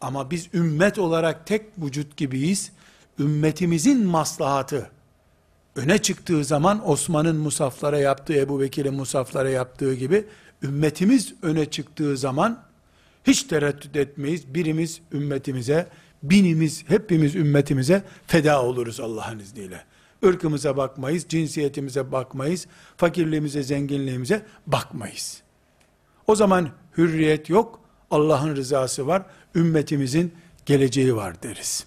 Ama 0.00 0.30
biz 0.30 0.48
ümmet 0.54 0.98
olarak 0.98 1.46
tek 1.46 1.62
vücut 1.78 2.16
gibiyiz. 2.16 2.72
Ümmetimizin 3.18 4.06
maslahatı 4.06 4.90
öne 5.76 5.98
çıktığı 5.98 6.44
zaman 6.44 6.90
Osman'ın 6.90 7.36
musaflara 7.36 7.98
yaptığı, 7.98 8.34
Ebu 8.34 8.60
Bekir'in 8.60 8.94
musaflara 8.94 9.50
yaptığı 9.50 9.94
gibi 9.94 10.24
ümmetimiz 10.62 11.34
öne 11.42 11.70
çıktığı 11.70 12.16
zaman 12.16 12.62
hiç 13.24 13.42
tereddüt 13.42 13.96
etmeyiz. 13.96 14.54
Birimiz 14.54 15.00
ümmetimize, 15.12 15.88
binimiz, 16.22 16.84
hepimiz 16.88 17.34
ümmetimize 17.34 18.02
feda 18.26 18.62
oluruz 18.62 19.00
Allah'ın 19.00 19.38
izniyle. 19.38 19.84
Irkımıza 20.22 20.76
bakmayız, 20.76 21.26
cinsiyetimize 21.28 22.12
bakmayız, 22.12 22.66
fakirliğimize, 22.96 23.62
zenginliğimize 23.62 24.46
bakmayız. 24.66 25.42
O 26.26 26.36
zaman 26.36 26.68
hürriyet 26.98 27.50
yok, 27.50 27.80
Allah'ın 28.10 28.56
rızası 28.56 29.06
var, 29.06 29.22
ümmetimizin 29.54 30.34
geleceği 30.66 31.16
var 31.16 31.42
deriz. 31.42 31.86